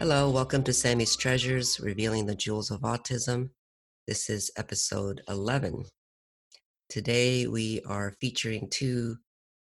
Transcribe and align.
Hello, 0.00 0.30
welcome 0.30 0.62
to 0.62 0.72
Sammy's 0.72 1.16
Treasures, 1.16 1.80
revealing 1.80 2.24
the 2.24 2.36
jewels 2.36 2.70
of 2.70 2.82
autism. 2.82 3.50
This 4.06 4.30
is 4.30 4.48
episode 4.56 5.22
11. 5.28 5.86
Today 6.88 7.48
we 7.48 7.82
are 7.82 8.14
featuring 8.20 8.68
two 8.70 9.16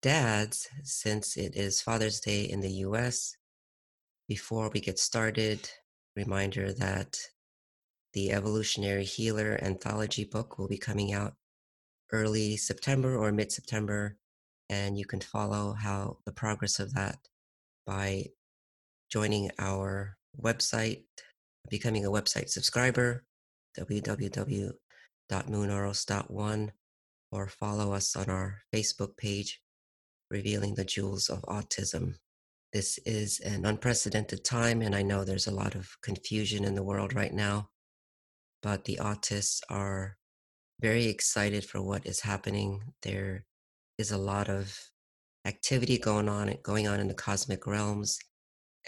dads 0.02 0.68
since 0.84 1.38
it 1.38 1.56
is 1.56 1.82
Father's 1.82 2.20
Day 2.20 2.44
in 2.44 2.60
the 2.60 2.84
US. 2.84 3.38
Before 4.28 4.70
we 4.74 4.82
get 4.82 5.00
started, 5.00 5.70
reminder 6.14 6.74
that 6.74 7.18
the 8.12 8.34
Evolutionary 8.34 9.06
Healer 9.06 9.58
anthology 9.62 10.26
book 10.26 10.58
will 10.58 10.68
be 10.68 10.78
coming 10.78 11.14
out 11.14 11.36
early 12.12 12.58
September 12.58 13.16
or 13.16 13.32
mid 13.32 13.54
September, 13.54 14.18
and 14.68 15.00
you 15.00 15.06
can 15.06 15.22
follow 15.22 15.72
how 15.72 16.18
the 16.26 16.34
progress 16.34 16.82
of 16.82 16.94
that 16.96 17.18
by 17.86 18.26
joining 19.10 19.50
our 19.60 20.18
website, 20.42 21.04
becoming 21.70 22.06
a 22.06 22.12
website 22.12 22.50
subscriber, 22.50 23.24
www.moonaros.one, 23.80 26.72
or 27.32 27.48
follow 27.48 27.94
us 27.94 28.16
on 28.16 28.30
our 28.30 28.62
Facebook 28.74 29.18
page, 29.18 29.62
Revealing 30.30 30.76
the 30.76 30.86
Jewels 30.86 31.30
of 31.30 31.42
Autism. 31.44 32.16
This 32.74 32.98
is 33.06 33.40
an 33.40 33.66
unprecedented 33.66 34.44
time, 34.44 34.82
and 34.82 34.94
I 34.96 35.02
know 35.02 35.24
there's 35.24 35.48
a 35.48 35.52
lot 35.52 35.76
of 35.76 35.90
confusion 36.02 36.66
in 36.66 36.76
the 36.76 36.84
world 36.84 37.14
right 37.14 37.34
now, 37.34 37.70
but 38.62 38.84
the 38.84 39.00
autists 39.02 39.62
are 39.70 40.18
very 40.82 41.08
excited 41.08 41.64
for 41.64 41.82
what 41.82 42.06
is 42.06 42.20
happening. 42.20 42.82
There 43.04 43.46
is 43.98 44.12
a 44.12 44.18
lot 44.18 44.50
of 44.50 44.78
activity 45.46 45.98
going 45.98 46.28
on 46.28 46.54
going 46.62 46.90
on 46.90 47.00
in 47.00 47.08
the 47.08 47.14
cosmic 47.14 47.66
realms 47.66 48.20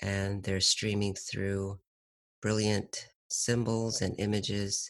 and 0.01 0.43
they're 0.43 0.61
streaming 0.61 1.15
through 1.15 1.79
brilliant 2.41 3.07
symbols 3.29 4.01
and 4.01 4.15
images. 4.19 4.89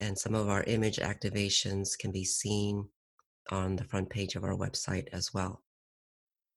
And 0.00 0.18
some 0.18 0.34
of 0.34 0.48
our 0.48 0.64
image 0.64 0.96
activations 0.96 1.98
can 1.98 2.12
be 2.12 2.24
seen 2.24 2.88
on 3.50 3.76
the 3.76 3.84
front 3.84 4.10
page 4.10 4.36
of 4.36 4.44
our 4.44 4.56
website 4.56 5.08
as 5.12 5.32
well. 5.32 5.62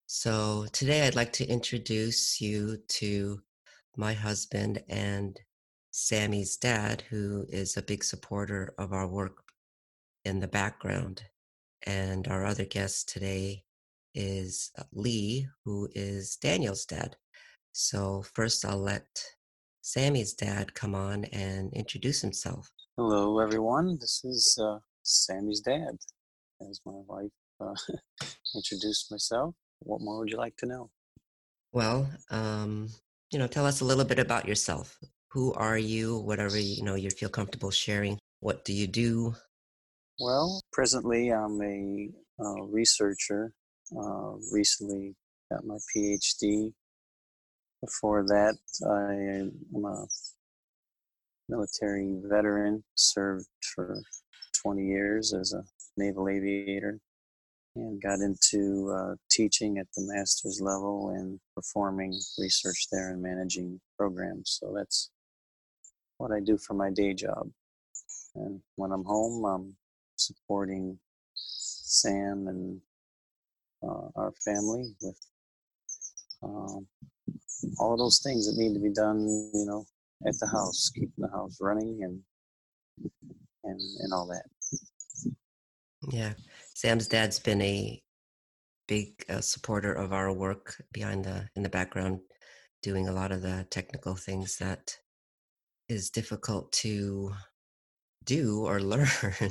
So 0.07 0.65
today 0.71 1.05
I'd 1.05 1.15
like 1.15 1.33
to 1.33 1.45
introduce 1.45 2.39
you 2.39 2.77
to 2.87 3.41
my 3.97 4.13
husband 4.13 4.83
and 4.87 5.39
Sammy's 5.91 6.57
dad, 6.57 7.03
who 7.09 7.45
is 7.49 7.75
a 7.75 7.81
big 7.81 8.03
supporter 8.03 8.73
of 8.77 8.93
our 8.93 9.07
work 9.07 9.43
in 10.23 10.39
the 10.39 10.47
background. 10.47 11.23
And 11.85 12.27
our 12.27 12.45
other 12.45 12.65
guest 12.65 13.09
today 13.09 13.63
is 14.13 14.71
uh, 14.77 14.83
Lee, 14.93 15.47
who 15.65 15.89
is 15.93 16.37
Daniel's 16.37 16.85
dad. 16.85 17.15
So, 17.79 18.23
first, 18.33 18.65
I'll 18.65 18.79
let 18.79 19.05
Sammy's 19.83 20.33
dad 20.33 20.73
come 20.73 20.95
on 20.95 21.25
and 21.25 21.71
introduce 21.73 22.21
himself. 22.21 22.71
Hello, 22.97 23.37
everyone. 23.37 23.99
This 24.01 24.25
is 24.25 24.57
uh, 24.59 24.79
Sammy's 25.03 25.61
dad. 25.61 25.95
As 26.59 26.81
my 26.87 26.99
wife 27.05 27.29
uh, 27.61 27.75
introduced 28.55 29.11
myself, 29.11 29.53
what 29.81 30.01
more 30.01 30.17
would 30.17 30.31
you 30.31 30.37
like 30.37 30.57
to 30.57 30.65
know? 30.65 30.89
Well, 31.71 32.09
um, 32.31 32.89
you 33.31 33.37
know, 33.37 33.45
tell 33.45 33.67
us 33.67 33.81
a 33.81 33.85
little 33.85 34.05
bit 34.05 34.17
about 34.17 34.47
yourself. 34.47 34.97
Who 35.27 35.53
are 35.53 35.77
you? 35.77 36.17
Whatever 36.17 36.57
you 36.57 36.81
know 36.83 36.95
you 36.95 37.11
feel 37.11 37.29
comfortable 37.29 37.69
sharing. 37.69 38.17
What 38.39 38.65
do 38.65 38.73
you 38.73 38.87
do? 38.87 39.35
Well, 40.19 40.61
presently 40.73 41.29
I'm 41.29 41.61
a 41.61 42.09
uh, 42.43 42.63
researcher. 42.63 43.53
Uh, 43.95 44.31
recently 44.51 45.13
got 45.51 45.63
my 45.63 45.77
PhD 45.95 46.73
before 47.81 48.23
that, 48.23 48.57
I 48.85 49.13
am 49.75 49.85
a 49.85 50.05
military 51.49 52.19
veteran, 52.23 52.83
served 52.95 53.47
for 53.75 53.97
20 54.61 54.83
years 54.85 55.33
as 55.33 55.53
a 55.53 55.63
naval 55.95 56.29
aviator, 56.29 56.99
and 57.75 58.01
got 58.01 58.19
into 58.19 58.91
uh, 58.91 59.15
teaching 59.29 59.77
at 59.77 59.87
the 59.95 60.01
master's 60.13 60.59
level 60.61 61.09
and 61.15 61.39
performing 61.55 62.11
research 62.39 62.87
there 62.91 63.11
and 63.11 63.21
managing 63.21 63.79
programs. 63.97 64.57
So 64.59 64.73
that's 64.75 65.11
what 66.17 66.31
I 66.31 66.39
do 66.39 66.57
for 66.57 66.73
my 66.73 66.89
day 66.89 67.13
job. 67.13 67.49
And 68.35 68.61
when 68.75 68.91
I'm 68.91 69.03
home, 69.03 69.45
I'm 69.45 69.75
supporting 70.15 70.97
Sam 71.35 72.47
and 72.47 72.81
uh, 73.83 74.09
our 74.15 74.33
family 74.43 74.95
with 75.01 75.19
um, 76.43 76.87
all 77.79 77.97
those 77.97 78.19
things 78.19 78.47
that 78.47 78.61
need 78.61 78.73
to 78.73 78.79
be 78.79 78.93
done, 78.93 79.19
you 79.53 79.65
know, 79.65 79.85
at 80.27 80.37
the 80.39 80.47
house, 80.47 80.89
keeping 80.93 81.11
the 81.17 81.29
house 81.29 81.57
running 81.61 81.99
and 82.03 82.21
and 83.63 83.79
and 83.99 84.13
all 84.13 84.27
that. 84.27 84.45
Yeah, 86.09 86.33
Sam's 86.73 87.07
dad's 87.07 87.39
been 87.39 87.61
a 87.61 88.01
big 88.87 89.25
uh, 89.29 89.41
supporter 89.41 89.93
of 89.93 90.13
our 90.13 90.31
work 90.31 90.81
behind 90.93 91.25
the 91.25 91.49
in 91.55 91.63
the 91.63 91.69
background, 91.69 92.19
doing 92.81 93.07
a 93.07 93.13
lot 93.13 93.31
of 93.31 93.41
the 93.41 93.65
technical 93.69 94.15
things 94.15 94.57
that 94.57 94.95
is 95.89 96.09
difficult 96.09 96.71
to 96.71 97.31
do 98.25 98.65
or 98.65 98.79
learn. 98.93 99.07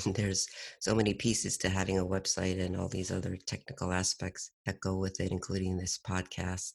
There's 0.07 0.47
so 0.81 0.95
many 0.95 1.15
pieces 1.15 1.59
to 1.59 1.69
having 1.69 1.99
a 1.99 2.05
website 2.05 2.61
and 2.61 2.77
all 2.77 2.89
these 2.89 3.11
other 3.11 3.37
technical 3.47 3.93
aspects 3.93 4.53
that 4.67 4.81
go 4.81 4.97
with 4.97 5.21
it, 5.21 5.33
including 5.33 5.77
this 5.77 5.99
podcast. 6.07 6.73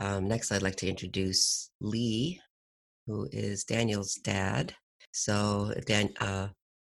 Um, 0.00 0.28
next, 0.28 0.52
I'd 0.52 0.62
like 0.62 0.76
to 0.76 0.88
introduce 0.88 1.70
Lee, 1.80 2.40
who 3.06 3.28
is 3.32 3.64
Daniel's 3.64 4.14
dad. 4.14 4.72
So, 5.12 5.74
Dan, 5.86 6.10
uh, 6.20 6.48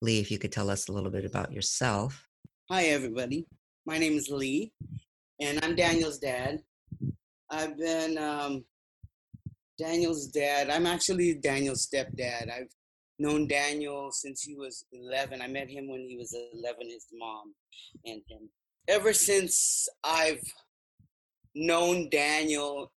Lee, 0.01 0.19
if 0.19 0.29
you 0.29 0.37
could 0.37 0.51
tell 0.51 0.69
us 0.69 0.89
a 0.89 0.91
little 0.91 1.09
bit 1.09 1.23
about 1.23 1.53
yourself. 1.53 2.27
Hi, 2.69 2.85
everybody. 2.85 3.47
My 3.85 3.97
name 3.97 4.13
is 4.13 4.29
Lee, 4.29 4.73
and 5.39 5.63
I'm 5.63 5.75
Daniel's 5.75 6.19
dad. 6.19 6.59
I've 7.49 7.77
been 7.77 8.17
um, 8.17 8.65
Daniel's 9.77 10.27
dad. 10.27 10.69
I'm 10.69 10.85
actually 10.85 11.35
Daniel's 11.35 11.87
stepdad. 11.87 12.51
I've 12.51 12.71
known 13.17 13.47
Daniel 13.47 14.11
since 14.11 14.41
he 14.41 14.55
was 14.55 14.85
11. 14.91 15.41
I 15.41 15.47
met 15.47 15.69
him 15.69 15.87
when 15.89 16.01
he 16.01 16.17
was 16.17 16.35
11, 16.53 16.89
his 16.89 17.07
mom 17.13 17.53
and 18.05 18.21
him. 18.27 18.49
Ever 18.89 19.13
since 19.13 19.87
I've 20.03 20.41
known 21.59 22.09
Daniel, 22.09 22.91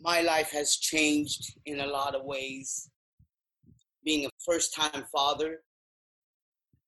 my 0.00 0.20
life 0.20 0.50
has 0.52 0.76
changed 0.76 1.58
in 1.66 1.80
a 1.80 1.86
lot 1.86 2.14
of 2.14 2.24
ways. 2.24 2.88
Being 4.04 4.26
a 4.26 4.30
first 4.44 4.74
time 4.74 5.04
father 5.10 5.60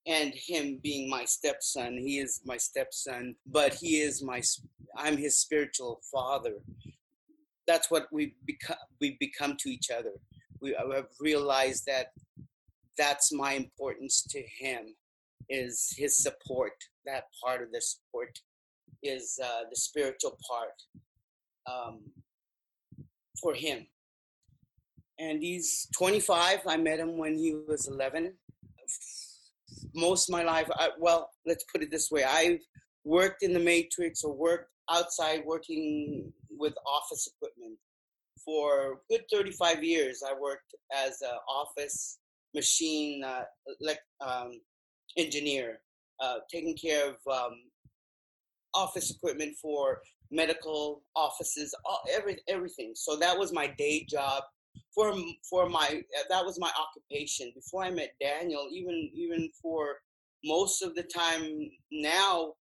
and 0.06 0.32
him 0.34 0.78
being 0.82 1.10
my 1.10 1.24
stepson. 1.24 1.98
He 1.98 2.20
is 2.20 2.40
my 2.44 2.56
stepson, 2.56 3.34
but 3.46 3.74
he 3.74 4.00
is 4.00 4.22
my, 4.22 4.40
I'm 4.96 5.16
his 5.16 5.38
spiritual 5.38 6.00
father. 6.12 6.54
That's 7.66 7.90
what 7.90 8.06
we 8.12 8.34
become, 8.46 8.76
we 9.00 9.16
become 9.18 9.56
to 9.58 9.68
each 9.68 9.90
other. 9.90 10.12
We 10.60 10.76
have 10.78 11.08
realized 11.18 11.86
that 11.86 12.12
that's 12.96 13.32
my 13.32 13.54
importance 13.54 14.22
to 14.30 14.42
him 14.60 14.94
is 15.48 15.92
his 15.96 16.16
support. 16.16 16.72
That 17.04 17.24
part 17.42 17.62
of 17.62 17.72
the 17.72 17.80
support 17.80 18.38
is 19.02 19.38
uh, 19.42 19.62
the 19.70 19.76
spiritual 19.76 20.36
part 20.48 20.72
um, 21.70 22.00
for 23.40 23.54
him. 23.54 23.86
And 25.18 25.42
he's 25.42 25.88
25. 25.96 26.60
I 26.66 26.76
met 26.76 26.98
him 26.98 27.16
when 27.16 27.36
he 27.36 27.56
was 27.66 27.88
11. 27.88 28.34
Most 29.94 30.28
of 30.28 30.32
my 30.32 30.42
life, 30.42 30.68
I, 30.74 30.90
well, 30.98 31.30
let's 31.46 31.64
put 31.72 31.82
it 31.82 31.90
this 31.90 32.10
way 32.10 32.24
I've 32.24 32.60
worked 33.04 33.42
in 33.42 33.52
the 33.52 33.60
Matrix 33.60 34.22
or 34.24 34.34
worked 34.34 34.70
outside 34.90 35.42
working 35.46 36.32
with 36.50 36.74
office 36.86 37.28
equipment 37.34 37.78
for 38.44 39.00
good 39.10 39.22
35 39.32 39.82
years. 39.82 40.22
I 40.26 40.32
worked 40.38 40.74
as 40.94 41.22
an 41.22 41.36
office 41.48 42.18
machine 42.54 43.24
uh, 43.24 43.44
um, 44.24 44.60
engineer, 45.16 45.80
uh, 46.20 46.36
taking 46.50 46.76
care 46.76 47.08
of 47.08 47.16
um, 47.30 47.54
office 48.76 49.10
equipment 49.10 49.56
for 49.60 50.00
medical 50.30 51.02
offices, 51.14 51.74
all, 51.84 52.02
every, 52.12 52.38
everything. 52.48 52.92
So 52.94 53.16
that 53.16 53.36
was 53.38 53.52
my 53.52 53.68
day 53.78 54.06
job 54.08 54.42
for 54.94 55.14
for 55.48 55.68
my 55.68 56.02
uh, 56.18 56.22
that 56.30 56.44
was 56.44 56.58
my 56.58 56.70
occupation 56.80 57.52
before 57.54 57.84
I 57.84 57.90
met 57.90 58.14
Daniel. 58.20 58.68
Even 58.72 59.10
even 59.14 59.50
for 59.62 59.96
most 60.44 60.82
of 60.82 60.94
the 60.94 61.02
time 61.02 61.70
now, 61.92 62.54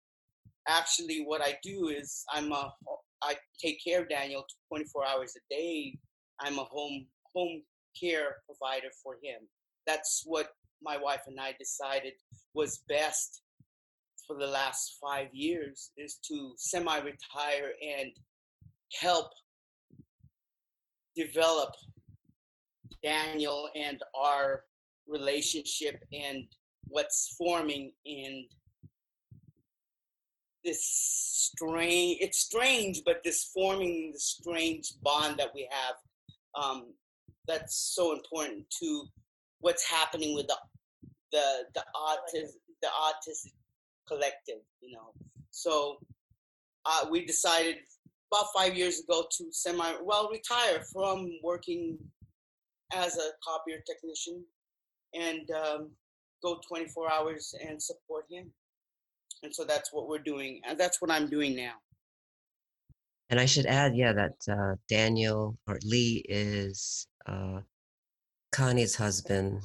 actually, 0.67 1.25
what 1.25 1.43
I 1.43 1.59
do 1.63 1.89
is 1.89 2.25
I'm 2.33 2.53
a 2.53 2.73
I 3.23 3.37
take 3.61 3.83
care 3.85 4.03
of 4.03 4.09
Daniel 4.09 4.45
24 4.69 5.07
hours 5.07 5.35
a 5.37 5.55
day. 5.55 5.97
I'm 6.41 6.59
a 6.59 6.65
home 6.65 7.07
home 7.35 7.63
care 8.01 8.37
provider 8.47 8.89
for 9.03 9.15
him. 9.23 9.47
That's 9.87 10.23
what 10.25 10.49
my 10.83 10.97
wife 10.97 11.23
and 11.27 11.39
I 11.39 11.55
decided 11.59 12.15
was 12.55 12.83
best 12.89 13.42
for 14.27 14.37
the 14.37 14.47
last 14.47 14.99
five 15.01 15.29
years 15.33 15.91
is 15.97 16.17
to 16.29 16.53
semi-retire 16.57 17.73
and 17.99 18.13
help 19.01 19.31
develop 21.17 21.75
Daniel 23.03 23.69
and 23.75 24.01
our 24.15 24.65
relationship 25.09 26.03
and 26.13 26.45
what's 26.89 27.35
forming 27.37 27.93
in 28.05 28.45
this 30.65 30.85
strange 30.85 32.19
it's 32.21 32.39
strange 32.39 33.03
but 33.05 33.21
this 33.25 33.51
forming 33.53 34.13
the 34.13 34.21
strange 34.21 34.93
bond 35.03 35.37
that 35.37 35.49
we 35.55 35.69
have 35.71 35.97
um, 36.55 36.93
that's 37.49 37.93
so 37.95 38.13
important 38.13 38.65
to 38.71 39.05
what's 39.61 39.89
happening 39.89 40.35
with 40.35 40.47
the 40.47 40.57
the 41.33 41.65
the 41.75 41.85
autism 41.97 42.53
the 42.83 42.89
autistic 42.89 43.53
collective 44.13 44.63
you 44.81 44.93
know 44.95 45.13
so 45.51 45.99
uh, 46.87 47.07
we 47.11 47.25
decided 47.25 47.77
about 48.33 48.47
five 48.55 48.77
years 48.77 49.01
ago 49.01 49.25
to 49.31 49.45
semi 49.53 49.93
well 50.03 50.29
retire 50.31 50.83
from 50.93 51.31
working 51.43 51.99
as 52.95 53.17
a 53.17 53.31
copier 53.47 53.79
technician 53.87 54.45
and 55.15 55.51
um, 55.51 55.91
go 56.43 56.61
24 56.69 57.13
hours 57.13 57.55
and 57.69 57.83
support 57.83 58.25
him 58.31 58.51
and 59.43 59.55
so 59.55 59.65
that's 59.65 59.93
what 59.93 60.09
we're 60.09 60.19
doing 60.19 60.61
and 60.69 60.79
that's 60.79 61.01
what 61.01 61.11
i'm 61.11 61.29
doing 61.29 61.57
now 61.57 61.75
And 63.31 63.41
I 63.41 63.47
should 63.47 63.67
add, 63.67 63.97
yeah, 63.97 64.13
that 64.13 64.37
uh, 64.47 64.77
Daniel 64.89 65.57
or 65.67 65.79
Lee 65.85 66.23
is 66.29 67.07
uh, 67.27 67.61
Connie's 68.53 68.97
husband. 68.97 69.63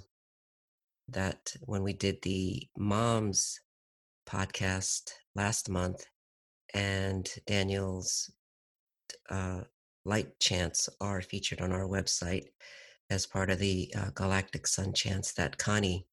That 1.09 1.55
when 1.61 1.83
we 1.83 1.93
did 1.93 2.21
the 2.21 2.67
mom's 2.77 3.59
podcast 4.27 5.11
last 5.35 5.69
month, 5.69 6.05
and 6.73 7.29
Daniel's 7.45 8.31
uh, 9.29 9.61
light 10.05 10.39
chants 10.39 10.89
are 11.01 11.21
featured 11.21 11.61
on 11.61 11.71
our 11.71 11.87
website 11.87 12.45
as 13.09 13.25
part 13.25 13.49
of 13.49 13.59
the 13.59 13.91
uh, 13.97 14.09
Galactic 14.13 14.67
Sun 14.67 14.93
chants 14.93 15.33
that 15.33 15.57
Connie 15.57 16.05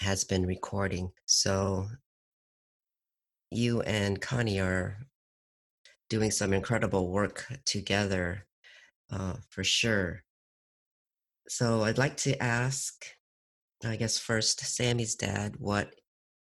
has 0.00 0.24
been 0.24 0.44
recording. 0.44 1.10
So 1.26 1.86
you 3.50 3.82
and 3.82 4.20
Connie 4.20 4.60
are 4.60 4.98
doing 6.10 6.30
some 6.30 6.52
incredible 6.52 7.08
work 7.08 7.46
together 7.64 8.46
uh, 9.10 9.34
for 9.48 9.64
sure. 9.64 10.22
So 11.48 11.84
I'd 11.84 11.98
like 11.98 12.16
to 12.18 12.40
ask, 12.42 13.06
I 13.84 13.96
guess, 13.96 14.18
first, 14.18 14.60
Sammy's 14.60 15.14
dad, 15.14 15.54
what 15.58 15.94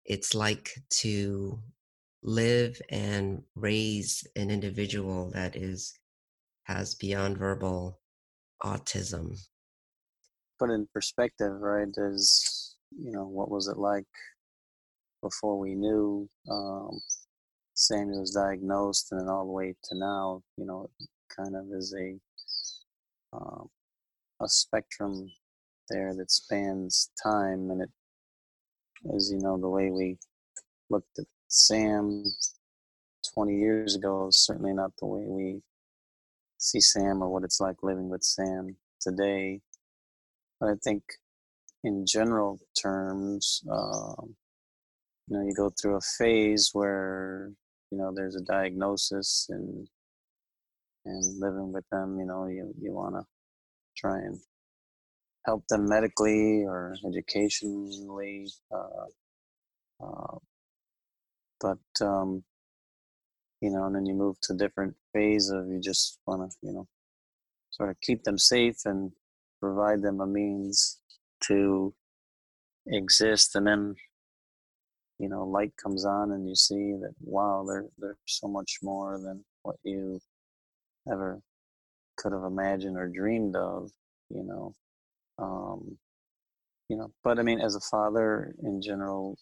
it's 0.09 0.35
like 0.35 0.71
to 0.89 1.61
live 2.23 2.81
and 2.91 3.43
raise 3.55 4.27
an 4.35 4.51
individual 4.51 5.31
that 5.35 5.55
is 5.55 5.95
has 6.65 6.95
beyond 6.95 7.39
verbal 7.39 8.01
autism. 8.63 9.39
Put 10.59 10.71
in 10.71 10.89
perspective, 10.93 11.61
right? 11.61 11.89
Is 11.97 12.77
you 12.91 13.13
know 13.13 13.27
what 13.27 13.51
was 13.51 13.69
it 13.69 13.77
like 13.77 14.07
before 15.23 15.59
we 15.59 15.75
knew 15.75 16.29
um, 16.51 17.01
Samuel 17.75 18.21
was 18.21 18.33
diagnosed, 18.33 19.13
and 19.13 19.21
then 19.21 19.29
all 19.29 19.45
the 19.45 19.53
way 19.53 19.75
to 19.85 19.99
now, 19.99 20.43
you 20.57 20.65
know, 20.65 20.91
kind 21.35 21.55
of 21.55 21.67
is 21.73 21.95
a 21.95 22.19
um, 23.37 23.69
a 24.41 24.49
spectrum 24.49 25.31
there 25.91 26.15
that 26.15 26.31
spans 26.31 27.11
time, 27.23 27.71
and 27.71 27.83
it 27.83 27.91
is 29.15 29.31
you 29.33 29.39
know 29.39 29.59
the 29.59 29.69
way 29.69 29.91
we 29.91 30.19
looked 30.91 31.19
at 31.19 31.27
Sam 31.49 32.25
20 33.35 33.57
years 33.57 33.95
ago 33.95 34.29
is 34.29 34.45
certainly 34.45 34.73
not 34.73 34.93
the 34.99 35.07
way 35.07 35.25
we 35.27 35.63
see 36.59 36.81
Sam 36.81 37.23
or 37.23 37.29
what 37.29 37.45
it's 37.45 37.61
like 37.61 37.83
living 37.83 38.09
with 38.09 38.23
Sam 38.23 38.77
today. 39.01 39.61
But 40.61 40.71
I 40.71 40.75
think 40.83 41.03
in 41.85 42.05
general 42.07 42.59
terms, 42.81 43.63
um, 43.71 44.35
you 45.29 45.37
know, 45.37 45.45
you 45.45 45.55
go 45.55 45.71
through 45.71 45.97
a 45.97 46.01
phase 46.01 46.71
where 46.73 47.53
you 47.91 47.99
know 47.99 48.13
there's 48.15 48.37
a 48.37 48.43
diagnosis 48.43 49.47
and 49.51 49.89
and 51.05 51.41
living 51.41 51.73
with 51.73 51.85
them, 51.91 52.19
you 52.19 52.27
know, 52.27 52.47
you 52.47 52.75
you 52.81 52.93
want 52.93 53.15
to 53.15 53.25
try 53.97 54.19
and 54.19 54.39
help 55.47 55.67
them 55.69 55.89
medically 55.89 56.65
or 56.65 56.95
educationally. 57.07 58.49
Uh, 58.73 60.05
uh, 60.05 60.39
but 61.61 62.07
um, 62.07 62.45
you 63.61 63.71
know, 63.71 63.85
and 63.87 63.95
then 63.95 64.07
you 64.07 64.15
move 64.15 64.37
to 64.43 64.53
a 64.53 64.57
different 64.57 64.95
phase 65.13 65.51
of 65.51 65.67
you 65.69 65.81
just 65.81 66.21
want 66.27 66.51
to, 66.51 66.57
you 66.63 66.73
know, 66.73 66.87
sort 67.71 67.91
of 67.91 68.01
keep 68.01 68.23
them 68.25 68.39
safe 68.39 68.79
and 68.85 69.13
provide 69.61 70.03
them 70.03 70.21
a 70.21 70.27
means 70.27 70.99
to 71.43 71.93
exist, 72.87 73.55
and 73.57 73.67
then 73.67 73.95
you 75.19 75.29
know, 75.29 75.45
light 75.45 75.73
comes 75.83 76.05
on 76.05 76.31
and 76.33 76.49
you 76.49 76.55
see 76.55 76.93
that 77.01 77.15
wow, 77.21 77.65
there 77.69 77.87
there's 77.99 78.17
so 78.27 78.47
much 78.47 78.79
more 78.83 79.19
than 79.19 79.45
what 79.63 79.77
you 79.83 80.21
ever 81.11 81.41
could 82.17 82.33
have 82.33 82.45
imagined 82.45 82.97
or 82.97 83.09
dreamed 83.09 83.57
of, 83.57 83.91
you 84.31 84.45
know. 84.45 84.75
Um, 85.39 85.99
you 86.89 86.97
know, 86.97 87.13
but 87.23 87.39
I 87.39 87.43
mean, 87.43 87.61
as 87.61 87.77
a 87.77 87.81
father, 87.81 88.55
in 88.63 88.81
general 88.83 89.37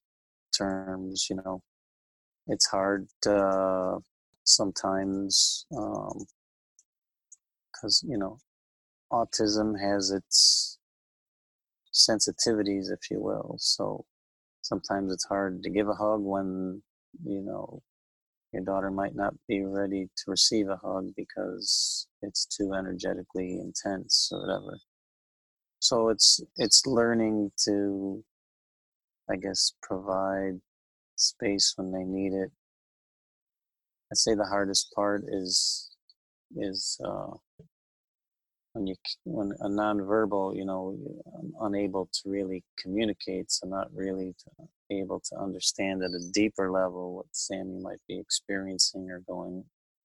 terms, 0.57 1.29
you 1.31 1.37
know, 1.37 1.63
it's 2.49 2.67
hard 2.69 3.09
sometimes 4.45 5.67
because 5.71 6.27
um, 8.05 8.11
you 8.11 8.19
know 8.19 8.39
autism 9.13 9.75
has 9.81 10.11
its 10.11 10.79
sensitivities 11.93 12.91
if 12.91 13.11
you 13.11 13.21
will 13.21 13.57
so 13.59 14.05
sometimes 14.63 15.13
it's 15.13 15.25
hard 15.27 15.63
to 15.63 15.71
give 15.71 15.89
a 15.89 15.95
hug 15.95 16.21
when 16.21 16.83
you 17.25 17.41
know 17.41 17.83
your 18.53 18.63
daughter 18.63 18.91
might 18.91 19.15
not 19.15 19.35
be 19.49 19.65
ready 19.65 20.09
to 20.17 20.31
receive 20.31 20.69
a 20.69 20.77
hug 20.77 21.09
because 21.17 22.07
it's 22.23 22.47
too 22.47 22.73
energetically 22.75 23.59
intense 23.61 24.29
or 24.33 24.41
whatever 24.41 24.79
so 25.89 26.09
it's 26.09 26.41
it's 26.57 26.87
learning 26.87 27.51
to 27.57 28.23
i 29.31 29.37
guess 29.37 29.73
provide 29.83 30.61
space 31.17 31.73
when 31.77 31.91
they 31.93 32.05
need 32.05 32.33
it. 32.33 32.51
I'd 34.13 34.19
say 34.19 34.35
the 34.35 34.45
hardest 34.45 34.93
part 34.95 35.25
is 35.27 35.91
is 36.57 36.99
uh, 37.05 37.33
when 38.73 38.87
you 38.87 38.95
when 39.25 39.53
a 39.61 39.69
nonverbal, 39.69 40.57
you 40.57 40.65
know, 40.65 40.97
unable 41.61 42.09
to 42.13 42.31
really 42.31 42.63
communicate, 42.79 43.51
so 43.51 43.67
not 43.67 43.89
really 43.93 44.35
to, 44.39 44.67
able 44.91 45.21
to 45.21 45.37
understand 45.37 46.03
at 46.05 46.11
a 46.11 46.31
deeper 46.33 46.71
level 46.71 47.17
what 47.17 47.27
Sammy 47.33 47.81
might 47.81 48.01
be 48.07 48.19
experiencing 48.19 49.11
or 49.11 49.21
going 49.21 49.65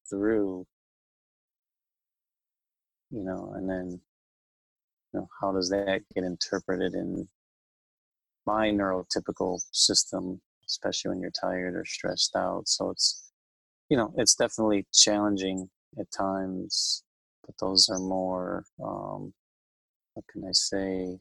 through. 0.09 0.65
You 3.11 3.23
know, 3.23 3.53
and 3.55 3.69
then 3.69 4.01
know 5.13 5.27
how 5.41 5.51
does 5.51 5.69
that 5.69 6.01
get 6.15 6.23
interpreted 6.23 6.93
in 6.93 7.27
my 8.45 8.69
neurotypical 8.69 9.59
system 9.71 10.41
especially 10.71 11.09
when 11.09 11.21
you're 11.21 11.31
tired 11.31 11.75
or 11.75 11.85
stressed 11.85 12.35
out. 12.35 12.67
So 12.67 12.89
it's, 12.89 13.31
you 13.89 13.97
know, 13.97 14.13
it's 14.17 14.35
definitely 14.35 14.87
challenging 14.93 15.69
at 15.99 16.07
times, 16.17 17.03
but 17.45 17.55
those 17.59 17.89
are 17.89 17.99
more, 17.99 18.63
um, 18.83 19.33
what 20.13 20.25
can 20.31 20.43
I 20.45 20.53
say, 20.53 21.17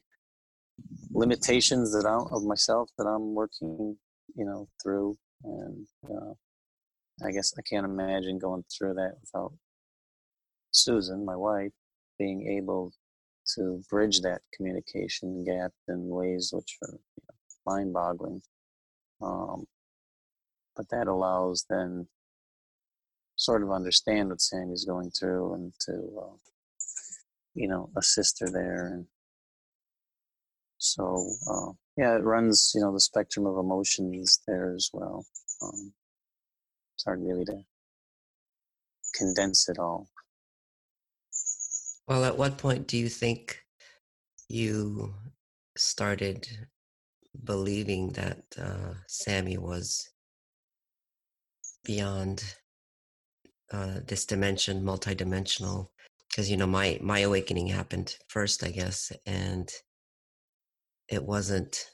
limitations 1.11 1.93
that 1.93 2.07
I'm 2.07 2.33
of 2.33 2.45
myself 2.45 2.91
that 2.97 3.07
I'm 3.07 3.35
working, 3.35 3.97
you 4.37 4.45
know, 4.45 4.69
through. 4.83 5.19
And 5.43 5.87
uh, 6.09 6.35
I 7.27 7.33
guess 7.33 7.53
I 7.59 7.63
can't 7.63 7.85
imagine 7.85 8.39
going 8.39 8.65
through 8.71 8.95
that 8.95 9.15
without 9.21 9.53
Susan, 10.71 11.25
my 11.25 11.37
wife, 11.37 11.73
being 12.19 12.57
able 12.57 12.93
to 13.55 13.83
bridge 13.89 14.21
that 14.21 14.43
communication 14.55 15.45
gap 15.45 15.73
in 15.89 16.09
ways 16.09 16.51
which 16.53 16.79
are 16.83 16.93
you 16.93 17.23
know, 17.29 17.35
mind-boggling. 17.67 18.43
Um, 19.23 19.67
but 20.77 20.89
that 20.91 21.09
allows 21.09 21.67
then 21.69 22.07
sort 23.37 23.63
of 23.63 23.71
understand 23.71 24.29
what 24.29 24.41
Sandy's 24.41 24.85
going 24.85 25.11
through 25.11 25.55
and 25.55 25.73
to, 25.81 25.93
uh, 25.93 26.37
you 27.55 27.69
know, 27.69 27.91
assist 27.97 28.41
her 28.41 28.49
there. 28.51 28.87
And 28.95 29.07
so, 30.79 31.27
uh, 31.51 31.73
yeah, 31.97 32.17
it 32.17 32.23
runs, 32.23 32.73
you 32.75 32.81
know, 32.81 32.93
the 32.93 33.01
spectrum 33.01 33.47
of 33.47 33.57
emotions 33.57 34.41
there 34.47 34.75
as 34.75 34.91
well. 34.93 35.27
Um, 35.63 35.93
it's 36.95 37.05
hard 37.05 37.21
really 37.23 37.45
to 37.47 37.65
condense 39.15 39.69
it 39.69 39.79
all. 39.79 40.09
Well, 42.11 42.25
at 42.25 42.37
what 42.37 42.59
point 42.59 42.89
do 42.89 42.97
you 42.97 43.09
think 43.09 43.63
you 44.49 45.15
started 45.77 46.49
believing 47.45 48.09
that 48.15 48.43
uh, 48.61 48.95
Sammy 49.07 49.59
was 49.59 50.11
beyond 51.85 52.43
uh, 53.73 54.01
this 54.09 54.27
dimension, 54.27 54.83
multidimensional, 54.83 55.91
because 56.29 56.51
you 56.51 56.57
know 56.57 56.67
my 56.67 56.99
my 57.01 57.21
awakening 57.21 57.69
happened 57.69 58.17
first, 58.27 58.65
I 58.65 58.73
guess, 58.73 59.13
and 59.25 59.71
it 61.09 61.23
wasn't 61.23 61.87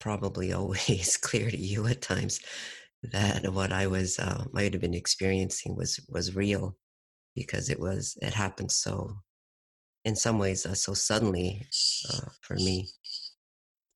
probably 0.00 0.52
always 0.60 1.16
clear 1.16 1.48
to 1.48 1.56
you 1.56 1.86
at 1.86 2.02
times 2.02 2.40
that 3.04 3.52
what 3.52 3.70
I 3.70 3.86
was 3.86 4.18
uh, 4.18 4.46
might 4.52 4.72
have 4.72 4.82
been 4.82 4.94
experiencing 4.94 5.76
was 5.76 6.00
was 6.08 6.34
real 6.34 6.76
because 7.36 7.70
it 7.70 7.78
was 7.78 8.18
it 8.20 8.34
happened 8.34 8.72
so 8.72 9.22
in 10.08 10.16
some 10.16 10.38
ways 10.38 10.64
uh, 10.66 10.74
so 10.74 10.94
suddenly 10.94 11.66
uh, 12.10 12.30
for 12.40 12.54
me. 12.54 12.88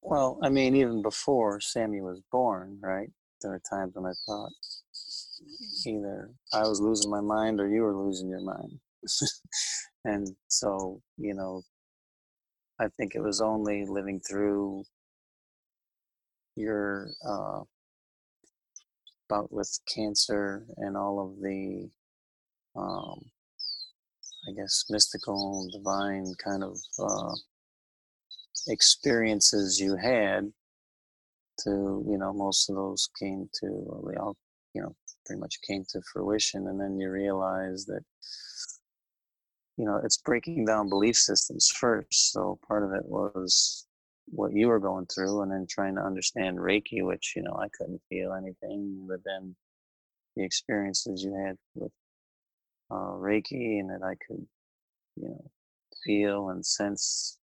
Well, 0.02 0.38
I 0.42 0.50
mean, 0.50 0.76
even 0.76 1.00
before 1.00 1.60
Sammy 1.60 2.00
was 2.02 2.20
born, 2.30 2.78
right? 2.82 3.10
There 3.40 3.50
were 3.50 3.62
times 3.68 3.94
when 3.94 4.06
I 4.06 4.14
thought 4.26 4.52
either 5.86 6.30
I 6.52 6.60
was 6.60 6.80
losing 6.80 7.10
my 7.10 7.20
mind 7.20 7.60
or 7.60 7.68
you 7.68 7.82
were 7.82 7.96
losing 7.96 8.28
your 8.28 8.42
mind. 8.42 8.78
and 10.04 10.28
so, 10.48 11.00
you 11.16 11.34
know, 11.34 11.62
I 12.78 12.88
think 12.96 13.14
it 13.14 13.22
was 13.22 13.40
only 13.40 13.86
living 13.86 14.20
through 14.20 14.84
your 16.56 17.08
uh, 17.26 17.60
bout 19.28 19.50
with 19.50 19.70
cancer 19.92 20.66
and 20.76 20.96
all 20.96 21.20
of 21.20 21.40
the, 21.40 21.88
um, 22.76 23.20
I 24.48 24.52
guess, 24.52 24.84
mystical, 24.90 25.68
divine 25.72 26.34
kind 26.42 26.64
of 26.64 26.78
uh, 26.98 27.34
experiences 28.68 29.80
you 29.80 29.96
had. 29.96 30.52
To 31.64 32.04
you 32.08 32.16
know, 32.18 32.32
most 32.32 32.70
of 32.70 32.76
those 32.76 33.08
came 33.20 33.48
to 33.60 33.66
well, 33.70 34.04
they 34.08 34.16
all 34.16 34.36
you 34.74 34.82
know 34.82 34.96
pretty 35.26 35.38
much 35.38 35.60
came 35.66 35.84
to 35.90 36.00
fruition, 36.12 36.66
and 36.66 36.80
then 36.80 36.98
you 36.98 37.10
realize 37.10 37.84
that 37.86 38.02
you 39.76 39.84
know 39.84 40.00
it's 40.02 40.16
breaking 40.16 40.64
down 40.64 40.88
belief 40.88 41.16
systems 41.16 41.68
first. 41.68 42.32
So 42.32 42.58
part 42.66 42.84
of 42.84 42.92
it 42.92 43.04
was 43.04 43.86
what 44.26 44.52
you 44.52 44.68
were 44.68 44.78
going 44.78 45.06
through 45.06 45.42
and 45.42 45.52
then 45.52 45.66
trying 45.68 45.94
to 45.96 46.02
understand 46.02 46.58
Reiki, 46.58 47.04
which, 47.04 47.34
you 47.36 47.42
know, 47.42 47.54
I 47.60 47.68
couldn't 47.76 48.00
feel 48.08 48.32
anything, 48.32 49.06
but 49.08 49.20
then 49.24 49.54
the 50.36 50.44
experiences 50.44 51.22
you 51.22 51.34
had 51.34 51.56
with 51.74 51.92
uh, 52.92 53.12
Reiki 53.16 53.80
and 53.80 53.90
that 53.90 54.04
I 54.04 54.14
could, 54.26 54.46
you 55.16 55.28
know, 55.28 55.50
feel 56.04 56.50
and 56.50 56.64
sense 56.64 57.38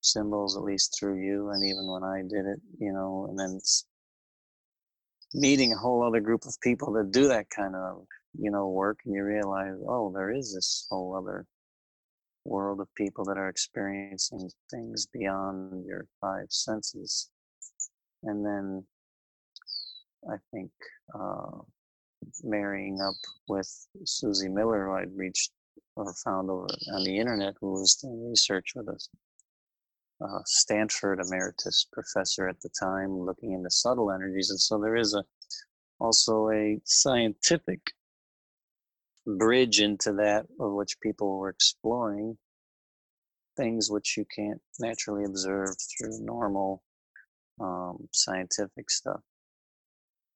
symbols 0.00 0.56
at 0.56 0.64
least 0.64 0.96
through 0.98 1.22
you. 1.24 1.50
And 1.50 1.64
even 1.64 1.86
when 1.86 2.02
I 2.02 2.22
did 2.22 2.46
it, 2.46 2.60
you 2.78 2.92
know, 2.92 3.26
and 3.28 3.38
then 3.38 3.60
meeting 5.34 5.72
a 5.72 5.78
whole 5.78 6.02
other 6.02 6.20
group 6.20 6.44
of 6.44 6.60
people 6.60 6.92
that 6.94 7.12
do 7.12 7.28
that 7.28 7.48
kind 7.50 7.74
of, 7.76 8.06
you 8.38 8.50
know, 8.50 8.68
work 8.68 8.98
and 9.04 9.14
you 9.14 9.24
realize, 9.24 9.76
oh, 9.88 10.12
there 10.12 10.32
is 10.32 10.54
this 10.54 10.86
whole 10.90 11.16
other 11.16 11.46
world 12.44 12.80
of 12.80 12.88
people 12.96 13.24
that 13.24 13.38
are 13.38 13.48
experiencing 13.48 14.50
things 14.70 15.06
beyond 15.06 15.86
your 15.86 16.06
five 16.20 16.46
senses. 16.48 17.30
And 18.24 18.44
then 18.44 18.84
I 20.28 20.36
think 20.52 20.70
uh, 21.14 21.58
marrying 22.42 23.00
up 23.00 23.14
with 23.48 23.68
Susie 24.04 24.48
Miller, 24.48 24.86
who 24.86 24.92
I'd 24.92 25.16
reached 25.16 25.50
or 25.96 26.12
found 26.24 26.50
over 26.50 26.66
on 26.94 27.04
the 27.04 27.18
internet, 27.18 27.54
who 27.60 27.72
was 27.72 27.96
doing 27.96 28.30
research 28.30 28.72
with 28.74 28.88
us. 28.88 29.08
Uh, 30.20 30.40
Stanford 30.46 31.20
emeritus 31.20 31.86
professor 31.92 32.48
at 32.48 32.60
the 32.60 32.70
time, 32.78 33.18
looking 33.18 33.52
into 33.52 33.70
subtle 33.70 34.10
energies, 34.12 34.50
and 34.50 34.60
so 34.60 34.78
there 34.78 34.96
is 34.96 35.14
a 35.14 35.24
also 35.98 36.50
a 36.50 36.80
scientific 36.84 37.92
bridge 39.26 39.80
into 39.80 40.12
that 40.12 40.46
of 40.58 40.72
which 40.72 40.98
people 41.00 41.38
were 41.38 41.48
exploring 41.48 42.36
things 43.56 43.90
which 43.90 44.16
you 44.16 44.24
can't 44.34 44.60
naturally 44.80 45.24
observe 45.24 45.76
through 45.78 46.18
normal 46.20 46.82
um, 47.60 48.08
scientific 48.12 48.90
stuff. 48.90 49.20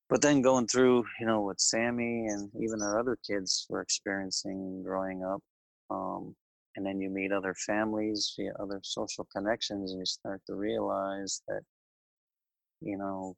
But 0.09 0.23
then 0.23 0.41
going 0.41 0.69
through, 0.69 1.05
you 1.21 1.27
know, 1.27 1.41
what 1.41 1.61
Sammy 1.61 2.27
and 2.29 2.51
even 2.63 2.81
our 2.83 2.99
other 3.01 3.19
kids 3.27 3.67
were 3.69 3.81
experiencing 3.81 4.83
growing 4.85 5.25
up, 5.25 5.43
um, 5.91 6.35
and 6.77 6.87
then 6.87 7.01
you 7.01 7.11
meet 7.11 7.33
other 7.33 7.55
families, 7.55 8.33
via 8.39 8.53
other 8.61 8.81
social 8.85 9.27
connections, 9.35 9.91
and 9.91 10.01
you 10.01 10.07
start 10.07 10.43
to 10.47 10.55
realize 10.55 11.43
that, 11.49 11.63
you 12.81 12.97
know, 12.97 13.35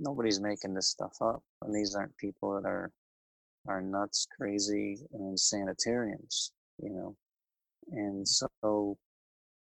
nobody's 0.00 0.40
making 0.40 0.74
this 0.74 0.88
stuff 0.90 1.14
up, 1.20 1.42
and 1.62 1.74
these 1.74 1.94
aren't 1.94 2.16
people 2.16 2.54
that 2.60 2.68
are 2.68 2.90
are 3.68 3.82
nuts, 3.82 4.26
crazy, 4.36 4.98
and 5.12 5.38
sanitarians, 5.38 6.52
you 6.78 6.90
know. 6.90 7.16
And 7.92 8.26
so, 8.26 8.96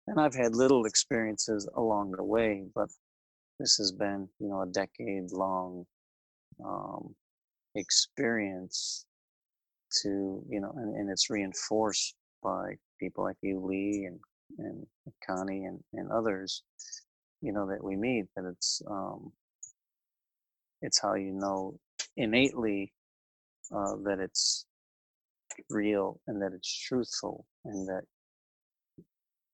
and 0.06 0.20
I've 0.20 0.34
had 0.34 0.54
little 0.54 0.84
experiences 0.86 1.68
along 1.76 2.12
the 2.12 2.24
way, 2.24 2.66
but 2.74 2.88
this 3.60 3.76
has 3.76 3.92
been, 3.92 4.28
you 4.40 4.48
know, 4.48 4.62
a 4.62 4.66
decade 4.66 5.32
long 5.32 5.86
um, 6.64 7.14
experience 7.74 9.06
to, 10.02 10.42
you 10.48 10.60
know, 10.60 10.72
and, 10.76 10.96
and 10.96 11.10
it's 11.10 11.30
reinforced 11.30 12.14
by 12.42 12.74
people 13.00 13.24
like 13.24 13.36
you, 13.42 13.60
Lee, 13.60 14.06
and, 14.06 14.20
and 14.58 14.86
Connie, 15.26 15.64
and, 15.64 15.80
and 15.94 16.10
others, 16.10 16.62
you 17.40 17.52
know, 17.52 17.66
that 17.68 17.82
we 17.82 17.96
meet, 17.96 18.26
that 18.36 18.44
it's, 18.46 18.82
um, 18.90 19.32
it's 20.82 21.00
how 21.00 21.14
you 21.14 21.32
know 21.32 21.78
innately 22.16 22.92
uh, 23.74 23.96
that 24.04 24.18
it's 24.20 24.66
real 25.70 26.20
and 26.26 26.40
that 26.42 26.52
it's 26.54 26.72
truthful 26.86 27.46
and 27.64 27.88
that 27.88 28.02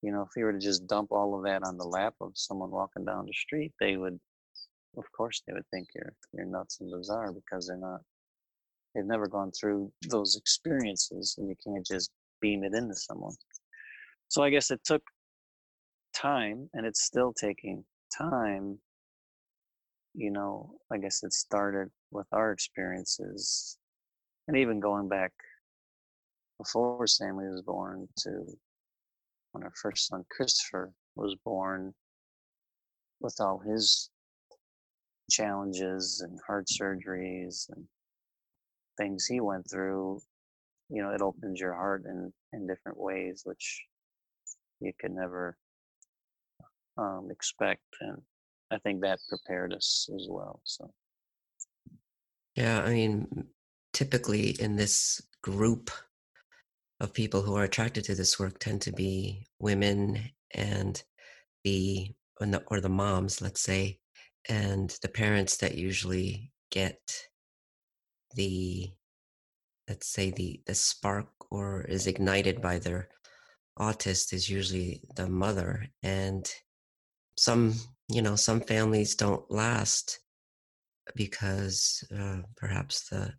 you 0.02 0.12
know 0.12 0.22
if 0.22 0.30
you 0.36 0.44
were 0.44 0.52
to 0.52 0.58
just 0.58 0.86
dump 0.86 1.10
all 1.10 1.36
of 1.36 1.44
that 1.44 1.62
on 1.62 1.76
the 1.76 1.84
lap 1.84 2.14
of 2.20 2.32
someone 2.34 2.70
walking 2.70 3.04
down 3.04 3.26
the 3.26 3.32
street 3.32 3.72
they 3.80 3.96
would 3.96 4.18
of 4.96 5.04
course 5.12 5.42
they 5.46 5.52
would 5.52 5.66
think 5.72 5.88
you're 5.94 6.12
you're 6.32 6.46
nuts 6.46 6.80
and 6.80 6.90
bizarre 6.90 7.32
because 7.32 7.66
they're 7.66 7.76
not. 7.76 8.00
They've 8.94 9.04
never 9.04 9.28
gone 9.28 9.52
through 9.52 9.92
those 10.08 10.36
experiences 10.36 11.36
and 11.38 11.48
you 11.48 11.54
can't 11.64 11.86
just 11.86 12.10
beam 12.40 12.64
it 12.64 12.74
into 12.74 12.94
someone. 12.94 13.34
So 14.28 14.42
i 14.42 14.50
guess 14.50 14.70
it 14.70 14.80
took 14.84 15.02
time 16.14 16.68
and 16.74 16.86
it's 16.86 17.04
still 17.04 17.32
taking 17.32 17.84
time. 18.16 18.78
You 20.14 20.30
know 20.32 20.72
i 20.92 20.98
guess 20.98 21.22
it 21.22 21.32
started 21.32 21.88
with 22.10 22.26
our 22.32 22.50
experiences 22.50 23.78
and 24.48 24.56
even 24.56 24.80
going 24.80 25.08
back 25.08 25.30
before 26.58 27.06
Sammy 27.06 27.46
was 27.46 27.62
born 27.62 28.08
to 28.18 28.44
when 29.52 29.64
our 29.64 29.72
first 29.80 30.08
son 30.08 30.24
Christopher 30.30 30.92
was 31.16 31.36
born 31.44 31.94
with 33.20 33.36
all 33.40 33.58
his 33.58 34.10
challenges 35.30 36.24
and 36.26 36.38
heart 36.46 36.66
surgeries 36.66 37.68
and 37.70 37.84
things 38.96 39.26
he 39.26 39.40
went 39.40 39.68
through, 39.70 40.20
you 40.88 41.02
know, 41.02 41.10
it 41.10 41.22
opens 41.22 41.60
your 41.60 41.74
heart 41.74 42.04
in, 42.06 42.32
in 42.52 42.66
different 42.66 42.98
ways, 42.98 43.42
which 43.44 43.84
you 44.80 44.92
could 45.00 45.12
never 45.12 45.56
um, 46.96 47.28
expect. 47.30 47.82
And 48.00 48.18
I 48.70 48.78
think 48.78 49.00
that 49.02 49.18
prepared 49.28 49.72
us 49.72 50.08
as 50.14 50.26
well. 50.28 50.60
So, 50.64 50.90
yeah, 52.56 52.82
I 52.82 52.90
mean, 52.90 53.46
typically 53.92 54.50
in 54.60 54.76
this 54.76 55.22
group 55.42 55.90
of 57.00 57.14
people 57.14 57.42
who 57.42 57.54
are 57.56 57.64
attracted 57.64 58.04
to 58.04 58.14
this 58.14 58.38
work 58.38 58.58
tend 58.58 58.82
to 58.82 58.92
be 58.92 59.46
women 59.58 60.30
and 60.54 61.02
the 61.64 62.12
or 62.68 62.80
the 62.80 62.88
moms 62.88 63.42
let's 63.42 63.60
say 63.60 63.98
and 64.48 64.96
the 65.02 65.08
parents 65.08 65.58
that 65.58 65.74
usually 65.74 66.52
get 66.70 66.98
the 68.34 68.90
let's 69.88 70.08
say 70.08 70.30
the 70.30 70.60
the 70.66 70.74
spark 70.74 71.28
or 71.50 71.82
is 71.82 72.06
ignited 72.06 72.62
by 72.62 72.78
their 72.78 73.08
autist 73.78 74.32
is 74.32 74.48
usually 74.48 75.02
the 75.16 75.28
mother 75.28 75.86
and 76.02 76.50
some 77.36 77.74
you 78.08 78.22
know 78.22 78.36
some 78.36 78.60
families 78.60 79.14
don't 79.14 79.50
last 79.50 80.20
because 81.14 82.04
uh, 82.18 82.38
perhaps 82.56 83.08
the 83.08 83.32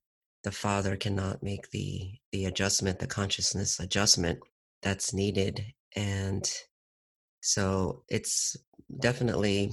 the 0.44 0.52
father 0.52 0.96
cannot 0.96 1.44
make 1.44 1.70
the 1.72 2.12
the 2.32 2.46
adjustment 2.46 3.00
the 3.00 3.08
consciousness 3.08 3.80
adjustment 3.80 4.40
that's 4.82 5.14
needed 5.14 5.64
and 5.96 6.52
so 7.42 8.04
it's 8.10 8.56
definitely 9.00 9.72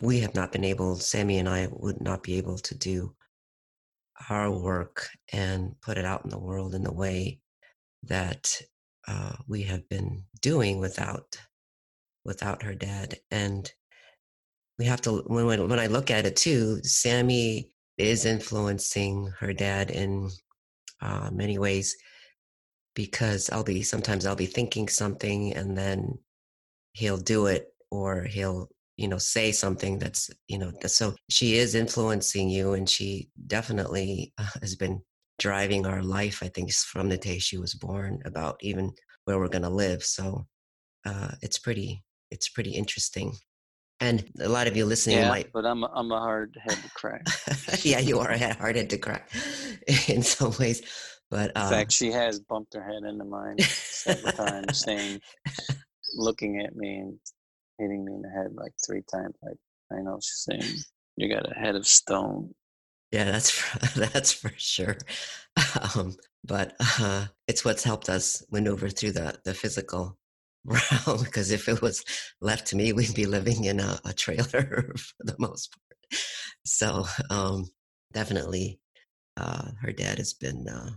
we 0.00 0.20
have 0.20 0.34
not 0.34 0.52
been 0.52 0.64
able 0.64 0.96
sammy 0.96 1.38
and 1.38 1.48
i 1.48 1.68
would 1.70 2.00
not 2.00 2.22
be 2.22 2.36
able 2.38 2.58
to 2.58 2.74
do 2.76 3.14
our 4.30 4.50
work 4.50 5.08
and 5.32 5.74
put 5.80 5.98
it 5.98 6.04
out 6.04 6.24
in 6.24 6.30
the 6.30 6.38
world 6.38 6.74
in 6.74 6.82
the 6.82 6.92
way 6.92 7.38
that 8.02 8.60
uh, 9.08 9.32
we 9.46 9.62
have 9.62 9.88
been 9.88 10.24
doing 10.40 10.78
without 10.78 11.36
without 12.24 12.62
her 12.62 12.74
dad. 12.74 13.16
And 13.30 13.70
we 14.78 14.84
have 14.86 15.00
to 15.02 15.22
when 15.26 15.46
when 15.68 15.78
I 15.78 15.86
look 15.86 16.10
at 16.10 16.26
it 16.26 16.36
too 16.36 16.82
sammy 16.82 17.72
is 17.98 18.24
influencing 18.26 19.32
her 19.40 19.52
dad 19.52 19.90
in 19.90 20.30
uh, 21.00 21.30
many 21.32 21.58
ways. 21.58 21.96
because 22.94 23.50
I'll 23.50 23.64
be 23.64 23.82
sometimes 23.82 24.26
I'll 24.26 24.36
be 24.36 24.46
thinking 24.46 24.88
something 24.88 25.54
and 25.54 25.76
then 25.76 26.18
he'll 26.92 27.18
do 27.18 27.46
it 27.46 27.68
or 27.90 28.24
he'll 28.24 28.68
you 28.96 29.08
know 29.08 29.18
say 29.18 29.52
something 29.52 29.98
that's 29.98 30.30
you 30.48 30.58
know 30.58 30.72
so 30.86 31.14
she 31.30 31.56
is 31.56 31.74
influencing 31.74 32.48
you 32.48 32.72
and 32.72 32.88
she 32.88 33.28
definitely 33.46 34.32
uh, 34.38 34.46
has 34.62 34.74
been 34.74 35.00
driving 35.38 35.84
our 35.86 36.02
life 36.02 36.42
i 36.42 36.48
think 36.48 36.72
from 36.72 37.08
the 37.08 37.18
day 37.18 37.38
she 37.38 37.58
was 37.58 37.74
born 37.74 38.20
about 38.24 38.56
even 38.62 38.90
where 39.24 39.38
we're 39.38 39.48
going 39.48 39.62
to 39.62 39.68
live 39.68 40.02
so 40.02 40.46
uh, 41.04 41.30
it's 41.42 41.58
pretty 41.58 42.02
it's 42.30 42.48
pretty 42.48 42.70
interesting 42.70 43.34
and 44.00 44.24
a 44.40 44.48
lot 44.48 44.66
of 44.66 44.76
you 44.76 44.84
listening 44.84 45.16
yeah, 45.16 45.28
might 45.28 45.52
but 45.52 45.64
I'm 45.64 45.82
a, 45.82 45.90
I'm 45.94 46.12
a 46.12 46.18
hard 46.18 46.56
head 46.62 46.76
to 46.76 46.90
crack. 46.90 47.26
yeah 47.82 47.98
you 47.98 48.18
are 48.18 48.30
a 48.30 48.54
hard 48.54 48.76
head 48.76 48.90
to 48.90 48.98
crack 48.98 49.30
in 50.08 50.22
some 50.22 50.52
ways 50.58 50.82
but 51.30 51.50
In 51.50 51.62
uh, 51.62 51.70
fact, 51.70 51.92
she 51.92 52.10
has 52.12 52.38
bumped 52.38 52.74
her 52.74 52.84
head 52.84 53.02
into 53.02 53.24
mine 53.24 53.58
several 53.58 54.32
times, 54.32 54.78
saying, 54.84 55.20
looking 56.14 56.60
at 56.60 56.76
me 56.76 56.98
and 56.98 57.18
hitting 57.78 58.04
me 58.04 58.14
in 58.14 58.22
the 58.22 58.30
head 58.30 58.54
like 58.54 58.72
three 58.84 59.02
times. 59.10 59.34
Like 59.42 59.56
I 59.92 60.02
know 60.02 60.18
she's 60.22 60.46
saying, 60.48 60.78
"You 61.16 61.28
got 61.28 61.50
a 61.50 61.54
head 61.54 61.74
of 61.74 61.86
stone." 61.86 62.54
Yeah, 63.10 63.24
that's 63.24 63.50
for, 63.50 63.98
that's 63.98 64.32
for 64.32 64.52
sure. 64.56 64.98
Um, 65.96 66.16
but 66.44 66.74
uh, 67.00 67.26
it's 67.48 67.64
what's 67.64 67.82
helped 67.82 68.08
us 68.08 68.44
maneuver 68.52 68.88
through 68.88 69.12
the 69.12 69.38
the 69.44 69.54
physical 69.54 70.16
Because 71.24 71.50
if 71.50 71.68
it 71.68 71.80
was 71.82 72.04
left 72.40 72.66
to 72.68 72.76
me, 72.76 72.92
we'd 72.92 73.14
be 73.14 73.26
living 73.26 73.64
in 73.64 73.80
a, 73.80 73.98
a 74.04 74.12
trailer 74.12 74.92
for 74.96 75.24
the 75.24 75.36
most 75.38 75.72
part. 75.72 76.20
So 76.64 77.04
um, 77.30 77.66
definitely, 78.12 78.80
uh, 79.36 79.70
her 79.80 79.92
dad 79.92 80.18
has 80.18 80.34
been 80.34 80.66
uh, 80.68 80.90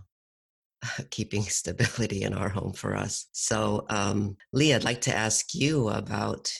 keeping 1.10 1.42
stability 1.42 2.22
in 2.22 2.34
our 2.34 2.48
home 2.48 2.72
for 2.72 2.96
us. 2.96 3.28
So, 3.32 3.86
um, 3.90 4.36
Lee, 4.52 4.74
I'd 4.74 4.84
like 4.84 5.02
to 5.02 5.16
ask 5.16 5.54
you 5.54 5.88
about 5.88 6.52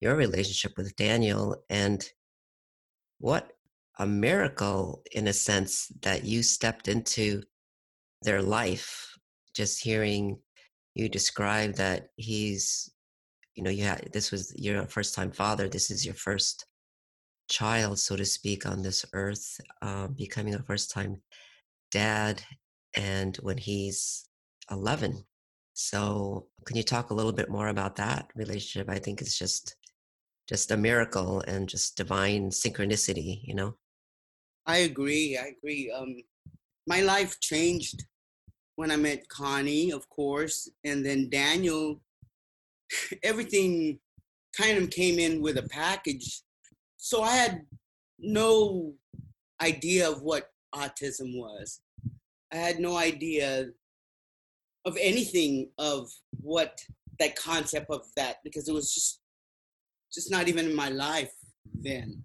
your 0.00 0.14
relationship 0.14 0.72
with 0.76 0.96
Daniel 0.96 1.56
and 1.70 2.06
what 3.18 3.52
a 3.98 4.06
miracle, 4.06 5.02
in 5.12 5.26
a 5.26 5.32
sense, 5.32 5.90
that 6.02 6.24
you 6.24 6.42
stepped 6.42 6.86
into 6.86 7.42
their 8.22 8.42
life. 8.42 9.16
Just 9.54 9.82
hearing 9.82 10.38
you 10.96 11.10
describe 11.10 11.74
that 11.74 12.08
he's, 12.16 12.90
you 13.54 13.62
know, 13.62 13.70
you 13.70 13.84
had 13.84 14.08
this 14.14 14.30
was 14.30 14.54
your 14.56 14.86
first 14.86 15.14
time 15.14 15.30
father, 15.30 15.68
this 15.68 15.90
is 15.90 16.06
your 16.06 16.14
first 16.14 16.64
child, 17.50 17.98
so 17.98 18.16
to 18.16 18.24
speak, 18.24 18.64
on 18.64 18.80
this 18.80 19.04
earth, 19.12 19.60
um, 19.82 20.14
becoming 20.16 20.54
a 20.54 20.62
first 20.62 20.90
time 20.90 21.20
dad 21.90 22.42
and 22.94 23.36
when 23.42 23.58
he's 23.58 24.26
11. 24.70 25.22
So, 25.74 26.46
can 26.64 26.78
you 26.78 26.82
talk 26.82 27.10
a 27.10 27.14
little 27.14 27.32
bit 27.32 27.50
more 27.50 27.68
about 27.68 27.96
that 27.96 28.30
relationship? 28.34 28.88
I 28.88 28.98
think 28.98 29.20
it's 29.20 29.38
just 29.38 29.76
just 30.48 30.70
a 30.70 30.76
miracle 30.78 31.42
and 31.46 31.68
just 31.68 31.96
divine 31.96 32.48
synchronicity, 32.48 33.40
you 33.44 33.54
know. 33.54 33.74
I 34.64 34.78
agree. 34.78 35.36
I 35.36 35.52
agree. 35.58 35.90
Um, 35.90 36.16
my 36.86 37.02
life 37.02 37.38
changed 37.40 38.06
when 38.76 38.90
I 38.90 38.96
met 38.96 39.28
Connie, 39.28 39.90
of 39.90 40.08
course, 40.08 40.70
and 40.84 41.04
then 41.04 41.28
Daniel. 41.28 42.00
Everything 43.22 43.98
kind 44.56 44.78
of 44.78 44.90
came 44.90 45.18
in 45.18 45.42
with 45.42 45.58
a 45.58 45.68
package, 45.68 46.42
so 46.96 47.22
I 47.22 47.32
had 47.32 47.62
no 48.18 48.94
idea 49.60 50.08
of 50.08 50.22
what 50.22 50.50
autism 50.74 51.36
was. 51.36 51.80
I 52.52 52.56
had 52.56 52.78
no 52.78 52.96
idea 52.96 53.66
of 54.84 54.96
anything 55.00 55.70
of 55.78 56.08
what 56.40 56.78
that 57.18 57.34
concept 57.34 57.90
of 57.90 58.02
that 58.16 58.36
because 58.44 58.68
it 58.68 58.72
was 58.72 58.94
just 58.94 59.20
just 60.12 60.30
not 60.30 60.48
even 60.48 60.66
in 60.66 60.74
my 60.74 60.88
life 60.88 61.32
then. 61.74 62.22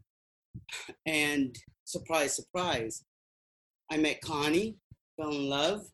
And 1.05 1.55
surprise, 1.85 2.35
surprise, 2.35 3.03
I 3.91 3.97
met 3.97 4.21
Connie, 4.21 4.77
fell 5.17 5.31
in 5.31 5.49
love. 5.49 5.85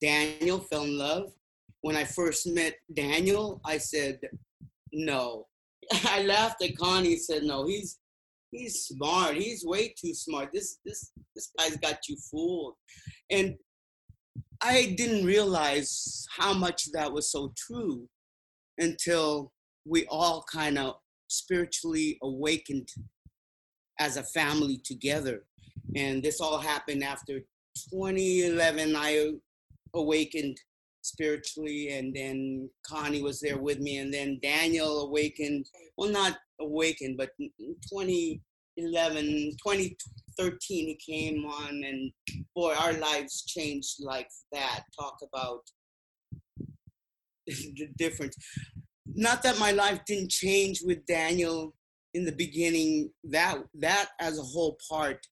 Daniel 0.00 0.60
fell 0.60 0.84
in 0.84 0.98
love. 0.98 1.32
When 1.80 1.96
I 1.96 2.04
first 2.04 2.46
met 2.46 2.74
Daniel, 2.94 3.60
I 3.64 3.78
said 3.78 4.20
no. 4.92 5.46
I 6.04 6.22
laughed 6.22 6.62
at 6.62 6.76
Connie 6.76 7.16
said, 7.16 7.44
no, 7.44 7.66
he's 7.66 7.98
he's 8.50 8.86
smart. 8.86 9.36
He's 9.36 9.64
way 9.64 9.94
too 10.00 10.14
smart. 10.14 10.50
This 10.52 10.78
this 10.84 11.12
this 11.34 11.50
guy's 11.58 11.76
got 11.76 12.08
you 12.08 12.16
fooled. 12.30 12.74
And 13.30 13.56
I 14.62 14.94
didn't 14.96 15.26
realize 15.26 16.26
how 16.36 16.54
much 16.54 16.90
that 16.92 17.12
was 17.12 17.30
so 17.30 17.52
true 17.56 18.08
until 18.78 19.52
we 19.84 20.06
all 20.06 20.44
kind 20.50 20.78
of 20.78 20.96
spiritually 21.28 22.18
awakened 22.22 22.88
as 23.98 24.16
a 24.16 24.22
family 24.22 24.80
together. 24.84 25.44
And 25.94 26.22
this 26.22 26.40
all 26.40 26.58
happened 26.58 27.04
after 27.04 27.40
2011. 27.90 28.96
I 28.96 29.32
awakened 29.94 30.58
spiritually, 31.02 31.90
and 31.90 32.14
then 32.14 32.68
Connie 32.86 33.22
was 33.22 33.40
there 33.40 33.58
with 33.58 33.80
me, 33.80 33.98
and 33.98 34.12
then 34.12 34.38
Daniel 34.42 35.02
awakened. 35.02 35.66
Well, 35.96 36.10
not 36.10 36.38
awakened, 36.60 37.16
but 37.16 37.30
2011, 37.38 39.56
2013, 39.64 39.90
he 40.68 40.96
came 40.96 41.46
on, 41.46 41.84
and 41.84 42.12
boy, 42.54 42.74
our 42.74 42.92
lives 42.94 43.44
changed 43.46 43.96
like 44.00 44.28
that. 44.52 44.82
Talk 44.98 45.18
about 45.22 45.62
the 47.46 47.88
difference. 47.96 48.36
Not 49.14 49.42
that 49.44 49.58
my 49.58 49.70
life 49.70 50.00
didn't 50.06 50.30
change 50.30 50.82
with 50.84 51.06
Daniel 51.06 51.74
in 52.12 52.24
the 52.24 52.32
beginning. 52.32 53.10
That 53.24 53.62
that 53.78 54.08
as 54.20 54.38
a 54.38 54.42
whole 54.42 54.76
part, 54.90 55.26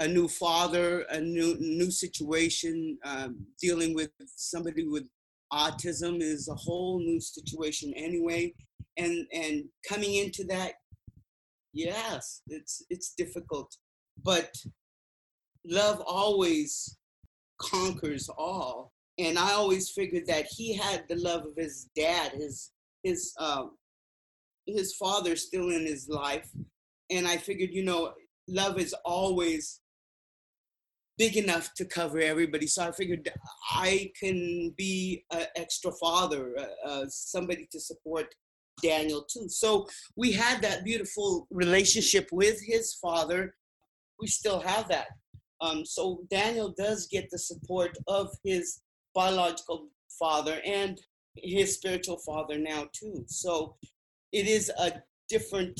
a 0.00 0.08
new 0.08 0.26
father, 0.26 1.00
a 1.10 1.20
new 1.20 1.56
new 1.60 1.90
situation, 1.90 2.98
um, 3.04 3.46
dealing 3.60 3.94
with 3.94 4.10
somebody 4.34 4.88
with 4.88 5.04
autism 5.52 6.22
is 6.22 6.48
a 6.48 6.54
whole 6.54 6.98
new 6.98 7.20
situation 7.20 7.92
anyway. 7.94 8.52
And 8.96 9.26
and 9.32 9.64
coming 9.86 10.14
into 10.16 10.44
that, 10.44 10.72
yes, 11.72 12.42
it's 12.48 12.82
it's 12.88 13.14
difficult, 13.14 13.76
but 14.24 14.50
love 15.66 16.02
always 16.06 16.96
conquers 17.60 18.28
all. 18.30 18.92
And 19.18 19.38
I 19.38 19.52
always 19.52 19.90
figured 19.90 20.26
that 20.28 20.46
he 20.46 20.74
had 20.74 21.04
the 21.08 21.16
love 21.16 21.44
of 21.44 21.56
his 21.56 21.88
dad, 21.94 22.32
his 22.32 22.70
his 23.02 23.34
um, 23.38 23.76
his 24.66 24.94
father 24.94 25.36
still 25.36 25.68
in 25.68 25.84
his 25.84 26.08
life, 26.08 26.48
and 27.10 27.28
I 27.28 27.36
figured, 27.36 27.70
you 27.74 27.84
know, 27.84 28.14
love 28.48 28.78
is 28.78 28.94
always 29.04 29.80
big 31.20 31.36
enough 31.36 31.74
to 31.74 31.84
cover 31.84 32.18
everybody. 32.18 32.66
So 32.66 32.82
I 32.82 32.92
figured 32.92 33.30
I 33.72 34.10
can 34.18 34.72
be 34.78 35.22
an 35.30 35.44
extra 35.54 35.92
father, 35.92 36.56
uh, 36.58 36.88
uh, 36.88 37.04
somebody 37.10 37.68
to 37.72 37.78
support 37.78 38.34
Daniel 38.82 39.26
too. 39.30 39.46
So 39.50 39.86
we 40.16 40.32
had 40.32 40.62
that 40.62 40.82
beautiful 40.82 41.46
relationship 41.50 42.26
with 42.32 42.58
his 42.64 42.94
father. 42.94 43.54
We 44.18 44.28
still 44.28 44.60
have 44.60 44.88
that. 44.88 45.08
Um, 45.60 45.84
so 45.84 46.22
Daniel 46.30 46.72
does 46.78 47.06
get 47.06 47.28
the 47.30 47.38
support 47.38 47.98
of 48.08 48.28
his 48.42 48.80
biological 49.14 49.88
father 50.18 50.58
and 50.64 50.98
his 51.36 51.74
spiritual 51.74 52.16
father 52.24 52.56
now 52.56 52.88
too. 52.98 53.24
So 53.26 53.76
it 54.32 54.46
is 54.46 54.72
a 54.78 55.02
different. 55.28 55.78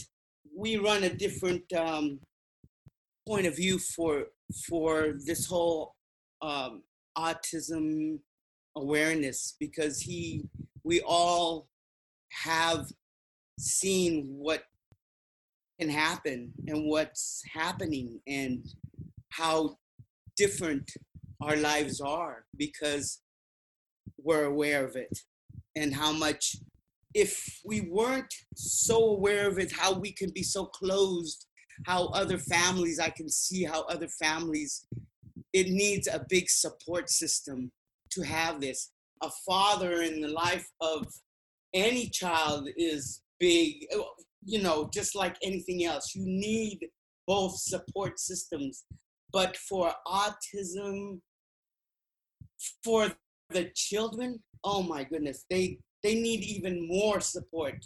We 0.54 0.76
run 0.76 1.04
a 1.04 1.14
different 1.14 1.64
um, 1.72 2.20
point 3.26 3.46
of 3.46 3.56
view 3.56 3.78
for 3.78 4.26
for 4.68 5.14
this 5.26 5.46
whole 5.46 5.94
um, 6.42 6.82
autism 7.16 8.18
awareness 8.76 9.56
because 9.58 10.00
he 10.00 10.44
we 10.84 11.00
all 11.02 11.68
have 12.30 12.86
seen 13.58 14.26
what 14.28 14.62
can 15.78 15.88
happen 15.88 16.52
and 16.68 16.88
what's 16.88 17.42
happening 17.52 18.20
and 18.26 18.64
how 19.30 19.76
different 20.36 20.90
our 21.42 21.56
lives 21.56 22.00
are 22.00 22.44
because 22.56 23.20
we're 24.22 24.44
aware 24.44 24.84
of 24.84 24.96
it 24.96 25.18
and 25.76 25.94
how 25.94 26.12
much 26.12 26.56
if 27.14 27.60
we 27.64 27.80
weren't 27.90 28.32
so 28.54 29.10
aware 29.10 29.48
of 29.48 29.58
it 29.58 29.72
how 29.72 29.92
we 29.92 30.12
can 30.12 30.30
be 30.30 30.42
so 30.42 30.64
closed 30.64 31.46
how 31.86 32.06
other 32.08 32.38
families 32.38 32.98
i 32.98 33.08
can 33.08 33.28
see 33.28 33.64
how 33.64 33.82
other 33.82 34.08
families 34.08 34.86
it 35.52 35.68
needs 35.68 36.06
a 36.06 36.24
big 36.28 36.48
support 36.48 37.10
system 37.10 37.72
to 38.10 38.22
have 38.22 38.60
this. 38.60 38.90
A 39.22 39.30
father 39.46 40.02
in 40.02 40.20
the 40.20 40.28
life 40.28 40.68
of 40.80 41.06
any 41.74 42.08
child 42.08 42.68
is 42.76 43.22
big 43.38 43.86
you 44.44 44.62
know 44.62 44.88
just 44.92 45.14
like 45.14 45.36
anything 45.42 45.84
else. 45.84 46.14
You 46.14 46.24
need 46.24 46.88
both 47.26 47.56
support 47.56 48.18
systems. 48.18 48.84
But 49.32 49.56
for 49.56 49.92
autism 50.06 51.20
for 52.82 53.12
the 53.50 53.70
children, 53.74 54.40
oh 54.64 54.82
my 54.82 55.04
goodness, 55.04 55.44
they 55.50 55.78
they 56.02 56.14
need 56.14 56.42
even 56.42 56.88
more 56.88 57.20
support 57.20 57.84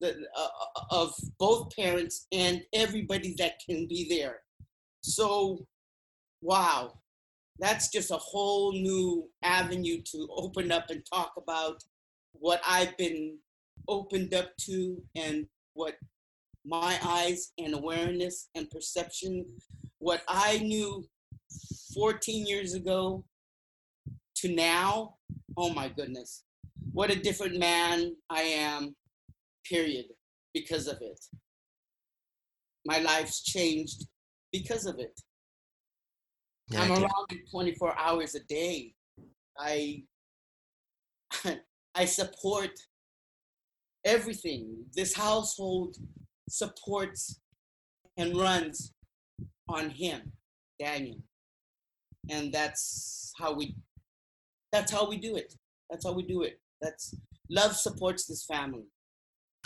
the, 0.00 0.26
uh, 0.36 0.40
uh, 0.40 0.84
of 0.90 1.14
both 1.38 1.74
parents 1.74 2.26
and 2.32 2.62
everybody 2.72 3.34
that 3.38 3.60
can 3.64 3.86
be 3.86 4.06
there. 4.08 4.40
So, 5.00 5.66
wow, 6.42 6.98
that's 7.58 7.88
just 7.88 8.10
a 8.10 8.16
whole 8.16 8.72
new 8.72 9.28
avenue 9.42 10.02
to 10.12 10.28
open 10.36 10.70
up 10.70 10.90
and 10.90 11.02
talk 11.06 11.32
about 11.36 11.82
what 12.32 12.60
I've 12.66 12.96
been 12.96 13.38
opened 13.88 14.34
up 14.34 14.56
to 14.62 15.02
and 15.14 15.46
what 15.74 15.94
my 16.64 16.98
eyes 17.04 17.52
and 17.58 17.74
awareness 17.74 18.48
and 18.54 18.68
perception, 18.70 19.46
what 19.98 20.22
I 20.28 20.58
knew 20.58 21.04
14 21.94 22.46
years 22.46 22.74
ago 22.74 23.24
to 24.36 24.54
now, 24.54 25.14
oh 25.56 25.72
my 25.72 25.88
goodness, 25.88 26.44
what 26.92 27.10
a 27.10 27.18
different 27.18 27.58
man 27.58 28.16
I 28.28 28.42
am, 28.42 28.96
period, 29.68 30.06
because 30.54 30.86
of 30.86 30.98
it. 31.00 31.24
My 32.84 32.98
life's 32.98 33.42
changed 33.42 34.06
because 34.52 34.86
of 34.86 34.98
it. 34.98 35.20
Yeah, 36.68 36.82
I'm 36.82 36.90
around 36.92 37.26
24 37.50 37.98
hours 37.98 38.34
a 38.34 38.40
day. 38.40 38.94
I 39.58 40.02
I 41.94 42.04
support 42.04 42.72
everything. 44.04 44.84
This 44.94 45.14
household 45.14 45.96
supports 46.48 47.40
and 48.16 48.36
runs 48.36 48.92
on 49.68 49.90
him, 49.90 50.32
Daniel. 50.78 51.18
And 52.30 52.52
that's 52.52 53.32
how 53.38 53.54
we 53.54 53.76
that's 54.72 54.92
how 54.92 55.08
we 55.08 55.16
do 55.16 55.36
it. 55.36 55.54
That's 55.90 56.04
how 56.04 56.12
we 56.12 56.24
do 56.24 56.42
it. 56.42 56.60
That's 56.80 57.14
love 57.50 57.76
supports 57.76 58.26
this 58.26 58.44
family. 58.44 58.86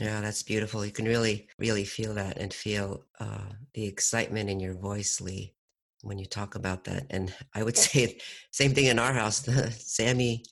Yeah, 0.01 0.21
that's 0.23 0.43
beautiful. 0.43 0.85
You 0.85 0.93
can 0.93 1.05
really, 1.05 1.49
really 1.59 1.85
feel 1.85 2.15
that 2.15 2.39
and 2.39 2.53
feel 2.55 3.05
uh, 3.21 3.51
the 3.75 3.85
excitement 3.87 4.49
in 4.49 4.59
your 4.59 4.75
voice, 4.75 5.21
Lee, 5.21 5.55
when 6.03 6.19
you 6.19 6.25
talk 6.25 6.55
about 6.55 6.85
that. 6.85 7.07
And 7.11 7.35
I 7.55 7.63
would 7.63 7.77
say 7.77 8.19
same 8.51 8.73
thing 8.75 8.87
in 8.87 8.99
our 8.99 9.13
house. 9.13 9.45
Sammy, 9.79 10.45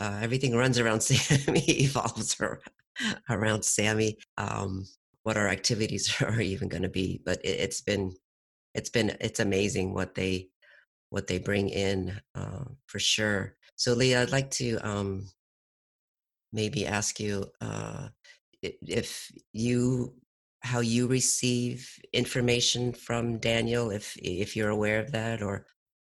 uh, 0.00 0.18
everything 0.22 0.56
runs 0.56 0.78
around 0.78 1.02
Sammy, 1.02 1.60
evolves 1.60 2.36
ar- 2.40 2.60
around 3.30 3.64
Sammy. 3.64 4.18
Um, 4.38 4.86
what 5.22 5.36
our 5.36 5.48
activities 5.48 6.14
are 6.22 6.40
even 6.40 6.68
going 6.68 6.82
to 6.82 6.88
be, 6.88 7.20
but 7.24 7.44
it, 7.44 7.60
it's 7.60 7.80
been, 7.80 8.14
it's 8.74 8.90
been, 8.90 9.16
it's 9.20 9.40
amazing 9.40 9.94
what 9.94 10.14
they, 10.16 10.48
what 11.10 11.28
they 11.28 11.38
bring 11.38 11.68
in 11.68 12.20
uh, 12.34 12.64
for 12.86 12.98
sure. 12.98 13.56
So, 13.76 13.94
Lee, 13.94 14.14
I'd 14.16 14.32
like 14.32 14.50
to 14.52 14.78
um, 14.78 15.28
maybe 16.52 16.86
ask 16.86 17.20
you. 17.20 17.46
Uh, 17.60 18.08
if 18.86 19.30
you 19.52 20.14
how 20.62 20.80
you 20.80 21.06
receive 21.06 21.98
information 22.12 22.92
from 22.92 23.38
Daniel 23.38 23.90
if 23.90 24.16
if 24.16 24.56
you're 24.56 24.70
aware 24.70 24.98
of 24.98 25.12
that 25.12 25.42
or 25.42 25.66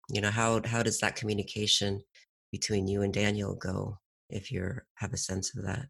you 0.09 0.21
know 0.21 0.31
how 0.31 0.61
how 0.65 0.81
does 0.81 0.99
that 0.99 1.15
communication 1.15 2.01
between 2.51 2.87
you 2.87 3.01
and 3.01 3.13
Daniel 3.13 3.55
go 3.55 3.99
if 4.29 4.51
you're 4.51 4.85
have 4.95 5.13
a 5.13 5.17
sense 5.17 5.55
of 5.55 5.63
that? 5.65 5.85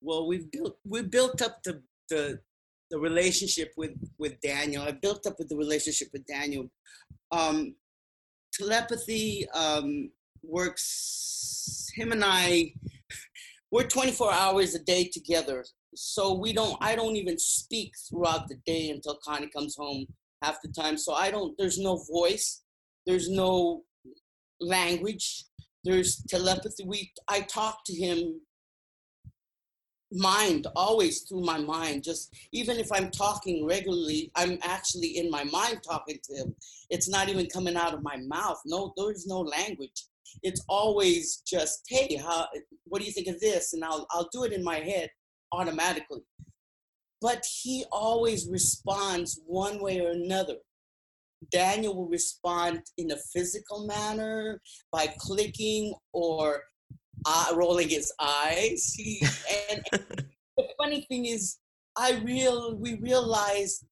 Well 0.00 0.26
we've 0.26 0.50
built 0.50 0.78
we 0.84 1.02
built 1.02 1.42
up 1.42 1.62
the 1.64 1.82
the 2.08 2.40
the 2.90 2.98
relationship 2.98 3.72
with 3.76 3.92
with 4.18 4.40
daniel. 4.40 4.82
I 4.82 4.90
built 4.92 5.26
up 5.26 5.38
with 5.38 5.48
the 5.48 5.56
relationship 5.56 6.08
with 6.12 6.26
daniel. 6.26 6.70
Um 7.30 7.76
telepathy 8.52 9.48
um 9.54 10.10
works 10.42 11.88
him 11.94 12.12
and 12.12 12.24
i 12.24 12.72
we're 13.70 13.84
24 13.86 14.32
hours 14.32 14.74
a 14.74 14.78
day 14.80 15.04
together 15.04 15.64
so 15.94 16.34
we 16.34 16.52
don't 16.52 16.76
i 16.80 16.94
don't 16.94 17.16
even 17.16 17.38
speak 17.38 17.92
throughout 18.08 18.48
the 18.48 18.56
day 18.66 18.90
until 18.90 19.18
connie 19.24 19.48
comes 19.48 19.76
home 19.76 20.06
half 20.42 20.60
the 20.62 20.68
time 20.68 20.96
so 20.96 21.12
i 21.14 21.30
don't 21.30 21.56
there's 21.58 21.78
no 21.78 22.02
voice 22.10 22.62
there's 23.06 23.28
no 23.28 23.82
language 24.60 25.44
there's 25.84 26.22
telepathy. 26.28 26.84
We 26.84 27.12
i 27.28 27.40
talk 27.40 27.80
to 27.86 27.94
him 27.94 28.40
mind 30.12 30.66
always 30.74 31.20
through 31.22 31.42
my 31.42 31.58
mind 31.58 32.02
just 32.02 32.34
even 32.52 32.78
if 32.78 32.90
i'm 32.90 33.10
talking 33.10 33.64
regularly 33.64 34.30
i'm 34.34 34.58
actually 34.62 35.18
in 35.18 35.30
my 35.30 35.44
mind 35.44 35.80
talking 35.84 36.18
to 36.24 36.34
him. 36.34 36.54
It's 36.90 37.08
not 37.08 37.28
even 37.28 37.46
coming 37.46 37.76
out 37.76 37.94
of 37.94 38.02
my 38.02 38.16
mouth 38.16 38.60
no 38.66 38.92
there's 38.96 39.26
no 39.26 39.40
language 39.40 40.04
it's 40.42 40.64
always 40.68 41.42
just 41.46 41.82
hey 41.88 42.16
how 42.16 42.46
what 42.84 43.00
do 43.00 43.06
you 43.06 43.12
think 43.12 43.28
of 43.28 43.40
this? 43.40 43.72
And 43.72 43.84
i'll 43.84 44.06
i'll 44.10 44.28
do 44.32 44.44
it 44.44 44.52
in 44.52 44.64
my 44.64 44.76
head 44.76 45.10
automatically. 45.52 46.22
But 47.20 47.44
he 47.62 47.84
always 47.92 48.48
responds 48.48 49.40
one 49.46 49.82
way 49.82 50.00
or 50.00 50.10
another. 50.10 50.56
Daniel 51.50 51.94
will 51.94 52.08
respond 52.08 52.82
in 52.96 53.10
a 53.10 53.16
physical 53.32 53.86
manner 53.86 54.60
by 54.92 55.06
clicking 55.18 55.94
or 56.12 56.62
uh, 57.26 57.52
rolling 57.54 57.88
his 57.88 58.12
eyes. 58.20 58.94
He, 58.96 59.22
and, 59.70 59.84
and 59.92 60.24
the 60.56 60.64
funny 60.78 61.06
thing 61.08 61.26
is, 61.26 61.58
I 61.96 62.20
real 62.24 62.76
we 62.76 62.94
realize 63.00 63.84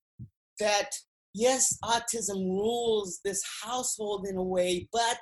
that 0.59 0.89
yes, 1.33 1.77
autism 1.83 2.35
rules 2.35 3.19
this 3.23 3.43
household 3.63 4.27
in 4.27 4.37
a 4.37 4.43
way, 4.43 4.87
but 4.91 5.19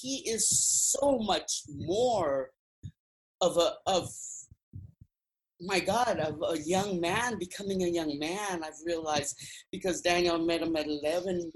he 0.00 0.28
is 0.28 0.48
so 0.48 1.18
much 1.18 1.62
more 1.76 2.50
of 3.40 3.56
a 3.56 3.72
of 3.86 4.08
my 5.60 5.80
God, 5.80 6.18
of 6.18 6.42
a 6.46 6.60
young 6.60 7.00
man 7.00 7.38
becoming 7.38 7.82
a 7.82 7.88
young 7.88 8.18
man. 8.18 8.62
I've 8.62 8.72
realized 8.84 9.36
because 9.70 10.00
Daniel 10.00 10.38
met 10.38 10.62
him 10.62 10.76
at 10.76 10.86
eleven, 10.86 11.52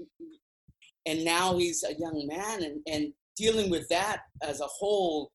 and 1.05 1.23
now 1.23 1.57
he's 1.57 1.83
a 1.83 1.93
young 1.93 2.27
man, 2.27 2.63
and 2.63 2.81
and 2.87 3.13
dealing 3.35 3.69
with 3.69 3.87
that 3.89 4.21
as 4.41 4.61
a 4.61 4.67
whole 4.67 5.31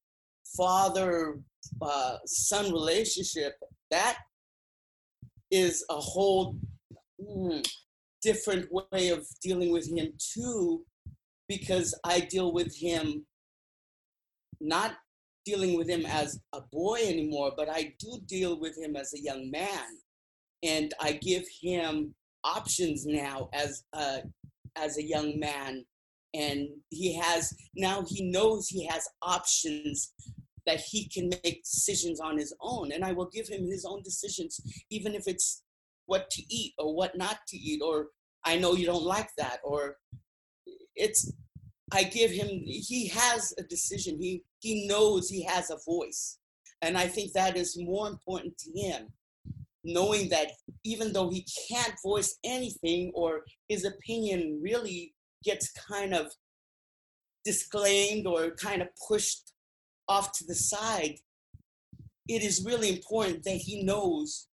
father 0.56 1.38
uh, 1.80 2.16
son 2.26 2.70
relationship 2.70 3.54
that 3.90 4.18
is 5.50 5.84
a 5.90 5.94
whole 5.94 6.56
mm, 7.20 7.66
different 8.22 8.66
way 8.72 9.08
of 9.08 9.26
dealing 9.42 9.72
with 9.72 9.88
him 9.88 10.12
too 10.18 10.84
because 11.48 11.98
i 12.04 12.20
deal 12.20 12.52
with 12.52 12.74
him 12.76 13.24
not 14.60 14.94
dealing 15.44 15.76
with 15.76 15.88
him 15.88 16.06
as 16.06 16.40
a 16.54 16.60
boy 16.72 16.98
anymore 17.04 17.52
but 17.56 17.68
i 17.68 17.92
do 17.98 18.18
deal 18.26 18.58
with 18.58 18.76
him 18.78 18.96
as 18.96 19.12
a 19.14 19.20
young 19.20 19.50
man. 19.50 19.84
And 20.62 20.92
i 21.00 21.12
give 21.12 21.44
him 21.62 22.14
options 22.42 23.04
now 23.06 23.48
as 23.52 23.84
a 23.92 24.22
as 24.76 24.98
a 24.98 25.02
young 25.02 25.38
man. 25.38 25.84
And 26.32 26.68
he 26.90 27.16
has 27.18 27.54
now 27.76 28.04
he 28.08 28.30
knows 28.30 28.68
he 28.68 28.86
has 28.86 29.08
options 29.22 30.12
that 30.66 30.80
he 30.80 31.08
can 31.08 31.28
make 31.28 31.62
decisions 31.62 32.20
on 32.20 32.38
his 32.38 32.54
own. 32.60 32.92
And 32.92 33.04
i 33.04 33.12
will 33.12 33.28
give 33.28 33.48
him 33.48 33.66
his 33.66 33.84
own 33.84 34.02
decisions 34.02 34.60
even 34.90 35.14
if 35.14 35.24
it's 35.26 35.62
what 36.06 36.30
to 36.30 36.42
eat 36.48 36.74
or 36.78 36.94
what 36.94 37.16
not 37.16 37.38
to 37.48 37.56
eat 37.56 37.80
or 37.82 38.08
i 38.44 38.58
know 38.58 38.74
you 38.74 38.84
don't 38.84 39.04
like 39.04 39.30
that 39.38 39.58
or 39.64 39.96
it's 40.96 41.32
i 41.92 42.02
give 42.02 42.30
him 42.30 42.48
he 42.48 43.08
has 43.08 43.54
a 43.58 43.62
decision. 43.62 44.20
He 44.20 44.42
he 44.60 44.86
knows 44.86 45.28
he 45.28 45.42
has 45.44 45.70
a 45.70 45.78
voice. 45.86 46.38
And 46.82 46.96
i 46.98 47.06
think 47.06 47.32
that 47.32 47.56
is 47.56 47.78
more 47.78 48.08
important 48.08 48.56
to 48.58 48.70
him 48.78 49.12
knowing 49.84 50.30
that 50.30 50.52
even 50.82 51.12
though 51.12 51.28
he 51.28 51.46
can't 51.68 51.94
voice 52.02 52.38
anything 52.42 53.12
or 53.14 53.44
his 53.68 53.84
opinion 53.84 54.58
really 54.62 55.14
gets 55.44 55.70
kind 55.72 56.14
of 56.14 56.32
disclaimed 57.44 58.26
or 58.26 58.52
kind 58.52 58.80
of 58.80 58.88
pushed 59.06 59.52
off 60.08 60.32
to 60.32 60.46
the 60.46 60.54
side, 60.54 61.16
it 62.28 62.42
is 62.42 62.64
really 62.64 62.88
important 62.88 63.44
that 63.44 63.56
he 63.56 63.82
knows 63.82 64.48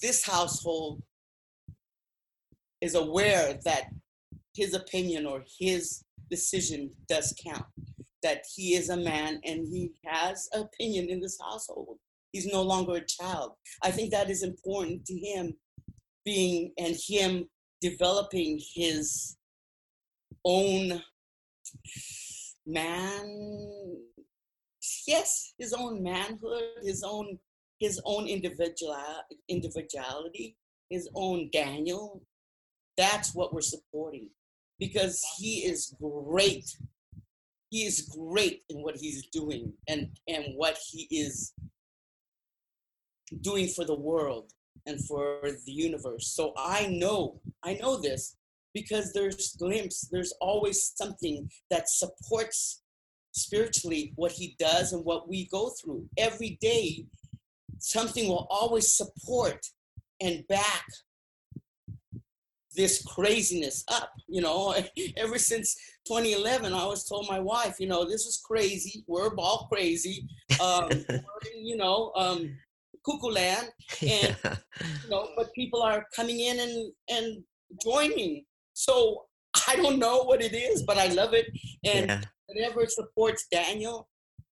this 0.00 0.26
household 0.26 1.02
is 2.80 2.94
aware 2.94 3.58
that 3.64 3.84
his 4.56 4.74
opinion 4.74 5.26
or 5.26 5.44
his 5.58 6.04
decision 6.30 6.90
does 7.08 7.34
count. 7.44 7.66
That 8.22 8.44
he 8.54 8.74
is 8.74 8.88
a 8.88 8.96
man 8.96 9.40
and 9.44 9.66
he 9.68 9.92
has 10.04 10.48
opinion 10.52 11.08
in 11.10 11.20
this 11.20 11.38
household. 11.40 11.98
He's 12.32 12.46
no 12.46 12.62
longer 12.62 12.96
a 12.96 13.04
child. 13.04 13.52
I 13.82 13.90
think 13.90 14.10
that 14.10 14.30
is 14.30 14.42
important 14.42 15.04
to 15.06 15.14
him 15.18 15.54
being 16.24 16.72
and 16.78 16.96
him 17.06 17.48
developing 17.80 18.60
his 18.74 19.36
own 20.44 21.02
man 22.66 23.66
yes 25.06 25.54
his 25.58 25.72
own 25.72 26.02
manhood 26.02 26.62
his 26.82 27.02
own 27.04 27.38
his 27.78 28.00
own 28.04 28.26
individual 28.26 28.96
individuality 29.48 30.56
his 30.90 31.08
own 31.14 31.48
daniel 31.52 32.22
that's 32.96 33.34
what 33.34 33.52
we're 33.52 33.60
supporting 33.60 34.28
because 34.78 35.24
he 35.38 35.64
is 35.64 35.94
great 36.00 36.76
he 37.70 37.84
is 37.84 38.08
great 38.16 38.62
in 38.68 38.82
what 38.82 38.96
he's 38.96 39.26
doing 39.26 39.72
and 39.88 40.08
and 40.28 40.44
what 40.54 40.78
he 40.90 41.08
is 41.10 41.52
doing 43.40 43.68
for 43.68 43.84
the 43.84 43.94
world 43.94 44.52
and 44.86 45.04
for 45.04 45.40
the 45.42 45.72
universe. 45.72 46.28
So 46.28 46.52
I 46.56 46.86
know, 46.86 47.40
I 47.64 47.74
know 47.74 48.00
this 48.00 48.36
because 48.72 49.12
there's 49.12 49.56
glimpse, 49.56 50.08
there's 50.12 50.32
always 50.40 50.92
something 50.94 51.50
that 51.70 51.88
supports 51.88 52.82
spiritually 53.32 54.12
what 54.16 54.32
he 54.32 54.54
does 54.58 54.92
and 54.92 55.04
what 55.04 55.28
we 55.28 55.48
go 55.48 55.70
through. 55.70 56.08
Every 56.16 56.58
day, 56.60 57.06
something 57.78 58.28
will 58.28 58.46
always 58.48 58.92
support 58.92 59.66
and 60.20 60.46
back 60.46 60.84
this 62.76 63.02
craziness 63.02 63.84
up. 63.88 64.12
You 64.28 64.42
know, 64.42 64.74
ever 65.16 65.38
since 65.38 65.76
2011, 66.06 66.72
I 66.72 66.78
always 66.78 67.04
told 67.04 67.28
my 67.28 67.40
wife, 67.40 67.76
you 67.80 67.88
know, 67.88 68.04
this 68.04 68.26
is 68.26 68.42
crazy. 68.44 69.04
We're 69.06 69.34
all 69.36 69.68
crazy. 69.72 70.28
Um, 70.62 70.90
you 71.56 71.76
know, 71.76 72.12
um, 72.16 72.56
cuckoo 73.04 73.28
land, 73.28 73.68
and 74.02 74.36
yeah. 74.44 74.56
you 75.04 75.10
know, 75.10 75.28
but 75.36 75.52
people 75.54 75.82
are 75.82 76.04
coming 76.14 76.40
in 76.40 76.60
and 76.60 76.92
and 77.10 77.42
joining. 77.82 78.44
So 78.74 79.24
I 79.68 79.76
don't 79.76 79.98
know 79.98 80.22
what 80.24 80.42
it 80.42 80.54
is, 80.54 80.82
but 80.82 80.98
I 80.98 81.08
love 81.08 81.34
it, 81.34 81.46
and 81.84 82.06
yeah. 82.06 82.20
whatever 82.46 82.86
supports 82.86 83.46
Daniel, 83.50 84.08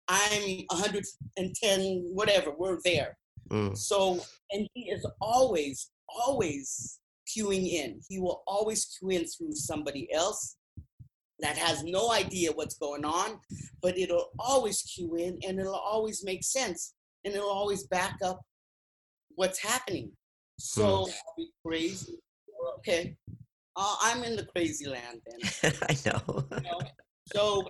I'm 0.08 0.64
110, 0.68 2.10
whatever. 2.12 2.52
We're 2.56 2.78
there. 2.84 3.16
Mm. 3.50 3.76
So, 3.76 4.20
and 4.52 4.68
he 4.74 4.90
is 4.90 5.04
always, 5.20 5.90
always 6.08 7.00
cueing 7.30 7.68
in. 7.68 8.00
He 8.08 8.20
will 8.20 8.42
always 8.46 8.84
cue 8.98 9.10
in 9.10 9.26
through 9.26 9.52
somebody 9.52 10.08
else 10.12 10.56
that 11.40 11.56
has 11.56 11.82
no 11.84 12.12
idea 12.12 12.52
what's 12.52 12.76
going 12.76 13.04
on, 13.04 13.38
but 13.82 13.98
it'll 13.98 14.30
always 14.38 14.82
cue 14.82 15.16
in 15.16 15.38
and 15.46 15.58
it'll 15.58 15.74
always 15.74 16.24
make 16.24 16.44
sense 16.44 16.94
and 17.24 17.34
it'll 17.34 17.50
always 17.50 17.86
back 17.86 18.16
up 18.24 18.40
what's 19.36 19.62
happening. 19.62 20.12
So 20.58 21.04
hmm. 21.04 21.10
I'll 21.10 21.34
be 21.36 21.50
crazy. 21.64 22.18
Okay, 22.78 23.16
uh, 23.76 23.96
I'm 24.02 24.22
in 24.24 24.36
the 24.36 24.44
crazy 24.44 24.86
land 24.86 25.20
then. 25.26 25.72
I 25.88 25.96
know. 26.06 26.44
You 26.50 26.62
know? 26.62 26.80
So 27.32 27.64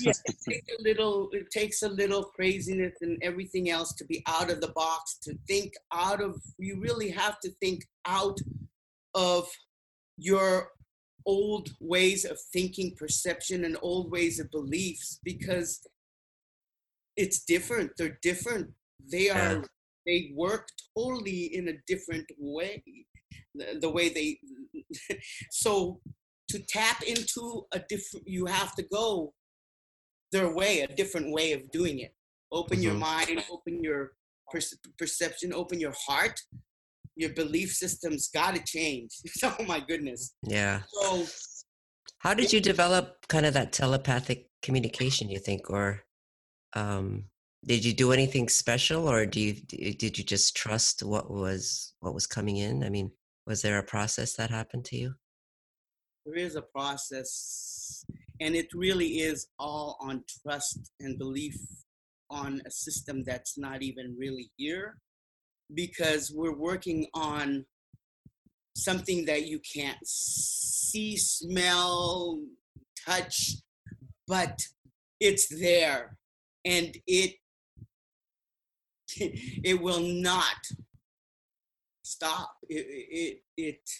yeah, 0.00 0.12
it 0.24 0.36
takes 0.48 0.66
a 0.78 0.82
little. 0.82 1.28
It 1.32 1.50
takes 1.50 1.82
a 1.82 1.88
little 1.88 2.24
craziness 2.24 2.94
and 3.02 3.18
everything 3.22 3.70
else 3.70 3.92
to 3.94 4.04
be 4.06 4.22
out 4.26 4.50
of 4.50 4.60
the 4.60 4.68
box. 4.68 5.18
To 5.22 5.34
think 5.46 5.72
out 5.92 6.20
of. 6.20 6.40
You 6.58 6.80
really 6.80 7.10
have 7.10 7.38
to 7.40 7.50
think 7.60 7.84
out 8.06 8.38
of 9.14 9.48
your 10.16 10.70
old 11.26 11.70
ways 11.80 12.24
of 12.24 12.38
thinking, 12.52 12.94
perception, 12.96 13.64
and 13.64 13.76
old 13.82 14.10
ways 14.10 14.40
of 14.40 14.50
beliefs 14.50 15.20
because 15.24 15.80
it's 17.16 17.44
different. 17.44 17.90
They're 17.96 18.18
different. 18.22 18.70
They 19.10 19.30
are. 19.30 19.54
Yeah. 19.54 19.62
They 20.06 20.32
work 20.34 20.68
totally 20.96 21.54
in 21.54 21.68
a 21.68 21.74
different 21.86 22.26
way. 22.38 22.82
The, 23.54 23.78
the 23.80 23.90
way 23.90 24.08
they. 24.08 24.38
so 25.50 26.00
to 26.48 26.58
tap 26.68 27.02
into 27.02 27.66
a 27.72 27.80
different, 27.88 28.26
you 28.26 28.46
have 28.46 28.74
to 28.74 28.82
go 28.82 29.32
their 30.32 30.52
way, 30.52 30.80
a 30.80 30.88
different 30.88 31.32
way 31.32 31.52
of 31.52 31.70
doing 31.70 32.00
it. 32.00 32.14
Open 32.52 32.78
mm-hmm. 32.78 32.84
your 32.84 32.94
mind, 32.94 33.44
open 33.50 33.82
your 33.82 34.12
perception, 34.98 35.52
open 35.52 35.78
your 35.78 35.94
heart. 36.06 36.40
Your 37.20 37.34
belief 37.34 37.70
system's 37.70 38.28
got 38.28 38.54
to 38.54 38.62
change. 38.64 39.10
oh 39.44 39.64
my 39.66 39.80
goodness. 39.80 40.34
Yeah. 40.42 40.80
So, 40.88 41.26
how 42.18 42.32
did 42.32 42.50
you 42.50 42.60
develop 42.60 43.28
kind 43.28 43.44
of 43.44 43.52
that 43.54 43.72
telepathic 43.72 44.46
communication? 44.62 45.28
You 45.28 45.38
think, 45.38 45.68
or 45.68 46.02
um, 46.72 47.24
did 47.66 47.84
you 47.84 47.92
do 47.92 48.12
anything 48.12 48.48
special, 48.48 49.06
or 49.06 49.26
do 49.26 49.38
you 49.38 49.52
did 49.52 50.16
you 50.16 50.24
just 50.24 50.56
trust 50.56 51.02
what 51.02 51.30
was 51.30 51.92
what 52.00 52.14
was 52.14 52.26
coming 52.26 52.56
in? 52.56 52.82
I 52.82 52.88
mean, 52.88 53.10
was 53.46 53.60
there 53.60 53.78
a 53.78 53.82
process 53.82 54.34
that 54.36 54.48
happened 54.48 54.86
to 54.86 54.96
you? 54.96 55.14
There 56.24 56.36
is 56.36 56.56
a 56.56 56.62
process 56.62 58.04
and 58.40 58.54
it 58.54 58.68
really 58.74 59.20
is 59.20 59.48
all 59.58 59.98
on 60.00 60.24
trust 60.42 60.90
and 61.00 61.18
belief 61.18 61.56
on 62.30 62.62
a 62.66 62.70
system 62.70 63.22
that's 63.24 63.58
not 63.58 63.82
even 63.82 64.16
really 64.18 64.50
here 64.56 64.96
because 65.74 66.32
we're 66.34 66.56
working 66.56 67.06
on 67.14 67.64
something 68.76 69.24
that 69.26 69.46
you 69.46 69.60
can't 69.60 69.98
see, 70.04 71.16
smell, 71.16 72.40
touch, 73.06 73.56
but 74.26 74.60
it's 75.18 75.48
there 75.60 76.16
and 76.64 76.96
it 77.06 77.34
it 79.16 79.80
will 79.80 80.00
not 80.00 80.56
stop 82.02 82.56
it 82.68 82.86
it, 83.10 83.42
it 83.56 83.90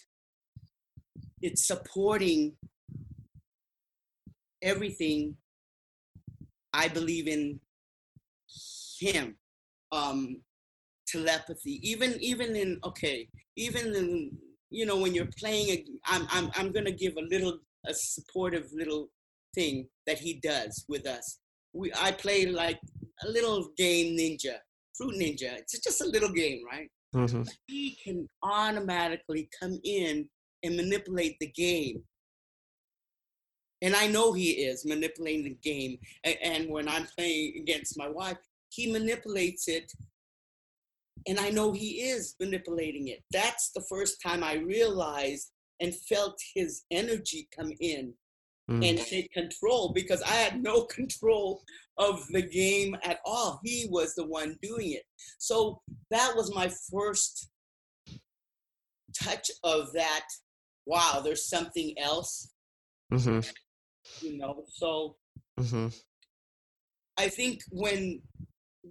it's 1.41 1.65
supporting 1.65 2.53
everything 4.61 5.35
I 6.73 6.87
believe 6.87 7.27
in 7.27 7.59
him. 8.99 9.35
Um, 9.91 10.41
telepathy, 11.11 11.79
even 11.83 12.17
even 12.21 12.55
in 12.55 12.79
okay, 12.83 13.27
even 13.57 13.95
in 13.95 14.31
you 14.69 14.85
know 14.85 14.97
when 14.97 15.13
you're 15.13 15.29
playing 15.37 15.69
a, 15.69 15.85
I'm 16.05 16.27
I'm 16.31 16.51
I'm 16.55 16.71
gonna 16.71 16.91
give 16.91 17.13
a 17.17 17.27
little 17.29 17.59
a 17.85 17.93
supportive 17.93 18.67
little 18.73 19.09
thing 19.55 19.87
that 20.07 20.19
he 20.19 20.39
does 20.41 20.85
with 20.87 21.05
us. 21.07 21.39
We 21.73 21.91
I 21.99 22.11
play 22.11 22.45
like 22.45 22.79
a 23.25 23.29
little 23.29 23.69
game 23.77 24.17
ninja, 24.17 24.55
fruit 24.95 25.15
ninja. 25.15 25.57
It's 25.57 25.79
just 25.79 26.01
a 26.01 26.07
little 26.07 26.31
game, 26.31 26.61
right? 26.69 26.89
Mm-hmm. 27.15 27.43
He 27.67 27.97
can 28.03 28.27
automatically 28.43 29.49
come 29.59 29.79
in 29.83 30.29
and 30.63 30.77
manipulate 30.77 31.35
the 31.39 31.47
game 31.47 32.03
and 33.81 33.95
I 33.95 34.07
know 34.07 34.31
he 34.31 34.51
is 34.51 34.85
manipulating 34.85 35.43
the 35.43 35.57
game. 35.63 35.97
And, 36.23 36.69
when 36.69 36.87
I'm 36.87 37.07
playing 37.17 37.57
against 37.57 37.97
my 37.97 38.07
wife, 38.07 38.37
he 38.69 38.91
manipulates 38.91 39.67
it. 39.67 39.91
And 41.27 41.39
I 41.39 41.49
know 41.49 41.71
he 41.71 42.01
is 42.01 42.35
manipulating 42.39 43.07
it. 43.07 43.23
That's 43.31 43.71
the 43.71 43.83
first 43.89 44.21
time 44.21 44.43
I 44.43 44.55
realized 44.55 45.51
and 45.79 45.95
felt 45.95 46.39
his 46.55 46.83
energy 46.91 47.47
come 47.55 47.71
in 47.79 48.13
mm. 48.69 48.87
and 48.87 48.99
take 48.99 49.31
control 49.31 49.91
because 49.93 50.21
I 50.21 50.33
had 50.33 50.61
no 50.61 50.81
control 50.97 51.63
of 51.97 52.25
the 52.29 52.41
game 52.41 52.95
at 53.03 53.19
all. 53.25 53.59
He 53.63 53.87
was 53.89 54.15
the 54.15 54.25
one 54.25 54.57
doing 54.61 54.91
it. 54.91 55.03
So 55.37 55.81
that 56.09 56.33
was 56.35 56.53
my 56.53 56.71
first 56.91 57.49
touch 59.21 59.49
of 59.63 59.91
that. 59.93 60.25
Wow, 60.85 61.21
there's 61.23 61.47
something 61.47 61.93
else. 61.99 62.51
Mm-hmm 63.13 63.41
you 64.21 64.37
know 64.37 64.63
so 64.67 65.15
mm-hmm. 65.59 65.87
i 67.17 67.27
think 67.27 67.61
when 67.71 68.21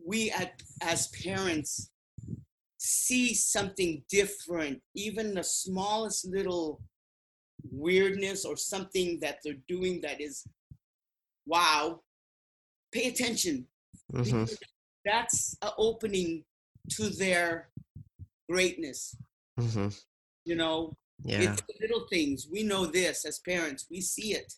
we 0.06 0.30
at, 0.30 0.60
as 0.82 1.08
parents 1.08 1.90
see 2.82 3.34
something 3.34 4.02
different 4.08 4.80
even 4.94 5.34
the 5.34 5.44
smallest 5.44 6.26
little 6.26 6.80
weirdness 7.70 8.44
or 8.44 8.56
something 8.56 9.18
that 9.20 9.38
they're 9.44 9.62
doing 9.68 10.00
that 10.00 10.20
is 10.20 10.46
wow 11.46 12.00
pay 12.92 13.08
attention 13.08 13.66
mm-hmm. 14.12 14.44
that's 15.04 15.56
an 15.62 15.70
opening 15.76 16.42
to 16.88 17.10
their 17.10 17.68
greatness 18.48 19.14
mm-hmm. 19.58 19.88
you 20.44 20.56
know 20.56 20.96
yeah. 21.22 21.52
it's 21.52 21.62
little 21.82 22.06
things 22.08 22.48
we 22.50 22.62
know 22.62 22.86
this 22.86 23.26
as 23.26 23.40
parents 23.40 23.86
we 23.90 24.00
see 24.00 24.32
it 24.32 24.54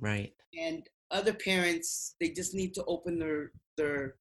Right. 0.00 0.32
And 0.58 0.82
other 1.10 1.32
parents, 1.32 2.14
they 2.20 2.30
just 2.30 2.54
need 2.54 2.74
to 2.74 2.84
open 2.84 3.18
their 3.18 3.52
their 3.76 4.16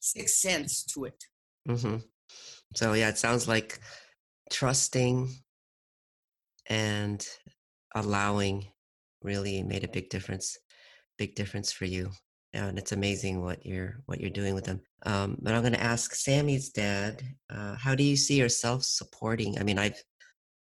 sixth 0.00 0.36
sense 0.36 0.84
to 0.94 1.04
it. 1.04 1.24
Mm-hmm. 1.68 1.96
So 2.74 2.92
yeah, 2.92 3.08
it 3.08 3.18
sounds 3.18 3.48
like 3.48 3.80
trusting 4.50 5.28
and 6.68 7.26
allowing 7.94 8.66
really 9.22 9.62
made 9.62 9.84
a 9.84 9.88
big 9.88 10.08
difference. 10.08 10.56
Big 11.18 11.34
difference 11.34 11.72
for 11.72 11.84
you. 11.84 12.10
and 12.52 12.78
it's 12.78 12.92
amazing 12.92 13.42
what 13.42 13.64
you're 13.64 14.00
what 14.06 14.20
you're 14.20 14.30
doing 14.30 14.54
with 14.54 14.64
them. 14.64 14.80
Um, 15.06 15.36
but 15.40 15.54
I'm 15.54 15.62
going 15.62 15.72
to 15.74 15.82
ask 15.82 16.14
Sammy's 16.14 16.70
dad. 16.70 17.22
Uh, 17.48 17.76
how 17.76 17.94
do 17.94 18.02
you 18.02 18.16
see 18.16 18.36
yourself 18.36 18.82
supporting? 18.82 19.58
I 19.58 19.62
mean, 19.62 19.78
I've 19.78 20.02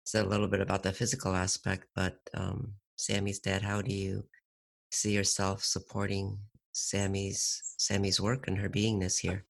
said 0.06 0.26
a 0.26 0.30
little 0.30 0.48
bit 0.48 0.62
about 0.62 0.84
the 0.84 0.94
physical 0.94 1.36
aspect, 1.36 1.88
but 1.96 2.18
um, 2.34 2.74
Sammy's 2.96 3.39
dad, 3.39 3.62
how 3.62 3.82
do 3.82 3.94
you 3.94 4.24
see 4.92 5.13
yourself 5.13 5.63
supporting 5.63 6.38
Sammy's 6.74 7.62
Sammy's 7.78 8.20
work 8.22 8.48
and 8.48 8.58
her 8.58 8.70
beingness 8.70 9.20
here? 9.20 9.46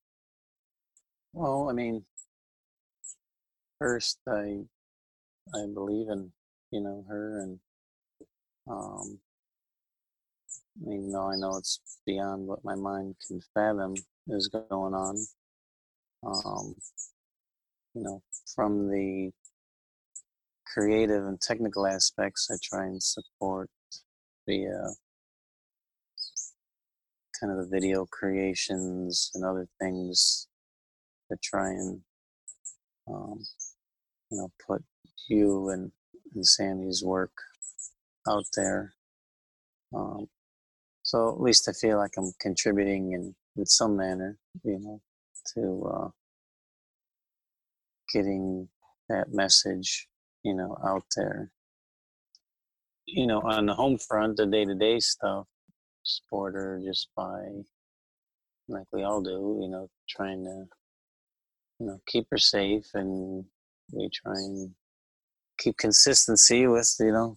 Well, 1.33 1.69
I 1.69 1.73
mean, 1.73 2.03
first 3.79 4.19
I 4.27 4.61
I 5.53 5.65
believe 5.73 6.09
in 6.09 6.31
you 6.71 6.81
know 6.81 7.05
her 7.07 7.41
and 7.41 7.59
um, 8.69 9.19
even 10.81 11.11
though 11.11 11.29
I 11.29 11.35
know 11.35 11.57
it's 11.57 11.79
beyond 12.05 12.47
what 12.47 12.63
my 12.63 12.75
mind 12.75 13.15
can 13.27 13.41
fathom 13.53 13.95
is 14.27 14.47
going 14.47 14.93
on. 14.93 15.17
Um, 16.25 16.75
you 17.93 18.03
know, 18.03 18.21
from 18.55 18.89
the 18.89 19.31
creative 20.65 21.25
and 21.25 21.39
technical 21.39 21.85
aspects, 21.85 22.49
I 22.51 22.55
try 22.63 22.85
and 22.85 23.01
support 23.01 23.69
via 24.47 24.87
kind 27.39 27.51
of 27.51 27.57
the 27.57 27.69
video 27.69 28.05
creations 28.05 29.31
and 29.35 29.43
other 29.43 29.67
things 29.79 30.47
to 31.29 31.37
try 31.43 31.69
and 31.69 32.01
um, 33.07 33.39
you 34.29 34.37
know 34.37 34.51
put 34.65 34.83
you 35.27 35.69
and, 35.69 35.91
and 36.35 36.45
Sammy's 36.45 37.03
work 37.03 37.31
out 38.27 38.45
there. 38.55 38.93
Um, 39.93 40.27
so 41.03 41.29
at 41.29 41.41
least 41.41 41.67
I 41.67 41.73
feel 41.73 41.97
like 41.97 42.13
I'm 42.17 42.31
contributing 42.39 43.13
in 43.13 43.35
in 43.55 43.65
some 43.65 43.95
manner, 43.95 44.37
you 44.63 44.79
know, 44.79 45.01
to 45.53 45.91
uh, 45.93 46.09
getting 48.11 48.67
that 49.09 49.33
message, 49.33 50.07
you 50.43 50.55
know, 50.55 50.77
out 50.85 51.03
there. 51.15 51.51
You 53.05 53.27
know, 53.27 53.41
on 53.41 53.65
the 53.65 53.73
home 53.73 53.97
front, 53.97 54.37
the 54.37 54.45
day 54.45 54.65
to 54.65 54.75
day 54.75 54.99
stuff, 54.99 55.45
support 56.03 56.55
her 56.55 56.81
just 56.83 57.09
by, 57.15 57.43
like 58.67 58.87
we 58.91 59.03
all 59.03 59.21
do, 59.21 59.59
you 59.61 59.69
know, 59.69 59.89
trying 60.09 60.43
to, 60.45 60.65
you 61.83 61.89
know, 61.89 61.99
keep 62.07 62.27
her 62.31 62.37
safe 62.37 62.85
and 62.93 63.43
we 63.91 64.09
try 64.09 64.31
and 64.35 64.71
keep 65.59 65.77
consistency 65.77 66.65
with, 66.65 66.95
you 66.97 67.11
know, 67.11 67.35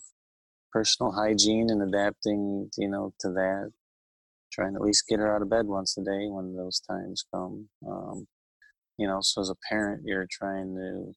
personal 0.72 1.11
hygiene 1.11 1.68
and 1.68 1.82
adapting, 1.82 2.70
you 2.78 2.88
know, 2.88 3.12
to 3.18 3.28
that. 3.30 3.72
Trying 4.52 4.76
at 4.76 4.82
least 4.82 5.09
get 5.09 5.18
her 5.18 5.35
out 5.35 5.42
of 5.42 5.50
bed 5.50 5.66
once 5.66 5.98
a 5.98 6.04
day 6.04 6.28
when 6.28 6.54
those 6.54 6.80
times 6.80 7.24
come. 7.35 7.68
Um, 7.87 8.28
you 8.96 9.09
know, 9.09 9.18
so 9.20 9.40
as 9.40 9.50
a 9.50 9.56
parent, 9.68 10.02
you're 10.04 10.28
trying 10.30 10.76
to 10.76 11.12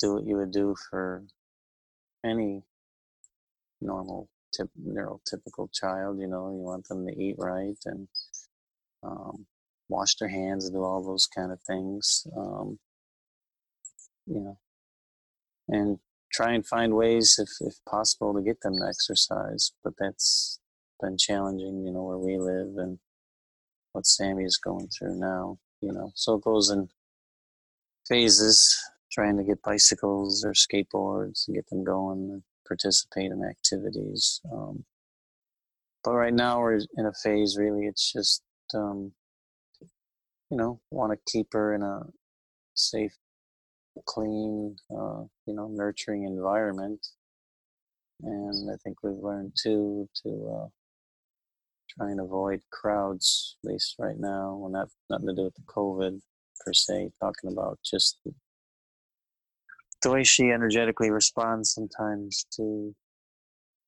do 0.00 0.14
what 0.14 0.24
you 0.24 0.36
would 0.36 0.52
do 0.52 0.76
for 0.88 1.24
any 2.24 2.62
normal, 3.80 4.28
tip, 4.56 4.70
neurotypical 4.80 5.68
child. 5.74 6.20
You 6.20 6.28
know, 6.28 6.50
you 6.50 6.62
want 6.62 6.86
them 6.86 7.06
to 7.08 7.12
eat 7.12 7.34
right 7.38 7.76
and 7.86 8.06
um, 9.02 9.46
wash 9.88 10.16
their 10.16 10.28
hands 10.28 10.66
and 10.66 10.74
do 10.74 10.82
all 10.82 11.02
those 11.02 11.26
kind 11.26 11.52
of 11.52 11.60
things. 11.62 12.26
Um, 12.36 12.78
you 14.26 14.40
know, 14.40 14.58
and 15.68 15.98
try 16.32 16.52
and 16.52 16.66
find 16.66 16.94
ways, 16.94 17.38
if, 17.38 17.48
if 17.60 17.74
possible, 17.88 18.34
to 18.34 18.42
get 18.42 18.60
them 18.60 18.74
to 18.78 18.86
exercise. 18.88 19.72
But 19.82 19.94
that's 19.98 20.58
been 21.00 21.16
challenging, 21.18 21.84
you 21.84 21.92
know, 21.92 22.02
where 22.02 22.18
we 22.18 22.38
live 22.38 22.76
and 22.76 22.98
what 23.92 24.06
Sammy 24.06 24.44
is 24.44 24.58
going 24.58 24.88
through 24.88 25.18
now, 25.18 25.58
you 25.80 25.92
know. 25.92 26.10
So 26.14 26.34
it 26.34 26.42
goes 26.42 26.70
in 26.70 26.88
phases, 28.08 28.76
trying 29.12 29.36
to 29.36 29.44
get 29.44 29.62
bicycles 29.62 30.44
or 30.44 30.52
skateboards 30.52 31.46
and 31.46 31.54
get 31.54 31.68
them 31.68 31.84
going 31.84 32.30
and 32.32 32.42
participate 32.66 33.30
in 33.30 33.44
activities. 33.44 34.40
Um, 34.52 34.84
but 36.02 36.14
right 36.14 36.34
now 36.34 36.60
we're 36.60 36.80
in 36.96 37.06
a 37.06 37.12
phase, 37.22 37.56
really, 37.56 37.86
it's 37.86 38.12
just, 38.12 38.42
um, 38.74 39.12
you 40.54 40.58
know, 40.58 40.80
want 40.92 41.10
to 41.10 41.32
keep 41.32 41.48
her 41.52 41.74
in 41.74 41.82
a 41.82 42.02
safe 42.74 43.16
clean, 44.06 44.76
uh, 44.88 45.24
you 45.46 45.54
know, 45.54 45.66
nurturing 45.66 46.22
environment. 46.22 47.04
And 48.22 48.70
I 48.70 48.76
think 48.84 48.98
we've 49.02 49.18
learned 49.20 49.56
too 49.60 50.08
to 50.22 50.28
uh, 50.54 50.68
try 51.90 52.12
and 52.12 52.20
avoid 52.20 52.60
crowds, 52.70 53.56
at 53.64 53.72
least 53.72 53.96
right 53.98 54.14
now. 54.16 54.56
Well, 54.56 54.70
not 54.70 54.90
nothing 55.10 55.26
to 55.26 55.34
do 55.34 55.42
with 55.42 55.54
the 55.56 55.62
COVID 55.62 56.20
per 56.64 56.72
se. 56.72 57.10
Talking 57.18 57.50
about 57.50 57.80
just 57.84 58.20
the, 58.24 58.32
the 60.02 60.12
way 60.12 60.22
she 60.22 60.52
energetically 60.52 61.10
responds 61.10 61.72
sometimes 61.72 62.46
to 62.58 62.94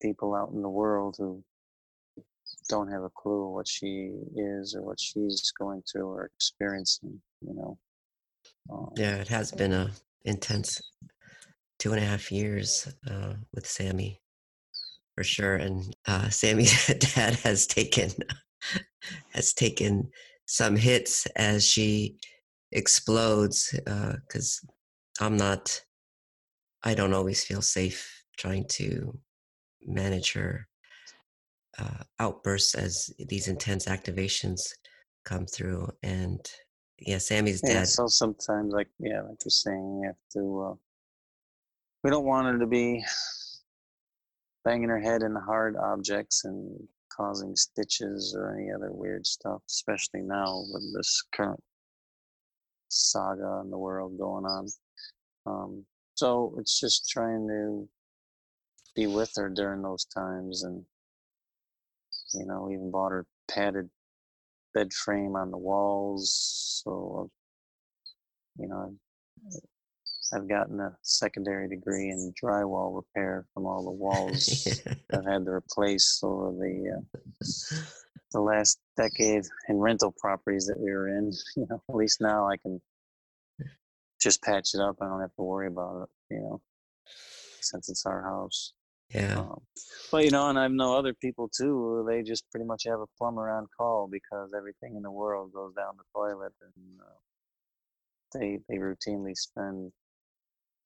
people 0.02 0.34
out 0.34 0.50
in 0.52 0.62
the 0.62 0.68
world 0.68 1.14
who 1.16 1.44
don't 2.68 2.90
have 2.90 3.02
a 3.02 3.10
clue 3.10 3.48
what 3.48 3.68
she 3.68 4.12
is 4.36 4.74
or 4.74 4.82
what 4.82 5.00
she's 5.00 5.52
going 5.58 5.82
through 5.90 6.08
or 6.08 6.30
experiencing. 6.36 7.20
You 7.40 7.54
know, 7.54 7.78
um, 8.70 8.90
yeah, 8.96 9.16
it 9.16 9.28
has 9.28 9.52
been 9.52 9.72
a 9.72 9.90
intense 10.24 10.80
two 11.78 11.92
and 11.92 12.02
a 12.02 12.06
half 12.06 12.32
years 12.32 12.88
uh, 13.10 13.34
with 13.54 13.66
Sammy, 13.66 14.20
for 15.14 15.24
sure. 15.24 15.56
And 15.56 15.94
uh, 16.06 16.28
Sammy's 16.30 16.86
dad 17.14 17.34
has 17.36 17.66
taken 17.66 18.10
has 19.32 19.52
taken 19.52 20.10
some 20.46 20.76
hits 20.76 21.26
as 21.36 21.66
she 21.66 22.16
explodes 22.72 23.70
because 23.72 24.60
uh, 25.20 25.24
I'm 25.24 25.36
not. 25.36 25.80
I 26.82 26.94
don't 26.94 27.14
always 27.14 27.44
feel 27.44 27.62
safe 27.62 28.24
trying 28.38 28.66
to 28.68 29.18
manage 29.84 30.32
her 30.34 30.68
uh, 31.78 32.04
outbursts 32.18 32.74
as 32.74 33.10
these 33.28 33.48
intense 33.48 33.86
activations 33.86 34.60
come 35.24 35.46
through 35.46 35.88
and 36.02 36.40
yeah, 36.98 37.18
Sammy's 37.18 37.60
yeah, 37.64 37.74
dead. 37.74 37.88
So 37.88 38.06
sometimes, 38.06 38.72
like 38.72 38.88
yeah, 38.98 39.22
like 39.22 39.38
you're 39.44 39.50
saying, 39.50 40.00
you 40.02 40.06
have 40.06 40.16
to. 40.32 40.70
Uh, 40.70 40.74
we 42.02 42.10
don't 42.10 42.24
want 42.24 42.46
her 42.46 42.58
to 42.58 42.66
be 42.66 43.04
banging 44.64 44.88
her 44.88 45.00
head 45.00 45.22
in 45.22 45.34
hard 45.34 45.76
objects 45.76 46.44
and 46.44 46.88
causing 47.14 47.54
stitches 47.54 48.34
or 48.36 48.54
any 48.54 48.72
other 48.72 48.92
weird 48.92 49.26
stuff, 49.26 49.62
especially 49.68 50.20
now 50.22 50.62
with 50.72 50.94
this 50.96 51.22
current 51.34 51.60
saga 52.88 53.60
in 53.62 53.70
the 53.70 53.78
world 53.78 54.18
going 54.18 54.44
on. 54.44 54.66
Um, 55.46 55.84
so 56.14 56.54
it's 56.58 56.80
just 56.80 57.08
trying 57.08 57.46
to 57.48 57.88
be 58.94 59.06
with 59.06 59.32
her 59.36 59.50
during 59.50 59.82
those 59.82 60.06
times, 60.06 60.62
and 60.62 60.82
you 62.36 62.46
know, 62.46 62.70
even 62.70 62.90
bought 62.90 63.12
her 63.12 63.26
padded 63.48 63.88
bed 64.74 64.92
frame 64.92 65.36
on 65.36 65.50
the 65.50 65.58
walls. 65.58 66.82
So, 66.84 67.30
you 68.58 68.68
know, 68.68 68.94
I've 70.32 70.48
gotten 70.48 70.80
a 70.80 70.96
secondary 71.02 71.68
degree 71.68 72.10
in 72.10 72.32
drywall 72.42 72.96
repair 72.96 73.46
from 73.54 73.66
all 73.66 73.84
the 73.84 73.90
walls 73.90 74.82
I've 75.12 75.24
had 75.24 75.44
to 75.44 75.52
replace 75.52 76.20
over 76.22 76.52
the 76.52 76.98
uh, 76.98 77.20
the 78.32 78.40
last 78.40 78.78
decade 78.96 79.44
in 79.68 79.78
rental 79.78 80.12
properties 80.20 80.66
that 80.66 80.78
we 80.78 80.90
were 80.90 81.08
in. 81.08 81.32
You 81.56 81.66
know, 81.70 81.82
at 81.88 81.94
least 81.94 82.20
now 82.20 82.48
I 82.48 82.56
can 82.56 82.80
just 84.20 84.42
patch 84.42 84.74
it 84.74 84.80
up. 84.80 84.96
I 85.00 85.06
don't 85.06 85.20
have 85.20 85.34
to 85.36 85.42
worry 85.42 85.68
about 85.68 86.02
it. 86.02 86.34
You 86.34 86.40
know, 86.40 86.60
since 87.60 87.88
it's 87.88 88.04
our 88.04 88.22
house. 88.22 88.72
Yeah. 89.14 89.38
Um, 89.38 89.60
but 90.10 90.24
you 90.24 90.30
know, 90.30 90.48
and 90.48 90.58
I 90.58 90.66
know 90.68 90.96
other 90.96 91.14
people 91.14 91.48
too. 91.48 92.04
They 92.08 92.22
just 92.22 92.50
pretty 92.50 92.66
much 92.66 92.84
have 92.84 93.00
a 93.00 93.06
plumber 93.18 93.50
on 93.50 93.66
call 93.76 94.08
because 94.10 94.52
everything 94.56 94.96
in 94.96 95.02
the 95.02 95.10
world 95.10 95.52
goes 95.52 95.74
down 95.74 95.96
the 95.96 96.04
toilet, 96.14 96.52
and 96.60 97.00
uh, 97.00 97.18
they 98.34 98.58
they 98.68 98.76
routinely 98.76 99.36
spend 99.36 99.92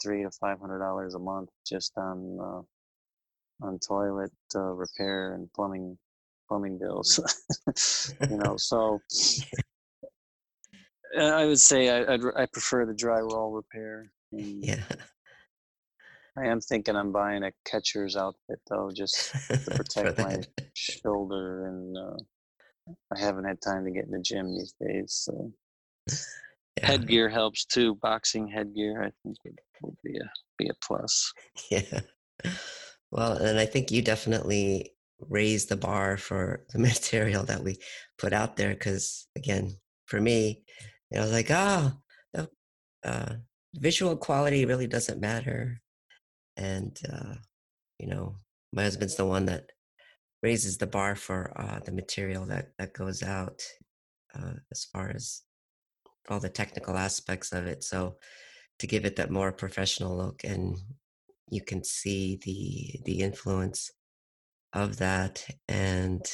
three 0.02 0.22
to 0.22 0.30
five 0.30 0.60
hundred 0.60 0.80
dollars 0.80 1.14
a 1.14 1.18
month 1.18 1.48
just 1.66 1.92
on 1.96 2.38
uh, 2.40 3.66
on 3.66 3.78
toilet 3.78 4.32
uh, 4.54 4.72
repair 4.72 5.34
and 5.34 5.50
plumbing 5.54 5.98
plumbing 6.48 6.78
bills. 6.78 7.20
you 8.30 8.36
know, 8.36 8.56
so 8.56 9.00
I 11.18 11.46
would 11.46 11.60
say 11.60 11.88
I 11.88 12.14
I'd, 12.14 12.20
i 12.36 12.46
prefer 12.46 12.86
the 12.86 12.94
drywall 12.94 13.54
repair. 13.54 14.10
And, 14.32 14.64
yeah. 14.64 14.84
I 16.36 16.46
am 16.46 16.60
thinking 16.60 16.96
I'm 16.96 17.12
buying 17.12 17.42
a 17.42 17.52
catcher's 17.64 18.16
outfit 18.16 18.60
though, 18.68 18.90
just 18.94 19.32
to 19.48 19.70
protect 19.76 20.18
my 20.18 20.40
shoulder, 20.74 21.66
and 21.66 21.96
uh, 21.96 22.94
I 23.14 23.18
haven't 23.18 23.44
had 23.44 23.60
time 23.60 23.84
to 23.84 23.90
get 23.90 24.04
in 24.04 24.10
the 24.10 24.20
gym 24.20 24.54
these 24.54 24.74
days. 24.80 25.24
So 25.24 25.52
yeah. 26.78 26.86
headgear 26.86 27.28
helps 27.28 27.64
too. 27.64 27.96
Boxing 27.96 28.48
headgear, 28.48 29.02
I 29.02 29.10
think, 29.22 29.36
would, 29.44 29.58
would 29.82 29.96
be 30.04 30.16
a 30.16 30.30
be 30.58 30.68
a 30.68 30.74
plus. 30.86 31.32
Yeah. 31.70 32.00
Well, 33.10 33.32
and 33.32 33.58
I 33.58 33.66
think 33.66 33.90
you 33.90 34.02
definitely 34.02 34.92
raised 35.28 35.68
the 35.68 35.76
bar 35.76 36.16
for 36.16 36.64
the 36.72 36.78
material 36.78 37.44
that 37.44 37.62
we 37.62 37.78
put 38.18 38.32
out 38.32 38.56
there 38.56 38.70
because, 38.70 39.26
again, 39.36 39.72
for 40.06 40.20
me, 40.20 40.62
you 41.10 41.16
know, 41.16 41.22
I 41.22 41.24
was 41.24 41.32
like, 41.32 41.50
oh, 41.50 41.92
the 42.32 42.48
uh, 43.04 43.34
visual 43.74 44.16
quality 44.16 44.64
really 44.64 44.86
doesn't 44.86 45.20
matter 45.20 45.82
and 46.56 46.98
uh, 47.12 47.34
you 47.98 48.06
know 48.06 48.36
my 48.72 48.82
husband's 48.82 49.16
the 49.16 49.26
one 49.26 49.46
that 49.46 49.70
raises 50.42 50.78
the 50.78 50.86
bar 50.86 51.14
for 51.14 51.52
uh, 51.56 51.80
the 51.84 51.92
material 51.92 52.46
that 52.46 52.68
that 52.78 52.92
goes 52.92 53.22
out 53.22 53.62
uh, 54.34 54.54
as 54.70 54.84
far 54.84 55.10
as 55.10 55.42
all 56.28 56.40
the 56.40 56.48
technical 56.48 56.96
aspects 56.96 57.52
of 57.52 57.66
it 57.66 57.82
so 57.82 58.16
to 58.78 58.86
give 58.86 59.04
it 59.04 59.16
that 59.16 59.30
more 59.30 59.52
professional 59.52 60.16
look 60.16 60.42
and 60.44 60.76
you 61.50 61.60
can 61.60 61.82
see 61.84 62.38
the 62.44 63.00
the 63.04 63.20
influence 63.20 63.90
of 64.72 64.98
that. 64.98 65.44
And 65.68 66.24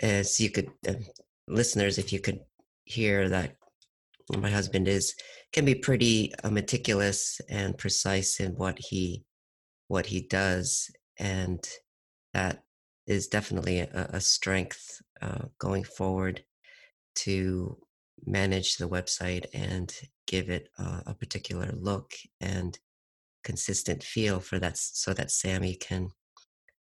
as 0.00 0.40
you 0.40 0.50
could, 0.50 0.70
uh, 0.88 0.94
listeners, 1.48 1.98
if 1.98 2.12
you 2.12 2.20
could 2.20 2.40
hear 2.84 3.28
that 3.28 3.56
my 4.38 4.50
husband 4.50 4.88
is 4.88 5.14
can 5.52 5.64
be 5.64 5.74
pretty 5.74 6.32
uh, 6.42 6.50
meticulous 6.50 7.40
and 7.48 7.78
precise 7.78 8.40
in 8.40 8.52
what 8.52 8.78
he 8.78 9.24
what 9.88 10.06
he 10.06 10.22
does 10.22 10.90
and 11.18 11.68
that 12.34 12.62
is 13.06 13.26
definitely 13.26 13.80
a, 13.80 14.10
a 14.12 14.20
strength 14.20 15.02
uh, 15.20 15.44
going 15.58 15.84
forward 15.84 16.42
to 17.14 17.76
manage 18.24 18.76
the 18.76 18.88
website 18.88 19.46
and 19.52 19.92
give 20.26 20.48
it 20.48 20.68
a, 20.78 21.02
a 21.06 21.14
particular 21.14 21.70
look 21.74 22.12
and 22.40 22.78
consistent 23.44 24.02
feel 24.02 24.40
for 24.40 24.58
that 24.58 24.78
so 24.78 25.12
that 25.12 25.30
sammy 25.30 25.74
can 25.74 26.08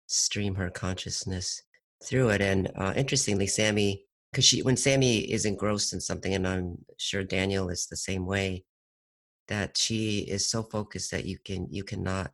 stream 0.06 0.54
her 0.54 0.70
consciousness 0.70 1.62
through 2.02 2.30
it. 2.30 2.40
And 2.40 2.70
uh, 2.76 2.92
interestingly 2.96 3.46
sammy 3.46 4.04
because 4.30 4.44
she 4.44 4.62
when 4.62 4.76
sammy 4.76 5.18
is 5.18 5.44
engrossed 5.44 5.92
in 5.92 6.00
something 6.00 6.34
and 6.34 6.46
i'm 6.46 6.78
sure 6.98 7.24
daniel 7.24 7.68
is 7.68 7.86
the 7.86 7.96
same 7.96 8.26
way 8.26 8.64
that 9.48 9.76
she 9.76 10.20
is 10.20 10.48
so 10.48 10.62
focused 10.62 11.10
that 11.10 11.24
you 11.24 11.38
can 11.44 11.66
you 11.70 11.84
cannot 11.84 12.32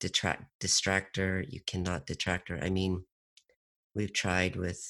detract 0.00 0.44
distract 0.60 1.16
her 1.16 1.44
you 1.48 1.60
cannot 1.66 2.06
detract 2.06 2.48
her. 2.48 2.58
I 2.62 2.70
mean 2.70 3.04
we've 3.94 4.12
tried 4.12 4.56
with 4.56 4.80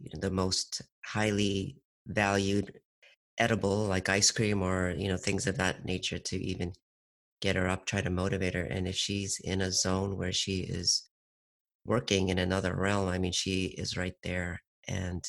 you 0.00 0.10
know, 0.12 0.20
the 0.20 0.30
most 0.30 0.82
highly 1.04 1.76
valued 2.06 2.80
edible 3.38 3.84
like 3.86 4.08
ice 4.08 4.30
cream 4.30 4.62
or 4.62 4.94
you 4.96 5.08
know 5.08 5.16
things 5.16 5.46
of 5.46 5.58
that 5.58 5.84
nature 5.84 6.18
to 6.18 6.36
even 6.36 6.72
get 7.40 7.56
her 7.56 7.68
up 7.68 7.86
try 7.86 8.00
to 8.00 8.10
motivate 8.10 8.54
her. 8.54 8.62
And 8.62 8.88
if 8.88 8.96
she's 8.96 9.38
in 9.44 9.60
a 9.60 9.72
zone 9.72 10.16
where 10.16 10.32
she 10.32 10.60
is 10.60 11.04
working 11.84 12.30
in 12.30 12.38
another 12.38 12.74
realm 12.74 13.08
i 13.08 13.18
mean 13.18 13.32
she 13.32 13.66
is 13.78 13.96
right 13.96 14.16
there. 14.22 14.62
And 14.88 15.24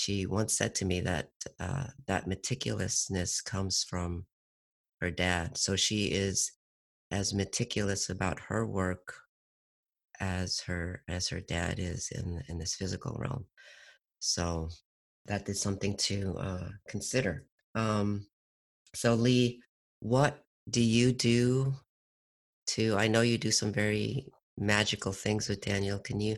she 0.00 0.24
once 0.24 0.56
said 0.56 0.74
to 0.76 0.86
me 0.86 1.02
that 1.02 1.28
uh, 1.58 1.88
that 2.06 2.26
meticulousness 2.26 3.44
comes 3.44 3.84
from 3.84 4.24
her 5.02 5.10
dad. 5.10 5.58
So 5.58 5.76
she 5.76 6.06
is 6.06 6.52
as 7.10 7.34
meticulous 7.34 8.08
about 8.08 8.40
her 8.48 8.66
work 8.66 9.14
as 10.20 10.60
her 10.60 11.02
as 11.06 11.28
her 11.28 11.40
dad 11.40 11.78
is 11.78 12.10
in 12.12 12.42
in 12.48 12.56
this 12.58 12.74
physical 12.76 13.14
realm. 13.20 13.44
So 14.20 14.70
that 15.26 15.46
is 15.50 15.60
something 15.60 15.96
to 16.08 16.36
uh, 16.38 16.68
consider. 16.88 17.44
Um, 17.74 18.26
so 18.94 19.14
lee 19.14 19.62
what 20.00 20.42
do 20.68 20.80
you 20.80 21.12
do 21.12 21.72
to 22.66 22.96
i 22.96 23.06
know 23.06 23.20
you 23.20 23.38
do 23.38 23.52
some 23.52 23.72
very 23.72 24.26
magical 24.58 25.12
things 25.12 25.48
with 25.48 25.60
daniel. 25.60 25.98
Can 25.98 26.20
you 26.20 26.36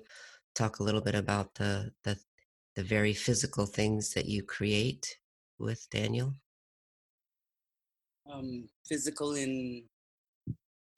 talk 0.54 0.78
a 0.78 0.82
little 0.82 1.00
bit 1.00 1.14
about 1.14 1.54
the 1.54 1.92
the, 2.04 2.18
the 2.76 2.82
very 2.82 3.12
physical 3.14 3.66
things 3.66 4.14
that 4.14 4.26
you 4.26 4.42
create 4.42 5.18
with 5.58 5.88
daniel 5.90 6.34
Um, 8.26 8.68
physical 8.86 9.34
in 9.34 9.88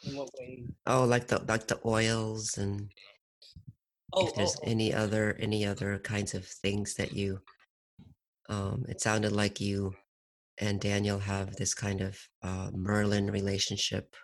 in 0.04 0.16
what 0.16 0.28
way? 0.38 0.64
oh 0.86 1.04
like 1.04 1.26
the 1.28 1.38
like 1.48 1.66
the 1.68 1.80
oils 1.86 2.58
and 2.58 2.90
Oh, 4.12 4.26
if 4.26 4.32
oh, 4.32 4.36
there's 4.36 4.56
oh. 4.56 4.60
any 4.62 4.94
other 4.94 5.34
any 5.40 5.66
other 5.66 5.98
kinds 5.98 6.34
of 6.34 6.46
things 6.46 6.94
that 6.94 7.12
you 7.12 7.40
um 8.48 8.84
it 8.88 9.00
sounded 9.00 9.32
like 9.32 9.60
you 9.60 9.94
and 10.58 10.80
daniel 10.80 11.18
have 11.18 11.56
this 11.56 11.74
kind 11.74 12.00
of 12.00 12.18
uh 12.42 12.70
merlin 12.74 13.30
relationship 13.30 14.14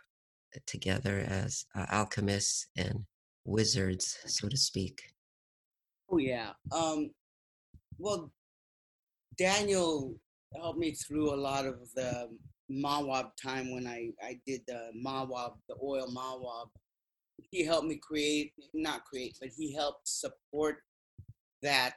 together 0.67 1.21
as 1.27 1.65
uh, 1.75 1.87
alchemists 1.91 2.67
and 2.77 3.05
wizards 3.45 4.19
so 4.27 4.49
to 4.49 4.57
speak 4.57 5.03
oh 6.11 6.19
yeah. 6.19 6.53
Um, 6.73 7.11
well, 8.01 8.33
Daniel 9.37 10.15
helped 10.57 10.79
me 10.79 10.93
through 10.93 11.33
a 11.33 11.37
lot 11.37 11.67
of 11.67 11.77
the 11.95 12.29
Mawab 12.71 13.31
time 13.41 13.73
when 13.73 13.87
I, 13.87 14.11
I 14.23 14.41
did 14.47 14.63
the 14.67 14.91
Mawab, 15.05 15.55
the 15.69 15.77
oil 15.83 16.09
Mawab. 16.09 16.69
He 17.51 17.65
helped 17.65 17.87
me 17.87 18.01
create, 18.03 18.53
not 18.75 19.05
create, 19.05 19.37
but 19.41 19.51
he 19.57 19.75
helped 19.75 20.09
support 20.09 20.79
that. 21.63 21.97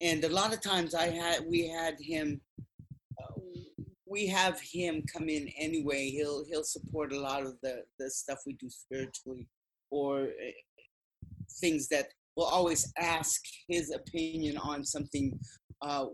And 0.00 0.24
a 0.24 0.28
lot 0.28 0.52
of 0.52 0.60
times 0.60 0.94
I 0.94 1.08
had, 1.08 1.44
we 1.48 1.68
had 1.68 1.96
him, 2.00 2.40
uh, 3.20 3.40
we 4.04 4.26
have 4.26 4.60
him 4.60 5.02
come 5.12 5.28
in 5.28 5.48
anyway. 5.58 6.10
He'll, 6.10 6.44
he'll 6.44 6.64
support 6.64 7.12
a 7.12 7.20
lot 7.20 7.44
of 7.44 7.54
the, 7.62 7.84
the 7.98 8.10
stuff 8.10 8.40
we 8.46 8.54
do 8.54 8.68
spiritually 8.68 9.48
or 9.90 10.24
uh, 10.24 10.50
things 11.60 11.88
that 11.88 12.08
we'll 12.36 12.46
always 12.46 12.92
ask 12.98 13.40
his 13.68 13.90
opinion 13.90 14.56
on 14.58 14.84
something 14.84 15.38
uh, 15.82 16.06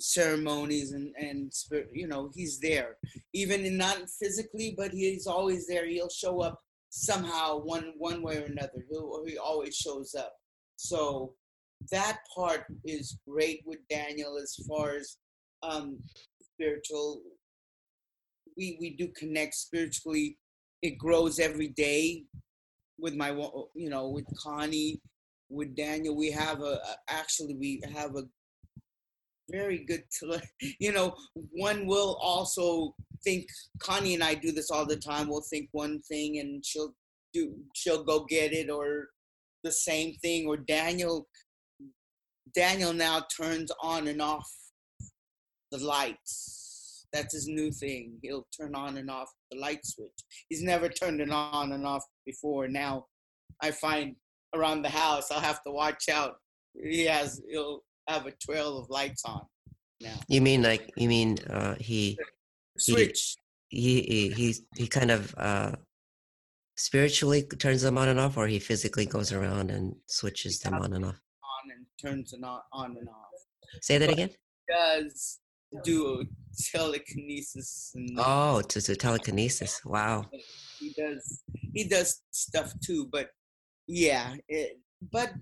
ceremonies 0.00 0.92
and 0.92 1.14
and 1.18 1.52
you 1.92 2.06
know 2.06 2.30
he's 2.34 2.58
there. 2.60 2.96
Even 3.32 3.64
in 3.64 3.76
not 3.76 3.98
physically 4.20 4.74
but 4.76 4.90
he's 4.92 5.26
always 5.26 5.66
there. 5.66 5.86
He'll 5.86 6.08
show 6.08 6.40
up 6.40 6.60
somehow 6.90 7.60
one 7.60 7.92
one 7.98 8.22
way 8.22 8.38
or 8.38 8.46
another. 8.46 8.84
He'll, 8.90 9.24
he 9.26 9.38
always 9.38 9.76
shows 9.76 10.14
up. 10.14 10.32
So 10.76 11.34
that 11.92 12.18
part 12.34 12.64
is 12.84 13.18
great 13.28 13.60
with 13.66 13.78
daniel 13.90 14.38
as 14.42 14.56
far 14.66 14.94
as 14.94 15.18
um 15.62 15.98
spiritual 16.40 17.20
we 18.56 18.76
we 18.80 18.90
do 18.90 19.08
connect 19.08 19.54
spiritually. 19.54 20.38
It 20.82 20.98
grows 20.98 21.38
every 21.38 21.68
day 21.68 22.24
with 22.98 23.14
my 23.14 23.30
you 23.74 23.90
know 23.90 24.08
with 24.08 24.26
connie 24.38 25.00
with 25.50 25.74
daniel 25.76 26.16
we 26.16 26.30
have 26.30 26.60
a 26.62 26.78
actually 27.08 27.54
we 27.54 27.82
have 27.92 28.16
a 28.16 28.22
very 29.50 29.84
good 29.84 30.02
you 30.80 30.92
know 30.92 31.14
one 31.52 31.86
will 31.86 32.18
also 32.22 32.94
think 33.22 33.46
connie 33.78 34.14
and 34.14 34.24
i 34.24 34.34
do 34.34 34.52
this 34.52 34.70
all 34.70 34.86
the 34.86 34.96
time 34.96 35.28
we'll 35.28 35.44
think 35.50 35.68
one 35.72 36.00
thing 36.08 36.38
and 36.38 36.64
she'll 36.64 36.94
do 37.32 37.54
she'll 37.74 38.04
go 38.04 38.24
get 38.24 38.52
it 38.52 38.70
or 38.70 39.08
the 39.64 39.72
same 39.72 40.14
thing 40.22 40.46
or 40.46 40.56
daniel 40.56 41.26
daniel 42.54 42.92
now 42.92 43.22
turns 43.36 43.70
on 43.82 44.08
and 44.08 44.22
off 44.22 44.48
the 45.74 45.84
lights. 45.84 47.06
That's 47.12 47.34
his 47.34 47.48
new 47.48 47.70
thing 47.70 48.18
he'll 48.22 48.46
turn 48.56 48.74
on 48.74 48.96
and 48.96 49.10
off 49.10 49.30
the 49.50 49.58
light 49.58 49.84
switch. 49.84 50.10
He's 50.48 50.62
never 50.62 50.88
turned 50.88 51.20
it 51.20 51.30
on 51.30 51.72
and 51.72 51.86
off 51.86 52.04
before. 52.26 52.68
Now 52.68 53.06
i 53.62 53.70
find 53.70 54.16
around 54.54 54.82
the 54.82 54.88
house 54.88 55.30
i'll 55.30 55.40
have 55.40 55.62
to 55.62 55.70
watch 55.70 56.08
out 56.08 56.34
he 56.82 57.04
has 57.04 57.40
he'll 57.50 57.80
have 58.08 58.26
a 58.26 58.32
trail 58.32 58.78
of 58.78 58.88
lights 58.90 59.22
on 59.24 59.42
now. 60.00 60.14
you 60.28 60.40
mean 60.40 60.62
like 60.62 60.90
you 60.96 61.08
mean 61.08 61.36
uh 61.50 61.74
he 61.78 62.18
Switch. 62.78 63.36
he 63.68 64.02
he 64.02 64.28
he, 64.30 64.54
he 64.76 64.86
kind 64.88 65.10
of 65.10 65.34
uh 65.38 65.72
spiritually 66.76 67.42
turns 67.58 67.82
them 67.82 67.96
on 67.96 68.08
and 68.08 68.18
off 68.18 68.36
or 68.36 68.46
he 68.48 68.58
physically 68.58 69.06
goes 69.06 69.32
around 69.32 69.70
and 69.70 69.94
switches 70.08 70.58
them 70.60 70.74
on 70.74 70.92
and 70.92 71.04
off 71.04 71.20
on 71.54 71.70
and 71.74 71.86
turns 72.04 72.32
it 72.32 72.42
on, 72.42 72.60
on 72.72 72.96
and 72.98 73.08
off. 73.08 73.38
say 73.80 73.98
that 73.98 74.06
But- 74.08 74.12
again 74.14 74.30
Does 74.68 75.40
do 75.82 76.24
telekinesis 76.72 77.92
and 77.94 78.10
oh 78.18 78.60
to, 78.62 78.80
to 78.80 78.94
telekinesis 78.96 79.80
wow 79.84 80.24
he 80.78 80.92
does 80.96 81.42
he 81.72 81.84
does 81.84 82.20
stuff 82.30 82.72
too. 82.84 83.08
But 83.10 83.28
yeah, 83.86 84.34
it, 84.48 84.78
but 85.12 85.32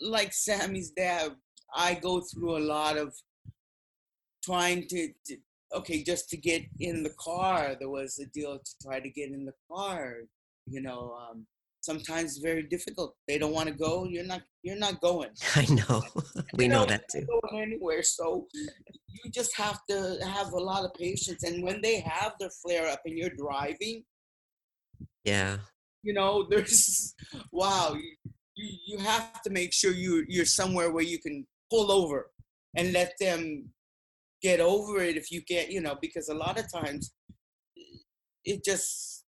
like 0.00 0.32
Sammy's 0.32 0.90
dad, 0.90 1.32
I 1.74 1.94
go 1.94 2.20
through 2.20 2.56
a 2.56 2.60
lot 2.60 2.96
of 2.96 3.14
trying 4.44 4.86
to, 4.88 5.08
to 5.26 5.36
okay 5.74 6.02
just 6.02 6.28
to 6.30 6.36
get 6.36 6.62
in 6.80 7.02
the 7.02 7.14
car. 7.18 7.76
There 7.78 7.90
was 7.90 8.18
a 8.18 8.26
deal 8.26 8.58
to 8.58 8.72
try 8.82 9.00
to 9.00 9.10
get 9.10 9.30
in 9.30 9.44
the 9.44 9.54
car. 9.70 10.16
You 10.68 10.82
know, 10.82 11.16
um, 11.20 11.46
sometimes 11.80 12.38
very 12.38 12.64
difficult. 12.64 13.14
They 13.28 13.38
don't 13.38 13.52
want 13.52 13.68
to 13.68 13.74
go. 13.74 14.04
You're 14.04 14.24
not. 14.24 14.42
You're 14.62 14.76
not 14.76 15.00
going. 15.00 15.30
i 15.56 15.66
know 15.66 16.02
we 16.54 16.68
know 16.68 16.80
know, 16.80 16.86
that 16.86 17.04
too 17.10 17.26
going 17.26 17.62
anywhere. 17.62 18.02
So 18.02 18.46
you 18.54 19.30
just 19.30 19.56
have 19.56 19.80
to 19.88 20.18
have 20.24 20.52
a 20.52 20.58
lot 20.58 20.84
of 20.84 20.94
patience. 20.94 21.42
And 21.42 21.62
when 21.62 21.80
they 21.80 22.00
have 22.00 22.32
their 22.38 22.50
flare 22.50 22.88
up 22.88 23.00
and 23.04 23.16
you're 23.16 23.30
driving, 23.30 24.04
yeah 25.24 25.58
you 26.06 26.14
know, 26.14 26.46
there's 26.50 27.14
wow, 27.52 27.94
you, 28.54 28.78
you, 28.86 28.98
have 28.98 29.42
to 29.42 29.50
make 29.50 29.72
sure 29.74 29.92
you 29.92 30.24
you're 30.28 30.46
somewhere 30.46 30.90
where 30.92 31.04
you 31.04 31.18
can 31.18 31.46
pull 31.70 31.90
over 31.90 32.30
and 32.76 32.92
let 32.92 33.12
them 33.20 33.68
get 34.42 34.60
over 34.60 35.02
it 35.02 35.16
if 35.16 35.30
you 35.30 35.42
get, 35.42 35.70
you 35.70 35.80
know, 35.80 35.96
because 36.00 36.28
a 36.28 36.34
lot 36.34 36.58
of 36.58 36.72
times 36.72 37.12
it 38.44 38.64
just 38.64 39.24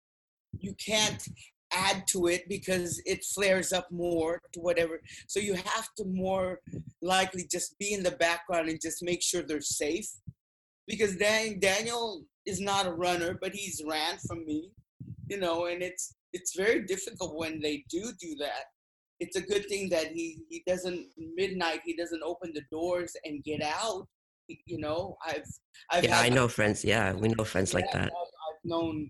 you 0.60 0.76
can't 0.86 1.24
add 1.72 2.06
to 2.08 2.28
it 2.28 2.48
because 2.48 3.02
it 3.06 3.24
flares 3.24 3.74
up 3.74 3.88
more 3.92 4.42
to 4.54 4.60
whatever. 4.60 5.02
So 5.28 5.40
you 5.40 5.54
have 5.56 5.90
to 5.98 6.06
more 6.06 6.60
likely 7.02 7.48
just 7.52 7.78
be 7.80 7.94
in 7.94 8.04
the 8.04 8.12
background 8.12 8.70
and 8.70 8.80
just 8.82 9.04
make 9.04 9.22
sure 9.22 9.42
they're 9.42 9.62
safe. 9.62 10.08
Because 10.88 11.16
Dan, 11.16 11.60
Daniel 11.60 12.26
is 12.46 12.62
not 12.62 12.86
a 12.86 12.94
runner, 12.94 13.38
but 13.42 13.54
he's 13.54 13.82
ran 13.88 14.18
from 14.28 14.46
me, 14.46 14.72
you 15.28 15.40
know, 15.40 15.66
and 15.66 15.82
it's 15.82 16.16
it's 16.36 16.54
very 16.54 16.82
difficult 16.84 17.38
when 17.38 17.62
they 17.62 17.86
do 17.90 18.04
do 18.20 18.36
that. 18.36 18.66
It's 19.22 19.38
a 19.38 19.42
good 19.42 19.66
thing 19.72 19.90
that 19.90 20.08
he 20.08 20.26
he 20.50 20.62
doesn't 20.68 21.08
midnight. 21.18 21.80
He 21.86 21.96
doesn't 21.96 22.22
open 22.22 22.52
the 22.54 22.66
doors 22.70 23.16
and 23.24 23.44
get 23.44 23.62
out. 23.64 24.06
You 24.48 24.80
know, 24.86 25.16
I've 25.26 25.50
I've 25.90 26.04
Yeah, 26.04 26.20
I 26.20 26.30
know 26.30 26.48
friends. 26.50 26.84
Yeah, 26.84 27.14
we 27.14 27.30
know 27.30 27.46
friends 27.46 27.74
like 27.74 27.90
that. 27.94 28.10
I've, 28.22 28.34
I've 28.48 28.64
known, 28.66 29.10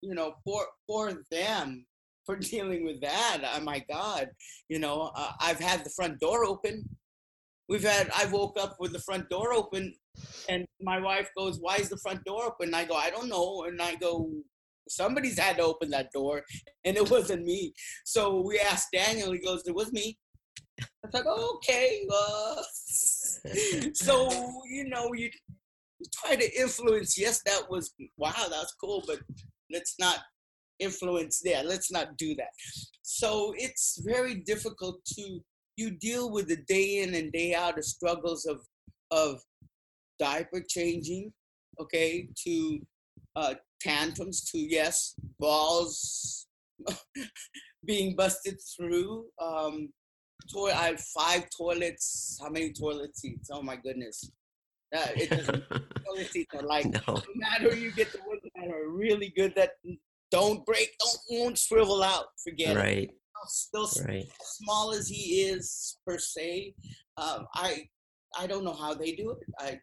you 0.00 0.14
know, 0.14 0.34
for 0.44 0.62
for 0.86 1.24
them 1.32 1.84
for 2.24 2.36
dealing 2.52 2.84
with 2.84 3.00
that. 3.00 3.38
Oh 3.54 3.60
my 3.60 3.80
God, 3.90 4.28
you 4.68 4.78
know, 4.78 5.10
uh, 5.16 5.32
I've 5.40 5.60
had 5.70 5.84
the 5.84 5.90
front 5.90 6.20
door 6.20 6.44
open. 6.44 6.88
We've 7.68 7.88
had. 7.94 8.08
I 8.16 8.26
woke 8.26 8.56
up 8.58 8.76
with 8.78 8.92
the 8.92 9.00
front 9.08 9.28
door 9.28 9.52
open, 9.52 9.92
and 10.48 10.64
my 10.80 11.00
wife 11.00 11.28
goes, 11.36 11.58
"Why 11.60 11.76
is 11.82 11.90
the 11.90 12.02
front 12.04 12.22
door 12.24 12.44
open?" 12.50 12.68
And 12.68 12.76
I 12.76 12.84
go, 12.84 12.94
"I 12.94 13.10
don't 13.10 13.28
know." 13.28 13.64
And 13.64 13.82
I 13.82 13.96
go, 13.96 14.30
"Somebody's 14.88 15.38
had 15.38 15.56
to 15.58 15.64
open 15.64 15.90
that 15.90 16.10
door, 16.12 16.42
and 16.84 16.96
it 16.96 17.10
wasn't 17.10 17.44
me." 17.44 17.72
So 18.04 18.40
we 18.40 18.58
asked 18.58 18.88
Daniel. 18.92 19.32
He 19.32 19.38
goes, 19.38 19.62
"It 19.66 19.74
was 19.74 19.92
me." 19.92 20.18
I 20.80 20.86
was 21.04 21.14
like, 21.14 21.24
oh, 21.26 21.56
"Okay." 21.56 22.06
Uh, 22.12 22.62
so 23.94 24.62
you 24.68 24.88
know, 24.88 25.12
you 25.14 25.30
try 26.14 26.36
to 26.36 26.60
influence. 26.60 27.18
Yes, 27.18 27.42
that 27.46 27.70
was 27.70 27.94
wow, 28.16 28.46
that's 28.50 28.74
cool, 28.80 29.02
but 29.06 29.18
let's 29.70 29.94
not 29.98 30.20
influence 30.78 31.40
there. 31.44 31.62
Let's 31.62 31.90
not 31.90 32.16
do 32.16 32.34
that. 32.36 32.50
So 33.02 33.54
it's 33.56 34.00
very 34.04 34.36
difficult 34.36 35.04
to 35.16 35.40
you 35.76 35.90
deal 35.92 36.30
with 36.30 36.48
the 36.48 36.58
day 36.68 37.02
in 37.02 37.14
and 37.14 37.32
day 37.32 37.54
out 37.54 37.76
the 37.76 37.82
struggles 37.82 38.46
of 38.46 38.60
of 39.10 39.40
diaper 40.18 40.62
changing, 40.68 41.32
okay, 41.80 42.28
to 42.44 42.80
uh, 43.36 43.54
tantrums, 43.80 44.44
to 44.50 44.58
yes, 44.58 45.14
balls 45.38 46.46
being 47.84 48.14
busted 48.16 48.58
through. 48.76 49.26
Um, 49.40 49.90
toilet, 50.52 50.76
I 50.76 50.86
have 50.88 51.00
five 51.00 51.44
toilets. 51.56 52.38
How 52.42 52.50
many 52.50 52.72
toilet 52.72 53.16
seats? 53.16 53.50
Oh 53.52 53.62
my 53.62 53.76
goodness. 53.76 54.30
Uh, 54.94 55.06
it 55.16 55.30
doesn't, 55.30 55.64
toilet 56.06 56.30
seats 56.30 56.54
are 56.54 56.62
like 56.62 56.86
no. 56.86 57.00
no 57.06 57.22
matter 57.34 57.74
you 57.74 57.92
get 57.92 58.10
the 58.12 58.18
ones 58.26 58.40
that 58.54 58.68
are 58.68 58.88
really 58.88 59.32
good 59.36 59.54
that 59.54 59.72
don't 60.30 60.64
break, 60.64 60.94
don't 60.98 61.40
won't 61.40 61.58
swivel 61.58 62.02
out. 62.02 62.26
Forget 62.42 62.76
it. 62.76 62.80
Right, 62.80 63.10
Still 63.46 63.88
right. 64.06 64.24
small 64.42 64.92
as 64.92 65.08
he 65.08 65.42
is 65.42 65.98
per 66.06 66.18
se, 66.18 66.74
um, 67.16 67.46
I 67.54 67.88
I 68.38 68.46
don't 68.46 68.64
know 68.64 68.74
how 68.74 68.94
they 68.94 69.12
do 69.12 69.30
it. 69.30 69.38
I 69.58 69.80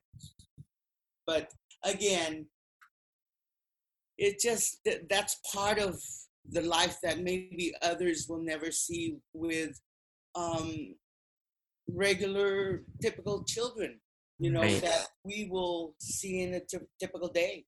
but 1.26 1.52
again, 1.84 2.48
it 4.18 4.40
just 4.40 4.80
th- 4.86 5.02
that's 5.10 5.36
part 5.54 5.78
of 5.80 6.02
the 6.50 6.62
life 6.62 6.98
that 7.04 7.20
maybe 7.20 7.74
others 7.82 8.28
will 8.30 8.42
never 8.42 8.72
see 8.72 9.18
with 9.34 9.80
um, 10.36 10.96
regular 11.90 12.84
typical 13.02 13.44
children. 13.46 14.00
You 14.40 14.52
know 14.52 14.62
Right. 14.62 14.82
that 14.82 15.08
we 15.24 15.48
will 15.50 15.96
see 16.00 16.42
in 16.42 16.56
a 16.56 16.62
typical 17.00 17.30
day 17.30 17.66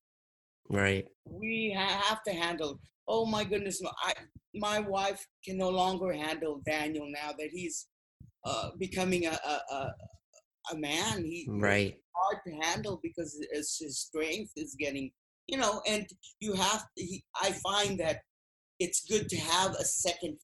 Right. 0.69 1.07
we 1.25 1.73
ha- 1.77 2.01
have 2.09 2.23
to 2.23 2.33
handle. 2.33 2.79
Oh 3.07 3.25
my 3.25 3.45
goodness, 3.45 3.81
my- 3.81 3.91
I, 4.03 4.13
my 4.53 4.79
wife 4.81 5.25
can 5.45 5.57
no 5.57 5.69
longer 5.69 6.11
handle 6.11 6.61
Daniel 6.65 7.07
now 7.09 7.31
that 7.39 7.49
he's 7.51 7.87
uh, 8.43 8.71
becoming 8.77 9.27
a, 9.27 9.31
a, 9.53 9.61
a, 9.75 9.95
a 10.73 10.77
man. 10.77 11.23
He 11.23 11.45
Right. 11.49 11.95
hard 12.13 12.39
to 12.45 12.53
handle 12.67 12.99
because 13.01 13.37
it's, 13.51 13.79
his 13.79 13.99
strength 13.99 14.51
is 14.57 14.75
getting, 14.77 15.11
you 15.47 15.57
know, 15.57 15.81
and 15.87 16.05
you 16.39 16.53
have. 16.53 16.85
He, 16.95 17.23
I 17.41 17.51
find 17.51 17.99
that 17.99 18.21
it's 18.79 19.05
good 19.05 19.29
to 19.29 19.37
have 19.37 19.71
a 19.75 19.85
second. 19.85 20.37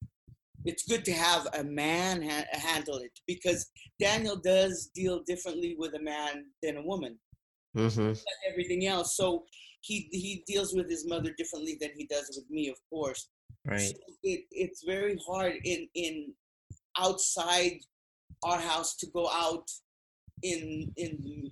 It's 0.65 0.83
good 0.87 1.03
to 1.05 1.11
have 1.11 1.47
a 1.53 1.63
man 1.63 2.23
ha- 2.23 2.45
handle 2.51 2.97
it 2.97 3.11
because 3.27 3.69
Daniel 3.99 4.37
does 4.37 4.89
deal 4.95 5.21
differently 5.27 5.75
with 5.77 5.93
a 5.95 6.01
man 6.01 6.45
than 6.61 6.77
a 6.77 6.83
woman 6.83 7.19
Mm-hmm. 7.75 8.13
everything 8.49 8.85
else. 8.85 9.17
So 9.17 9.45
he 9.81 10.07
he 10.11 10.43
deals 10.45 10.73
with 10.73 10.89
his 10.89 11.07
mother 11.07 11.31
differently 11.37 11.77
than 11.81 11.89
he 11.97 12.05
does 12.05 12.31
with 12.35 12.49
me, 12.49 12.69
of 12.69 12.77
course. 12.89 13.29
Right. 13.65 13.79
So 13.79 13.95
it, 14.23 14.41
it's 14.51 14.83
very 14.83 15.17
hard 15.27 15.53
in 15.63 15.87
in 15.95 16.33
outside 16.97 17.79
our 18.43 18.59
house 18.59 18.95
to 18.97 19.07
go 19.07 19.27
out 19.29 19.67
in 20.43 20.91
in 20.97 21.51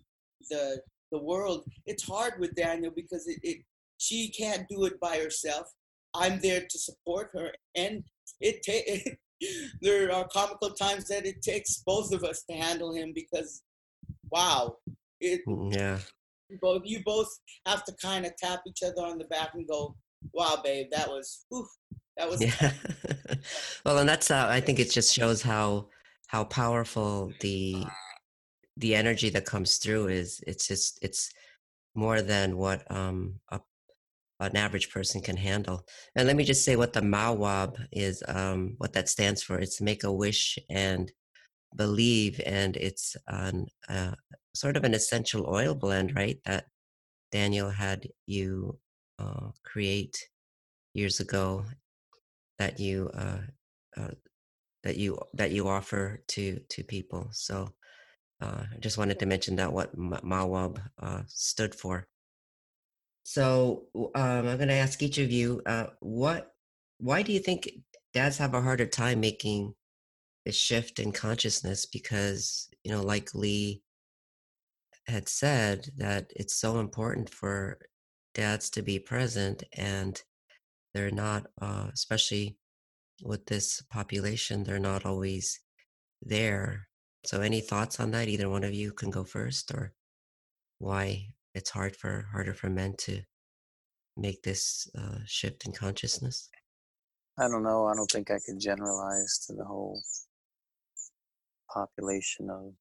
the 0.50 0.82
the 1.12 1.20
world. 1.22 1.66
It's 1.86 2.04
hard 2.08 2.34
with 2.40 2.56
Daniel 2.56 2.92
because 2.96 3.28
it, 3.28 3.40
it 3.44 3.58
she 3.98 4.30
can't 4.30 4.68
do 4.70 4.86
it 4.86 5.00
by 5.00 5.18
herself. 5.18 5.68
I'm 6.14 6.40
there 6.42 6.62
to 6.70 6.80
support 6.80 7.30
her, 7.34 7.52
and 7.76 8.04
it 8.40 8.66
ta- 8.66 9.12
there 9.82 10.12
are 10.12 10.28
comical 10.28 10.72
times 10.72 11.08
that 11.08 11.26
it 11.26 11.42
takes 11.42 11.84
both 11.86 12.12
of 12.14 12.24
us 12.24 12.44
to 12.50 12.56
handle 12.56 12.94
him 12.94 13.12
because, 13.14 13.62
wow, 14.32 14.78
it 15.20 15.42
Mm, 15.48 15.74
Yeah. 15.76 16.00
you 16.50 16.58
both 16.62 16.82
you 16.86 17.02
both 17.06 17.30
have 17.66 17.84
to 17.86 17.94
kind 18.02 18.26
of 18.26 18.36
tap 18.38 18.62
each 18.68 18.84
other 18.84 19.06
on 19.06 19.18
the 19.18 19.26
back 19.26 19.52
and 19.54 19.68
go, 19.68 19.96
"Wow, 20.34 20.62
babe, 20.64 20.88
that 20.92 21.08
was 21.08 21.46
whew, 21.50 21.68
that 22.18 22.30
was 22.30 22.42
Yeah. 22.42 22.74
well, 23.86 23.98
and 24.00 24.10
that's 24.10 24.32
uh, 24.32 24.48
I 24.50 24.60
think 24.62 24.80
it 24.80 24.92
just 24.92 25.14
shows 25.14 25.42
how 25.42 25.88
how 26.28 26.44
powerful 26.46 27.32
the 27.42 27.86
the 28.82 28.96
energy 28.96 29.30
that 29.32 29.46
comes 29.46 29.78
through 29.78 30.08
is. 30.10 30.42
It's 30.48 30.68
just 30.68 31.00
it's 31.02 31.32
more 31.96 32.22
than 32.22 32.58
what 32.58 32.80
um 32.92 33.40
a, 33.50 33.60
an 34.40 34.58
average 34.58 34.90
person 34.92 35.22
can 35.22 35.38
handle. 35.38 35.86
And 36.16 36.28
let 36.28 36.36
me 36.36 36.44
just 36.44 36.66
say 36.66 36.76
what 36.76 36.94
the 36.94 37.02
Mawab 37.02 37.78
is. 37.92 38.24
Um, 38.28 38.76
what 38.78 38.94
that 38.94 39.10
stands 39.10 39.42
for. 39.44 39.60
It's 39.60 39.82
make 39.82 40.04
a 40.04 40.12
wish 40.12 40.60
and 40.70 41.12
believe, 41.76 42.42
and 42.46 42.76
it's 42.78 43.16
an 43.28 43.68
uh, 43.88 44.16
sort 44.54 44.78
of 44.78 44.84
an 44.84 44.94
essential 44.94 45.48
oil 45.48 45.76
blend, 45.76 46.16
right? 46.16 46.40
That 46.46 46.66
Daniel 47.32 47.70
had 47.70 48.08
you 48.26 48.78
uh, 49.20 49.52
create 49.64 50.18
years 50.94 51.20
ago 51.20 51.66
that 52.60 52.80
you 52.80 53.10
uh, 53.14 53.42
uh, 53.98 54.16
that 54.84 54.98
you 54.98 55.18
that 55.34 55.52
you 55.52 55.68
offer 55.68 56.24
to 56.28 56.60
to 56.70 56.84
people. 56.84 57.30
So 57.32 57.70
uh, 58.42 58.64
I 58.74 58.78
just 58.80 58.98
wanted 58.98 59.20
to 59.20 59.26
mention 59.26 59.56
that 59.58 59.72
what 59.72 59.98
Ma- 59.98 60.22
Mawab 60.22 60.82
uh, 61.02 61.22
stood 61.28 61.76
for. 61.76 62.08
So 63.24 63.84
um, 63.96 64.48
I'm 64.48 64.58
going 64.58 64.68
to 64.68 64.74
ask 64.74 65.02
each 65.02 65.20
of 65.20 65.32
you, 65.32 65.62
uh, 65.66 65.88
what, 66.00 66.54
why 66.98 67.22
do 67.22 67.32
you 67.32 67.40
think 67.40 67.70
dads 68.14 68.38
have 68.40 68.54
a 68.54 68.62
harder 68.62 68.88
time 68.88 69.20
making 69.20 69.76
the 70.46 70.52
shift 70.52 71.00
in 71.00 71.12
consciousness? 71.12 71.86
Because 71.86 72.68
you 72.84 72.92
know, 72.92 73.02
like 73.02 73.34
Lee 73.36 73.84
had 75.08 75.30
said, 75.30 75.90
that 75.98 76.32
it's 76.36 76.56
so 76.56 76.80
important 76.80 77.30
for 77.30 77.78
dads 78.34 78.70
to 78.72 78.82
be 78.82 78.98
present, 79.00 79.64
and 79.74 80.22
they're 80.94 81.12
not, 81.12 81.48
uh, 81.62 81.90
especially 81.94 82.58
with 83.24 83.46
this 83.46 83.82
population, 83.92 84.64
they're 84.64 84.80
not 84.80 85.06
always 85.06 85.60
there. 86.22 86.88
So, 87.24 87.42
any 87.42 87.62
thoughts 87.62 88.00
on 88.00 88.12
that? 88.12 88.28
Either 88.28 88.50
one 88.50 88.64
of 88.64 88.74
you 88.74 88.92
can 88.94 89.10
go 89.10 89.24
first, 89.24 89.72
or 89.72 89.94
why 90.80 91.28
it's 91.54 91.70
hard 91.70 91.96
for 91.96 92.28
harder 92.32 92.54
for 92.54 92.70
men 92.70 92.96
to 93.00 93.22
make 94.18 94.42
this 94.44 94.90
uh, 94.98 95.20
shift 95.26 95.66
in 95.66 95.72
consciousness. 95.72 96.50
I 97.38 97.48
don't 97.48 97.64
know. 97.64 97.88
I 97.88 97.96
don't 97.96 98.10
think 98.12 98.30
I 98.32 98.40
could 98.46 98.60
generalize 98.60 99.40
to 99.48 99.54
the 99.54 99.66
whole 99.66 100.02
population 101.74 102.50
of 102.50 102.74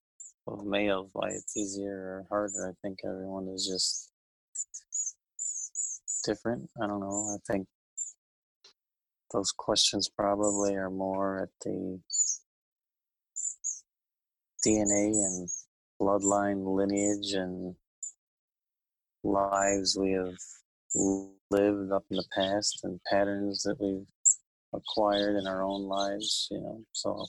of 0.46 0.66
males 0.66 1.10
why 1.12 1.28
it's 1.28 1.56
easier 1.56 1.96
or 1.96 2.26
harder. 2.28 2.70
I 2.70 2.74
think 2.82 3.00
everyone 3.04 3.48
is 3.48 3.66
just 3.66 4.10
different. 6.24 6.70
I 6.82 6.86
don't 6.86 7.00
know. 7.00 7.36
I 7.36 7.52
think 7.52 7.68
those 9.32 9.52
questions 9.52 10.08
probably 10.08 10.74
are 10.74 10.90
more 10.90 11.42
at 11.42 11.50
the 11.64 12.00
DNA 14.66 15.12
and 15.12 15.48
bloodline 16.00 16.76
lineage 16.76 17.32
and 17.32 17.74
lives 19.22 19.96
we 19.98 20.12
have 20.12 20.34
lived 21.50 21.92
up 21.92 22.04
in 22.10 22.16
the 22.16 22.24
past 22.34 22.80
and 22.84 23.00
patterns 23.10 23.62
that 23.62 23.76
we've 23.80 24.06
acquired 24.72 25.36
in 25.36 25.46
our 25.46 25.62
own 25.62 25.82
lives, 25.82 26.48
you 26.50 26.60
know. 26.60 26.82
So 26.92 27.26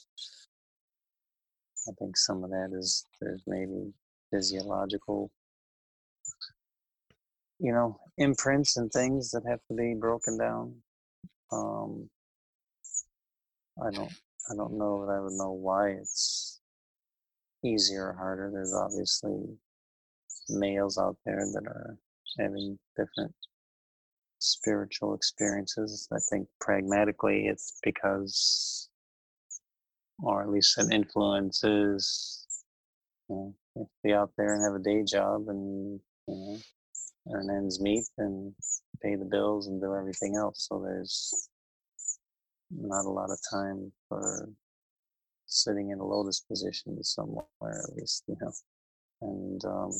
I 1.87 1.91
think 1.99 2.17
some 2.17 2.43
of 2.43 2.51
that 2.51 2.69
is 2.77 3.05
there's 3.19 3.41
maybe 3.47 3.93
physiological, 4.31 5.31
you 7.59 7.73
know, 7.73 7.99
imprints 8.17 8.77
and 8.77 8.91
things 8.91 9.31
that 9.31 9.43
have 9.47 9.59
to 9.67 9.75
be 9.75 9.95
broken 9.99 10.37
down. 10.37 10.75
Um, 11.51 12.09
I 13.83 13.89
don't, 13.91 14.13
I 14.51 14.55
don't 14.55 14.77
know 14.77 15.05
that 15.05 15.11
I 15.13 15.19
would 15.19 15.33
know 15.33 15.51
why 15.51 15.89
it's 15.89 16.60
easier 17.63 18.09
or 18.09 18.13
harder. 18.13 18.51
There's 18.53 18.73
obviously 18.73 19.57
males 20.49 20.97
out 20.97 21.17
there 21.25 21.45
that 21.53 21.65
are 21.65 21.97
having 22.39 22.77
different 22.97 23.33
spiritual 24.39 25.13
experiences. 25.13 26.07
I 26.11 26.17
think 26.29 26.47
pragmatically, 26.59 27.47
it's 27.47 27.79
because, 27.83 28.89
or 30.19 30.41
at 30.41 30.49
least 30.49 30.77
an 30.77 30.91
influences, 30.91 32.47
you 33.29 33.53
know, 33.75 33.89
be 34.03 34.13
out 34.13 34.31
there 34.37 34.53
and 34.53 34.63
have 34.63 34.75
a 34.75 34.83
day 34.83 35.03
job 35.03 35.47
and 35.47 35.99
you 36.27 36.35
know, 36.35 36.57
earn 37.33 37.49
ends 37.49 37.79
meet 37.79 38.05
and 38.17 38.53
pay 39.01 39.15
the 39.15 39.25
bills 39.25 39.67
and 39.67 39.81
do 39.81 39.95
everything 39.95 40.35
else. 40.35 40.67
So 40.69 40.81
there's 40.83 41.49
not 42.71 43.05
a 43.05 43.09
lot 43.09 43.29
of 43.31 43.39
time 43.51 43.91
for 44.07 44.49
sitting 45.51 45.91
in 45.91 45.99
a 45.99 46.05
lotus 46.05 46.39
position 46.39 47.03
somewhere, 47.03 47.45
at 47.61 47.95
least, 47.95 48.23
you 48.27 48.37
know. 48.41 48.51
And 49.21 49.65
um, 49.65 49.91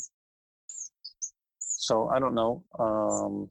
so 1.60 2.10
I 2.10 2.20
don't 2.20 2.36
know. 2.36 2.64
Um, 2.80 3.50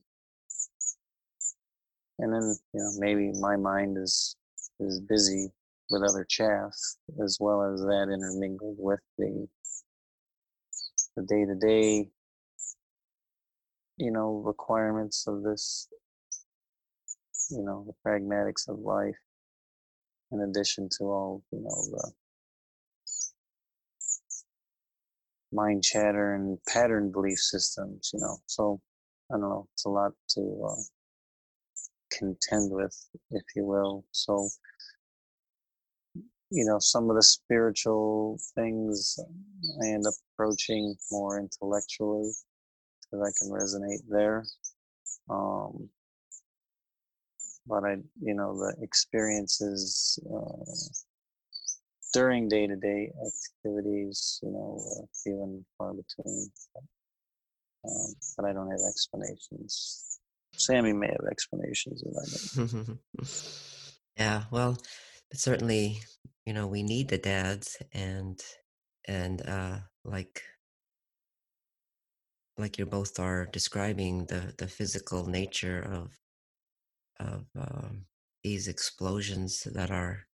and 2.21 2.33
then 2.33 2.57
you 2.73 2.81
know 2.81 2.91
maybe 2.99 3.33
my 3.41 3.57
mind 3.57 3.97
is 3.99 4.37
is 4.79 5.01
busy 5.01 5.49
with 5.91 6.03
other 6.03 6.25
chaff 6.29 6.75
as 7.23 7.39
well 7.41 7.63
as 7.63 7.81
that 7.81 8.09
intermingled 8.13 8.77
with 8.79 9.01
the 9.19 9.49
the 11.17 11.23
day 11.23 11.45
to 11.45 11.55
day 11.55 12.09
you 13.97 14.11
know 14.11 14.43
requirements 14.45 15.27
of 15.27 15.43
this 15.43 15.89
you 17.51 17.63
know 17.63 17.85
the 17.87 18.09
pragmatics 18.09 18.69
of 18.69 18.79
life 18.79 19.17
in 20.33 20.41
addition 20.43 20.89
to 20.99 21.05
all 21.05 21.43
you 21.53 21.61
know 21.61 21.85
the 21.91 22.13
mind 25.53 25.83
chatter 25.83 26.35
and 26.35 26.59
pattern 26.69 27.11
belief 27.11 27.39
systems 27.39 28.11
you 28.15 28.21
know. 28.21 28.39
So 28.47 28.81
i 29.31 29.35
don't 29.35 29.43
know 29.43 29.69
it's 29.75 29.85
a 29.85 29.89
lot 29.91 30.13
to 30.31 30.67
uh, 30.69 30.83
contend 32.13 32.71
with 32.73 32.97
if 33.31 33.45
you 33.57 33.65
will. 33.65 34.05
So 34.13 34.49
you 36.51 36.65
know 36.65 36.79
some 36.81 37.09
of 37.11 37.17
the 37.17 37.23
spiritual 37.23 38.39
things 38.55 39.19
i 39.85 39.89
end 39.89 40.07
up 40.07 40.15
approaching 40.35 40.97
more 41.11 41.39
intellectually 41.39 42.33
because 43.11 43.27
i 43.29 43.33
can 43.39 43.51
resonate 43.53 44.03
there. 44.09 44.45
Um 45.31 45.89
but 47.71 47.85
i 47.85 47.97
you 48.21 48.35
know 48.35 48.51
the 48.59 48.75
experiences 48.83 50.19
uh, 50.35 50.65
during 52.13 52.49
day-to-day 52.49 53.11
activities 53.31 54.41
you 54.43 54.51
know 54.51 54.83
uh, 54.97 55.07
few 55.23 55.43
and 55.43 55.65
far 55.79 55.93
between 55.95 56.51
um, 57.87 58.15
but 58.37 58.45
i 58.47 58.53
don't 58.53 58.71
have 58.71 58.81
explanations. 58.89 60.11
Sammy 60.53 60.93
may 60.93 61.07
have 61.07 61.27
explanations 61.31 62.03
yeah, 64.17 64.45
well, 64.51 64.77
certainly, 65.33 66.01
you 66.45 66.53
know, 66.53 66.67
we 66.67 66.83
need 66.83 67.09
the 67.09 67.19
dads 67.19 67.77
and 67.93 68.39
and 69.09 69.41
uh 69.49 69.79
like 70.05 70.43
like 72.59 72.79
you 72.79 72.85
both 72.85 73.19
are 73.19 73.47
describing 73.47 74.27
the 74.27 74.53
the 74.59 74.69
physical 74.69 75.27
nature 75.27 75.81
of 75.81 76.13
of 77.21 77.45
um, 77.59 78.05
these 78.43 78.69
explosions 78.69 79.63
that 79.75 79.91
our 79.91 80.27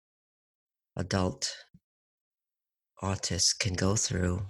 adult 0.95 1.53
autists 3.03 3.57
can 3.57 3.73
go 3.73 3.95
through 3.95 4.41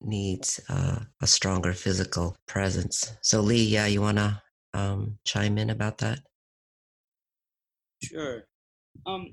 needs 0.00 0.60
uh, 0.68 1.00
a 1.22 1.26
stronger 1.26 1.72
physical 1.72 2.36
presence. 2.46 3.16
So 3.22 3.40
Lee, 3.40 3.64
yeah, 3.64 3.86
you 3.86 4.00
wanna 4.00 4.42
um, 4.74 5.18
chime 5.24 5.58
in 5.58 5.70
about 5.70 5.98
that? 5.98 6.20
Sure. 8.02 8.44
Um, 9.06 9.32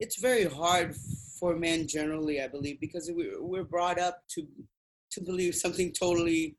it's 0.00 0.20
very 0.20 0.44
hard 0.44 0.96
for 1.38 1.54
men 1.56 1.86
generally, 1.86 2.42
I 2.42 2.48
believe, 2.48 2.80
because 2.80 3.10
we- 3.14 3.36
we're 3.38 3.64
brought 3.64 3.98
up 3.98 4.22
to 4.34 4.46
to 5.12 5.20
believe 5.20 5.54
something 5.54 5.92
totally 5.92 6.56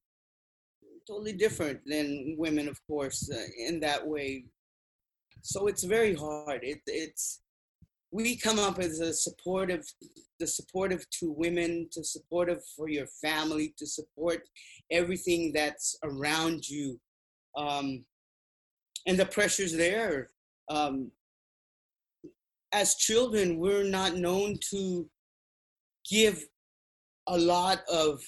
totally 1.07 1.33
different 1.33 1.81
than 1.85 2.35
women, 2.37 2.67
of 2.67 2.79
course, 2.87 3.29
uh, 3.29 3.47
in 3.57 3.79
that 3.79 4.05
way. 4.07 4.45
So 5.43 5.67
it's 5.67 5.83
very 5.83 6.15
hard. 6.15 6.61
It, 6.63 6.79
it's 6.87 7.41
we 8.11 8.37
come 8.37 8.59
up 8.59 8.79
as 8.79 8.99
a 8.99 9.13
supportive, 9.13 9.83
the 10.39 10.47
supportive 10.47 11.05
to 11.19 11.31
women, 11.31 11.89
to 11.91 12.03
supportive 12.03 12.61
for 12.77 12.87
your 12.87 13.07
family, 13.21 13.73
to 13.77 13.85
support 13.85 14.41
everything 14.91 15.51
that's 15.53 15.97
around 16.03 16.67
you, 16.67 16.99
um, 17.57 18.05
and 19.05 19.19
the 19.19 19.25
pressures 19.25 19.75
there. 19.75 20.29
Um, 20.69 21.11
as 22.73 22.95
children, 22.95 23.59
we're 23.59 23.83
not 23.83 24.15
known 24.15 24.57
to 24.71 25.09
give 26.09 26.43
a 27.27 27.37
lot 27.37 27.81
of 27.91 28.21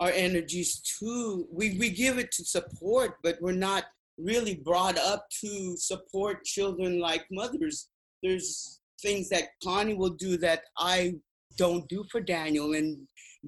our 0.00 0.10
energies 0.10 0.80
to 0.98 1.46
we, 1.52 1.76
we 1.78 1.90
give 1.90 2.18
it 2.18 2.32
to 2.32 2.44
support 2.44 3.16
but 3.22 3.36
we're 3.40 3.52
not 3.52 3.84
really 4.22 4.56
brought 4.64 4.98
up 4.98 5.26
to 5.40 5.76
support 5.76 6.44
children 6.44 7.00
like 7.00 7.24
mothers. 7.30 7.88
There's 8.22 8.80
things 9.02 9.28
that 9.30 9.44
connie 9.64 9.94
will 9.94 10.10
do 10.10 10.36
that 10.36 10.60
i 10.76 11.10
don't 11.56 11.88
do 11.88 12.04
for 12.12 12.20
daniel 12.20 12.74
and 12.74 12.98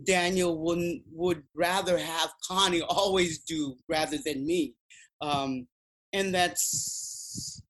daniel 0.04 0.58
wouldn't 0.58 1.02
would 1.12 1.42
rather 1.54 1.98
have 1.98 2.30
connie 2.46 2.82
always 2.88 3.40
do 3.40 3.76
rather 3.88 4.18
than 4.24 4.46
me. 4.46 4.74
Um, 5.20 5.68
and 6.12 6.34
that's 6.34 7.62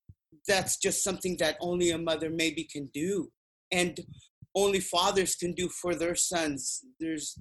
that's 0.49 0.77
just 0.77 1.05
something 1.05 1.37
that 1.39 1.57
only 1.61 1.91
a 1.91 1.99
mother 1.99 2.31
maybe 2.31 2.65
can 2.65 2.89
do 2.93 3.31
and 3.71 3.99
only 4.55 4.81
fathers 4.81 5.37
can 5.37 5.53
do 5.53 5.69
for 5.69 5.95
their 5.95 6.15
sons. 6.15 6.81
There's 6.99 7.39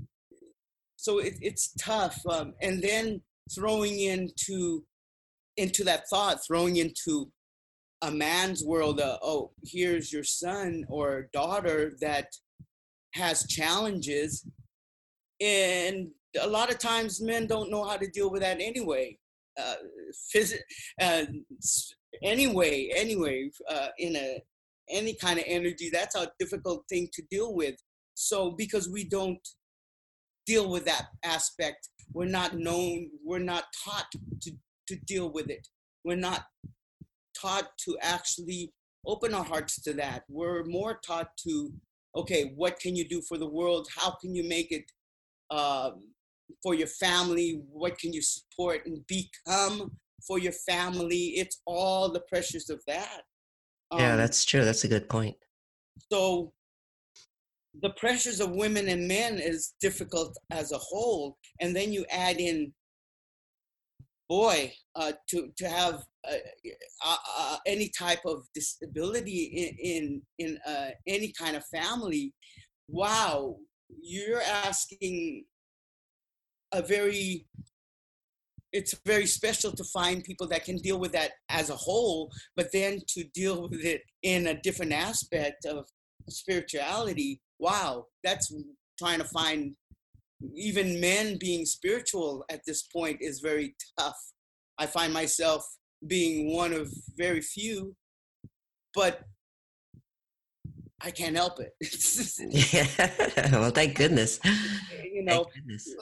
so 0.98 1.20
it, 1.20 1.36
it's 1.42 1.74
tough 1.80 2.20
um, 2.30 2.54
and 2.62 2.82
then 2.82 3.22
throwing 3.54 4.00
into 4.00 4.84
into 5.58 5.84
that 5.84 6.08
thought 6.10 6.40
throwing 6.46 6.78
into 6.78 7.32
a 8.04 8.12
man's 8.12 8.64
world 8.64 9.00
uh, 9.00 9.18
oh 9.22 9.52
here's 9.64 10.12
your 10.12 10.24
son 10.24 10.84
or 10.90 11.30
daughter 11.34 11.94
that 12.02 12.28
has 13.14 13.46
challenges. 13.48 14.46
And 15.40 16.10
a 16.40 16.48
lot 16.48 16.72
of 16.72 16.80
times 16.80 17.22
men 17.22 17.48
don't 17.48 17.72
know 17.72 17.84
how 17.84 17.98
to 17.98 18.10
deal 18.10 18.32
with 18.32 18.42
that 18.42 18.62
anyway. 18.62 19.18
Uh, 19.60 19.76
phys- 20.34 20.58
uh, 21.02 21.26
anyway 22.24 22.90
anyway 22.96 23.50
uh, 23.70 23.88
in 24.00 24.16
a 24.16 24.42
any 24.90 25.14
kind 25.14 25.40
of 25.40 25.46
energy 25.48 25.90
that's 25.92 26.16
a 26.16 26.32
difficult 26.40 26.84
thing 26.90 27.10
to 27.14 27.22
deal 27.30 27.54
with. 27.54 27.76
So 28.14 28.52
because 28.52 28.90
we 28.90 29.04
don't 29.04 29.46
deal 30.46 30.70
with 30.70 30.86
that 30.86 31.08
aspect 31.24 31.90
we're 32.14 32.26
not 32.26 32.58
known 32.58 33.10
we're 33.24 33.40
not 33.40 33.66
taught 33.86 34.08
to, 34.42 34.52
to 34.88 34.96
deal 35.06 35.32
with 35.32 35.50
it. 35.50 35.68
We're 36.04 36.16
not 36.18 36.46
taught 37.40 37.70
to 37.86 37.98
actually 38.02 38.72
open 39.06 39.34
our 39.34 39.44
hearts 39.44 39.82
to 39.82 39.94
that. 39.94 40.24
We're 40.30 40.64
more 40.66 41.00
taught 41.06 41.30
to 41.48 41.72
okay 42.16 42.52
what 42.56 42.80
can 42.80 42.96
you 42.96 43.08
do 43.08 43.22
for 43.22 43.38
the 43.38 43.48
world? 43.48 43.88
How 43.96 44.12
can 44.12 44.36
you 44.36 44.48
make 44.48 44.72
it 44.72 44.86
um, 45.50 46.04
for 46.64 46.74
your 46.76 46.88
family? 46.88 47.62
What 47.72 47.98
can 47.98 48.14
you 48.14 48.22
support 48.22 48.86
and 48.86 49.06
become 49.08 49.92
for 50.28 50.40
your 50.40 50.52
family? 50.54 51.34
It's 51.38 51.62
all 51.66 52.12
the 52.12 52.22
pressures 52.22 52.70
of 52.70 52.82
that. 52.88 53.22
Yeah, 53.98 54.12
Um, 54.14 54.18
that's 54.18 54.46
true. 54.46 54.64
That's 54.66 54.84
a 54.84 54.88
good 54.88 55.10
point. 55.10 55.36
so 56.12 56.54
the 57.82 57.92
pressures 57.92 58.42
of 58.42 58.52
women 58.52 58.90
and 58.90 59.08
men 59.08 59.40
is 59.40 59.76
difficult 59.80 60.38
as 60.52 60.74
a 60.74 60.78
whole 60.78 61.38
and 61.62 61.74
then 61.74 61.94
you 61.94 62.06
add 62.12 62.38
in 62.38 62.74
boy 64.32 64.72
uh, 64.96 65.12
to 65.30 65.50
to 65.58 65.68
have 65.68 65.96
uh, 66.26 67.58
any 67.68 67.90
type 67.90 68.24
of 68.26 68.38
disability 68.56 69.42
in 69.62 69.70
in, 69.92 70.22
in 70.40 70.58
uh, 70.66 70.92
any 71.06 71.34
kind 71.38 71.58
of 71.58 71.66
family 71.66 72.34
wow 72.88 73.58
you're 74.02 74.42
asking 74.42 75.44
a 76.72 76.82
very 76.82 77.46
it's 78.72 78.96
very 79.06 79.26
special 79.26 79.72
to 79.74 79.84
find 79.84 80.24
people 80.24 80.48
that 80.48 80.64
can 80.64 80.78
deal 80.78 80.98
with 80.98 81.12
that 81.12 81.32
as 81.50 81.70
a 81.70 81.82
whole 81.86 82.32
but 82.56 82.72
then 82.72 83.02
to 83.10 83.26
deal 83.34 83.68
with 83.68 83.84
it 83.84 84.02
in 84.24 84.48
a 84.48 84.62
different 84.62 84.94
aspect 84.94 85.66
of 85.66 85.84
spirituality 86.30 87.42
wow 87.60 88.06
that's 88.24 88.48
trying 88.98 89.20
to 89.20 89.26
find 89.40 89.76
even 90.56 91.00
men 91.00 91.38
being 91.40 91.66
spiritual 91.66 92.44
at 92.50 92.62
this 92.66 92.84
point 92.84 93.18
is 93.22 93.40
very 93.40 93.76
tough 94.00 94.18
i 94.80 94.86
find 94.86 95.14
myself 95.14 95.66
being 96.08 96.56
one 96.56 96.74
of 96.74 96.92
very 97.18 97.42
few 97.42 97.96
but 98.94 99.22
i 101.02 101.12
can't 101.12 101.36
help 101.36 101.60
it 101.60 101.74
Yeah. 102.74 103.60
well, 103.60 103.72
thank 103.72 103.96
goodness. 103.96 104.40
you 105.14 105.24
know 105.24 105.44
Thank 105.44 105.54
goodness. 105.56 105.96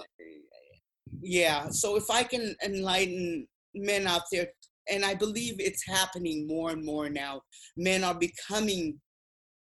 yeah 1.21 1.67
so 1.69 1.95
if 1.97 2.09
i 2.09 2.23
can 2.23 2.55
enlighten 2.63 3.47
men 3.75 4.07
out 4.07 4.23
there 4.31 4.47
and 4.89 5.05
I 5.05 5.13
believe 5.13 5.55
it's 5.59 5.85
happening 5.87 6.47
more 6.47 6.71
and 6.71 6.83
more 6.83 7.09
now. 7.09 7.41
Men 7.77 8.03
are 8.03 8.15
becoming 8.15 8.99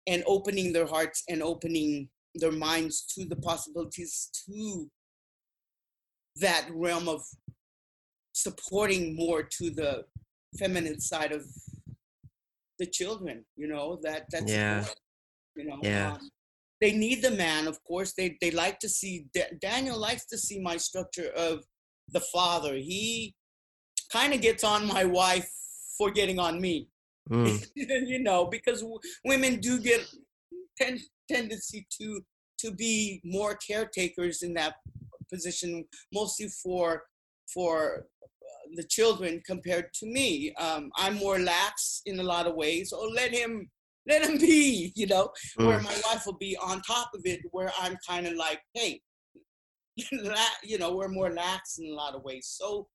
and 0.07 0.23
opening 0.25 0.71
their 0.71 0.87
hearts 0.87 1.23
and 1.27 1.43
opening 1.43 2.09
their 2.37 2.51
minds 2.51 3.05
to 3.13 3.25
the 3.25 3.35
possibilities 3.35 4.29
to 4.45 4.89
that 6.37 6.67
realm 6.71 7.07
of 7.07 7.21
supporting 8.33 9.15
more 9.15 9.43
to 9.43 9.69
the 9.69 10.03
feminine 10.59 10.99
side 10.99 11.31
of 11.31 11.43
the 12.79 12.85
children 12.85 13.43
you 13.55 13.67
know 13.67 13.99
that 14.03 14.25
that's 14.31 14.51
yeah 14.51 14.85
you 15.55 15.65
know 15.65 15.79
yeah 15.81 16.11
um, 16.13 16.29
they 16.79 16.91
need 16.91 17.23
the 17.23 17.31
man 17.31 17.67
of 17.67 17.83
course 17.83 18.13
they 18.13 18.37
they 18.39 18.51
like 18.51 18.77
to 18.79 18.87
see 18.87 19.25
daniel 19.59 19.97
likes 19.97 20.25
to 20.27 20.37
see 20.37 20.59
my 20.59 20.77
structure 20.77 21.31
of 21.35 21.63
the 22.09 22.19
father 22.19 22.75
he 22.75 23.33
kind 24.11 24.33
of 24.33 24.41
gets 24.41 24.63
on 24.63 24.87
my 24.87 25.03
wife 25.03 25.49
for 25.97 26.11
getting 26.11 26.39
on 26.39 26.61
me 26.61 26.87
mm. 27.29 27.67
you 27.75 28.19
know 28.19 28.45
because 28.45 28.81
w- 28.81 28.99
women 29.25 29.59
do 29.59 29.79
get 29.79 30.01
ten, 30.77 30.99
tendency 31.29 31.87
to 31.99 32.21
to 32.59 32.71
be 32.71 33.21
more 33.23 33.55
caretakers 33.55 34.41
in 34.41 34.53
that 34.55 34.75
position 35.31 35.85
mostly 36.13 36.47
for 36.63 37.03
for 37.53 38.05
the 38.75 38.83
children 38.83 39.41
compared 39.45 39.93
to 39.93 40.05
me. 40.05 40.53
Um, 40.55 40.91
I'm 40.95 41.15
more 41.15 41.39
lax 41.39 42.01
in 42.05 42.19
a 42.19 42.23
lot 42.23 42.47
of 42.47 42.55
ways. 42.55 42.89
So 42.89 42.99
let 43.15 43.31
him 43.31 43.69
let 44.07 44.23
him 44.23 44.37
be, 44.49 44.91
you 44.95 45.07
know, 45.07 45.29
mm. 45.59 45.67
where 45.67 45.79
my 45.79 46.01
wife 46.05 46.25
will 46.25 46.37
be 46.37 46.57
on 46.57 46.81
top 46.81 47.09
of 47.13 47.21
it, 47.25 47.41
where 47.51 47.71
I'm 47.79 47.97
kind 48.07 48.27
of 48.27 48.33
like, 48.33 48.61
hey, 48.73 49.01
you 50.63 50.77
know, 50.77 50.95
we're 50.95 51.07
more 51.07 51.31
lax 51.31 51.77
in 51.79 51.91
a 51.91 51.95
lot 51.95 52.15
of 52.15 52.23
ways. 52.23 52.47
So 52.57 52.87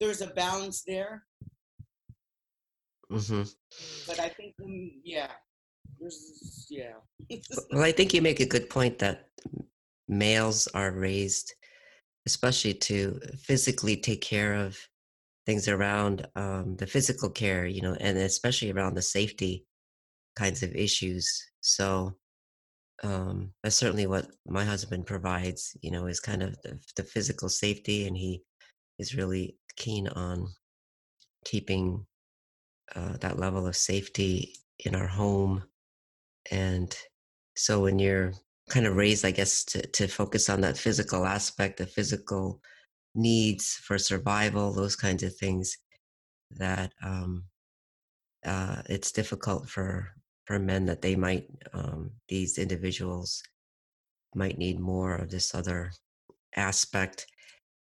there's 0.00 0.20
a 0.20 0.28
balance 0.28 0.82
there. 0.86 1.24
Mm-hmm. 3.10 3.42
But 4.06 4.20
I 4.20 4.28
think, 4.28 4.54
um, 4.62 4.90
yeah, 5.02 5.30
there's, 6.00 6.66
yeah. 6.70 6.94
well, 7.72 7.84
I 7.84 7.92
think 7.92 8.14
you 8.14 8.22
make 8.22 8.40
a 8.40 8.46
good 8.46 8.70
point 8.70 8.98
that 8.98 9.28
males 10.08 10.68
are 10.74 10.92
raised, 10.92 11.54
especially 12.26 12.74
to 12.74 13.20
physically 13.42 13.96
take 13.96 14.20
care 14.20 14.54
of 14.54 14.78
things 15.46 15.68
around 15.68 16.26
um, 16.36 16.76
the 16.76 16.86
physical 16.86 17.30
care, 17.30 17.66
you 17.66 17.80
know, 17.80 17.96
and 18.00 18.18
especially 18.18 18.70
around 18.70 18.94
the 18.94 19.02
safety 19.02 19.64
kinds 20.36 20.62
of 20.62 20.74
issues. 20.74 21.26
So 21.60 22.16
um, 23.02 23.52
that's 23.62 23.76
certainly 23.76 24.06
what 24.06 24.26
my 24.46 24.64
husband 24.64 25.06
provides, 25.06 25.76
you 25.82 25.90
know, 25.90 26.06
is 26.06 26.20
kind 26.20 26.42
of 26.42 26.60
the, 26.62 26.78
the 26.96 27.02
physical 27.02 27.48
safety, 27.48 28.06
and 28.06 28.16
he 28.16 28.42
is 28.98 29.14
really 29.14 29.56
keen 29.76 30.08
on 30.08 30.48
keeping 31.44 32.04
uh, 32.94 33.16
that 33.18 33.38
level 33.38 33.66
of 33.66 33.76
safety 33.76 34.52
in 34.84 34.94
our 34.94 35.06
home. 35.06 35.62
And 36.50 36.94
so 37.56 37.82
when 37.82 37.98
you're 37.98 38.32
kind 38.68 38.86
of 38.86 38.96
raised, 38.96 39.24
I 39.24 39.30
guess, 39.30 39.64
to, 39.64 39.86
to 39.86 40.06
focus 40.06 40.48
on 40.48 40.60
that 40.62 40.78
physical 40.78 41.26
aspect, 41.26 41.78
the 41.78 41.86
physical 41.86 42.60
needs 43.14 43.80
for 43.82 43.98
survival, 43.98 44.72
those 44.72 44.96
kinds 44.96 45.22
of 45.22 45.34
things, 45.36 45.76
that 46.52 46.92
um, 47.02 47.44
uh, 48.44 48.82
it's 48.88 49.12
difficult 49.12 49.68
for 49.68 50.08
for 50.46 50.58
men 50.58 50.86
that 50.86 51.02
they 51.02 51.14
might 51.14 51.46
um, 51.74 52.10
these 52.28 52.56
individuals 52.56 53.42
might 54.34 54.56
need 54.56 54.80
more 54.80 55.14
of 55.16 55.30
this 55.30 55.54
other 55.54 55.92
aspect. 56.56 57.26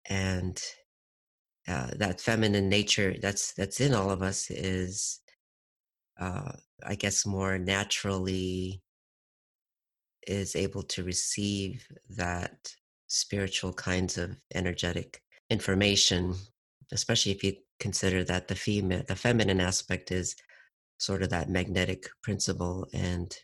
And 0.08 0.60
uh, 1.68 1.88
that 1.96 2.20
feminine 2.20 2.68
nature 2.68 3.14
that's 3.20 3.52
that's 3.54 3.80
in 3.80 3.94
all 3.94 4.10
of 4.10 4.22
us 4.22 4.50
is 4.50 5.20
uh, 6.20 6.52
i 6.84 6.94
guess 6.94 7.26
more 7.26 7.58
naturally 7.58 8.82
is 10.26 10.56
able 10.56 10.82
to 10.82 11.02
receive 11.02 11.86
that 12.10 12.74
spiritual 13.08 13.72
kinds 13.72 14.18
of 14.18 14.36
energetic 14.54 15.22
information, 15.50 16.34
especially 16.92 17.32
if 17.32 17.44
you 17.44 17.54
consider 17.78 18.24
that 18.24 18.48
the 18.48 18.54
female, 18.54 19.02
the 19.06 19.16
feminine 19.16 19.60
aspect 19.60 20.10
is 20.10 20.34
sort 20.98 21.22
of 21.22 21.30
that 21.30 21.48
magnetic 21.48 22.06
principle 22.22 22.86
and 22.92 23.36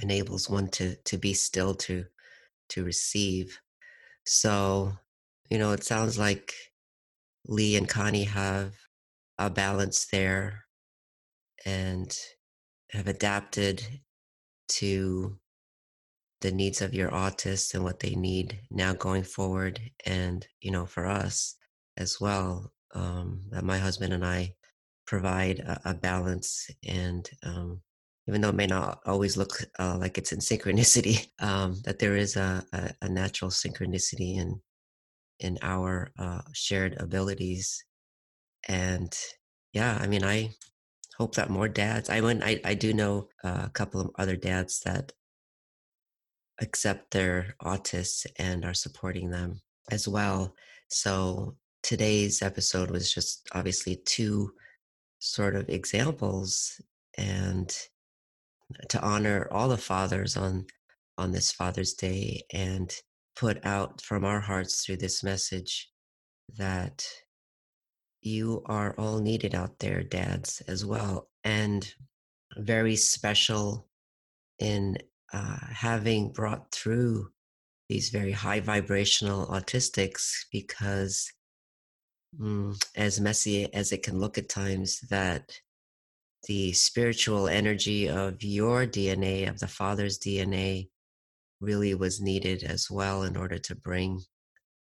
enables 0.00 0.48
one 0.48 0.68
to 0.68 0.94
to 1.04 1.18
be 1.18 1.34
still 1.34 1.74
to 1.74 2.04
to 2.68 2.84
receive. 2.84 3.58
So, 4.24 4.92
you 5.50 5.58
know, 5.58 5.72
it 5.72 5.84
sounds 5.84 6.18
like 6.18 6.54
Lee 7.46 7.76
and 7.76 7.88
Connie 7.88 8.24
have 8.24 8.74
a 9.38 9.48
balance 9.50 10.06
there 10.06 10.64
and 11.68 12.16
have 12.90 13.08
adapted 13.08 13.86
to 14.68 15.38
the 16.40 16.50
needs 16.50 16.80
of 16.80 16.94
your 16.94 17.10
autists 17.10 17.74
and 17.74 17.84
what 17.84 18.00
they 18.00 18.14
need 18.14 18.60
now 18.70 18.92
going 18.94 19.22
forward 19.22 19.80
and 20.06 20.46
you 20.60 20.70
know 20.70 20.86
for 20.86 21.04
us 21.06 21.56
as 21.96 22.20
well 22.20 22.72
um, 22.94 23.42
that 23.50 23.64
my 23.64 23.76
husband 23.76 24.12
and 24.12 24.24
i 24.24 24.54
provide 25.06 25.58
a, 25.60 25.90
a 25.90 25.94
balance 25.94 26.70
and 26.86 27.28
um, 27.42 27.80
even 28.28 28.40
though 28.40 28.50
it 28.50 28.54
may 28.62 28.66
not 28.66 29.00
always 29.06 29.36
look 29.36 29.62
uh, 29.78 29.96
like 29.98 30.16
it's 30.16 30.32
in 30.32 30.38
synchronicity 30.38 31.26
um, 31.40 31.74
that 31.84 31.98
there 31.98 32.16
is 32.16 32.36
a, 32.36 32.64
a, 32.72 32.90
a, 33.02 33.08
natural 33.08 33.50
synchronicity 33.50 34.36
in 34.36 34.60
in 35.40 35.56
our 35.62 36.10
uh, 36.18 36.42
shared 36.52 36.96
abilities. 37.00 37.84
And 38.68 39.16
yeah 39.72 39.98
i 40.00 40.06
mean 40.06 40.24
i 40.24 40.50
hope 41.18 41.34
that 41.34 41.50
more 41.50 41.68
dads 41.68 42.08
i 42.10 42.20
mean 42.20 42.42
i, 42.42 42.60
I 42.64 42.74
do 42.74 42.92
know 42.92 43.28
uh, 43.44 43.62
a 43.64 43.70
couple 43.70 44.00
of 44.00 44.10
other 44.18 44.36
dads 44.36 44.80
that 44.80 45.12
accept 46.60 47.10
their 47.10 47.54
autists 47.62 48.26
and 48.38 48.64
are 48.64 48.74
supporting 48.74 49.30
them 49.30 49.60
as 49.90 50.08
well. 50.08 50.54
So 50.88 51.56
today's 51.82 52.42
episode 52.42 52.90
was 52.90 53.12
just 53.12 53.48
obviously 53.54 53.96
two 54.04 54.52
sort 55.18 55.54
of 55.54 55.68
examples 55.68 56.80
and 57.16 57.76
to 58.88 59.00
honor 59.02 59.48
all 59.50 59.68
the 59.68 59.76
fathers 59.76 60.36
on 60.36 60.66
on 61.16 61.32
this 61.32 61.50
Father's 61.50 61.94
Day 61.94 62.42
and 62.52 62.94
put 63.34 63.64
out 63.66 64.00
from 64.00 64.24
our 64.24 64.38
hearts 64.38 64.84
through 64.84 64.98
this 64.98 65.24
message 65.24 65.90
that 66.56 67.04
you 68.20 68.62
are 68.66 68.94
all 68.98 69.18
needed 69.20 69.54
out 69.54 69.78
there, 69.78 70.02
dads, 70.02 70.62
as 70.68 70.84
well, 70.84 71.28
and 71.44 71.92
very 72.56 72.96
special 72.96 73.88
in 74.58 74.98
uh, 75.32 75.58
having 75.70 76.32
brought 76.32 76.72
through 76.72 77.30
these 77.88 78.10
very 78.10 78.32
high 78.32 78.60
vibrational 78.60 79.46
autistics 79.46 80.44
because 80.52 81.32
mm, 82.38 82.76
as 82.96 83.20
messy 83.20 83.72
as 83.72 83.92
it 83.92 84.02
can 84.02 84.18
look 84.18 84.36
at 84.36 84.48
times 84.48 85.00
that 85.10 85.52
the 86.46 86.72
spiritual 86.72 87.48
energy 87.48 88.08
of 88.08 88.42
your 88.42 88.86
dna 88.86 89.48
of 89.48 89.58
the 89.58 89.66
father's 89.66 90.18
dna 90.18 90.88
really 91.60 91.94
was 91.94 92.20
needed 92.20 92.62
as 92.62 92.90
well 92.90 93.22
in 93.22 93.36
order 93.36 93.58
to 93.58 93.74
bring 93.74 94.20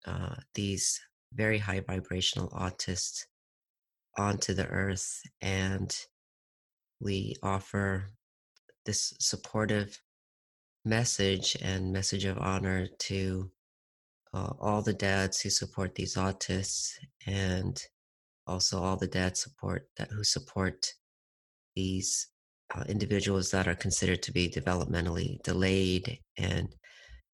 uh, 0.06 0.34
these 0.54 1.00
very 1.34 1.58
high 1.58 1.80
vibrational 1.80 2.48
autists 2.50 3.24
onto 4.16 4.54
the 4.54 4.66
earth 4.66 5.20
and 5.42 5.96
we 7.00 7.34
offer 7.42 8.10
this 8.86 9.14
supportive 9.18 10.00
message 10.84 11.56
and 11.62 11.92
message 11.92 12.24
of 12.24 12.38
honor 12.38 12.86
to 12.98 13.50
uh, 14.32 14.52
all 14.60 14.82
the 14.82 14.92
dads 14.92 15.40
who 15.40 15.50
support 15.50 15.94
these 15.94 16.16
autists 16.16 16.92
and 17.26 17.82
also 18.46 18.82
all 18.82 18.96
the 18.96 19.06
dads 19.06 19.40
support 19.42 19.88
that 19.96 20.10
who 20.10 20.22
support 20.22 20.92
these 21.74 22.28
uh, 22.74 22.84
individuals 22.88 23.50
that 23.50 23.66
are 23.66 23.74
considered 23.74 24.22
to 24.22 24.32
be 24.32 24.48
developmentally 24.48 25.42
delayed 25.42 26.18
and 26.36 26.74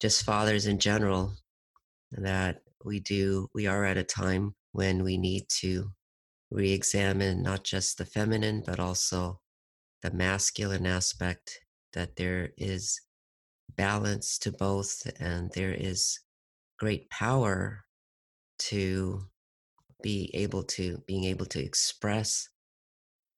just 0.00 0.24
fathers 0.24 0.66
in 0.66 0.78
general 0.78 1.32
that 2.12 2.62
we 2.84 3.00
do 3.00 3.48
we 3.54 3.66
are 3.66 3.84
at 3.84 3.96
a 3.96 4.04
time 4.04 4.54
when 4.72 5.02
we 5.02 5.16
need 5.18 5.44
to 5.48 5.90
re-examine 6.50 7.42
not 7.42 7.64
just 7.64 7.98
the 7.98 8.04
feminine 8.04 8.62
but 8.66 8.80
also 8.80 9.40
the 10.02 10.10
masculine 10.12 10.86
aspect 10.86 11.60
that 11.92 12.16
there 12.16 12.50
is 12.56 13.00
balance 13.76 14.38
to 14.38 14.52
both, 14.52 15.06
and 15.20 15.50
there 15.54 15.72
is 15.72 16.20
great 16.78 17.08
power 17.10 17.84
to 18.58 19.22
be 20.02 20.30
able 20.34 20.62
to 20.62 21.02
being 21.06 21.24
able 21.24 21.46
to 21.46 21.62
express 21.62 22.48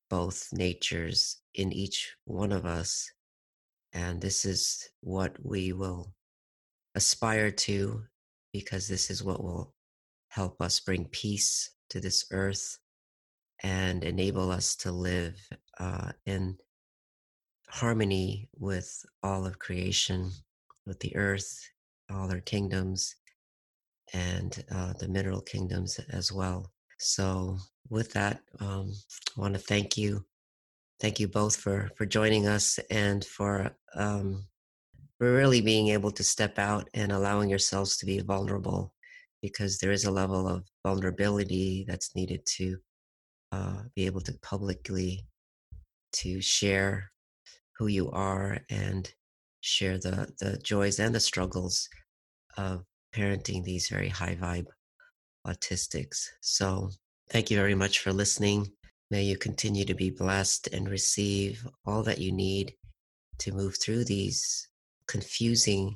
both 0.08 0.48
natures 0.52 1.38
in 1.54 1.72
each 1.72 2.14
one 2.24 2.52
of 2.52 2.66
us 2.66 3.10
and 3.92 4.20
this 4.20 4.44
is 4.44 4.88
what 5.00 5.36
we 5.44 5.72
will 5.72 6.12
aspire 6.94 7.50
to 7.50 8.02
because 8.52 8.88
this 8.88 9.10
is 9.10 9.22
what 9.22 9.42
will 9.42 9.74
help 10.28 10.60
us 10.60 10.80
bring 10.80 11.06
peace 11.06 11.70
to 11.90 12.00
this 12.00 12.26
earth 12.30 12.78
and 13.62 14.02
enable 14.02 14.50
us 14.50 14.74
to 14.76 14.90
live 14.90 15.36
uh, 15.78 16.10
in 16.26 16.56
harmony 17.68 18.48
with 18.58 19.04
all 19.22 19.46
of 19.46 19.58
creation, 19.58 20.30
with 20.86 20.98
the 21.00 21.14
earth, 21.16 21.68
all 22.10 22.30
our 22.30 22.40
kingdoms, 22.40 23.14
and 24.12 24.64
uh, 24.70 24.92
the 24.94 25.08
mineral 25.08 25.40
kingdoms 25.40 25.98
as 26.10 26.32
well. 26.32 26.70
So, 26.98 27.58
with 27.88 28.12
that, 28.12 28.40
um, 28.60 28.92
I 29.36 29.40
want 29.40 29.54
to 29.54 29.60
thank 29.60 29.96
you, 29.96 30.24
thank 31.00 31.18
you 31.18 31.28
both 31.28 31.56
for 31.56 31.90
for 31.96 32.06
joining 32.06 32.46
us 32.46 32.78
and 32.90 33.24
for 33.24 33.74
um, 33.94 34.44
really 35.30 35.60
being 35.60 35.88
able 35.88 36.10
to 36.10 36.24
step 36.24 36.58
out 36.58 36.88
and 36.94 37.12
allowing 37.12 37.48
yourselves 37.48 37.96
to 37.96 38.06
be 38.06 38.18
vulnerable, 38.20 38.92
because 39.40 39.78
there 39.78 39.92
is 39.92 40.04
a 40.04 40.10
level 40.10 40.48
of 40.48 40.64
vulnerability 40.86 41.84
that's 41.86 42.14
needed 42.16 42.44
to 42.46 42.76
uh, 43.52 43.82
be 43.94 44.06
able 44.06 44.20
to 44.20 44.32
publicly 44.42 45.26
to 46.12 46.40
share 46.40 47.10
who 47.78 47.86
you 47.86 48.10
are 48.10 48.58
and 48.70 49.12
share 49.60 49.98
the 49.98 50.28
the 50.40 50.58
joys 50.58 50.98
and 50.98 51.14
the 51.14 51.20
struggles 51.20 51.88
of 52.56 52.84
parenting 53.14 53.62
these 53.62 53.88
very 53.88 54.08
high 54.08 54.34
vibe 54.34 54.66
autistics. 55.46 56.26
So, 56.40 56.90
thank 57.30 57.50
you 57.50 57.56
very 57.56 57.74
much 57.74 58.00
for 58.00 58.12
listening. 58.12 58.70
May 59.10 59.24
you 59.24 59.36
continue 59.36 59.84
to 59.84 59.94
be 59.94 60.10
blessed 60.10 60.68
and 60.72 60.88
receive 60.88 61.66
all 61.84 62.02
that 62.04 62.18
you 62.18 62.32
need 62.32 62.74
to 63.38 63.52
move 63.52 63.76
through 63.78 64.04
these 64.04 64.68
confusing 65.12 65.94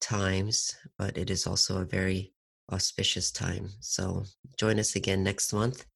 times, 0.00 0.74
but 0.98 1.16
it 1.16 1.30
is 1.30 1.46
also 1.46 1.80
a 1.80 1.84
very 1.84 2.32
auspicious 2.72 3.30
time. 3.30 3.68
So, 3.80 4.24
join 4.58 4.80
us 4.80 4.96
again 4.96 5.22
next 5.22 5.52
month. 5.52 5.86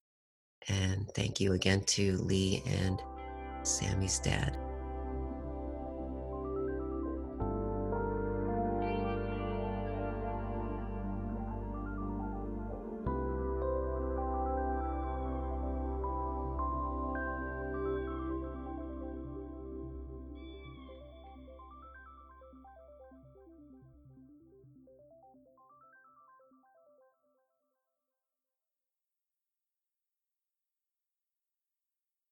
And 0.68 1.09
thank 1.16 1.41
you 1.41 1.55
again 1.55 1.82
to 1.97 2.16
Lee 2.18 2.62
and 2.66 3.03
Sammy's 3.64 4.20
dad. 4.20 4.68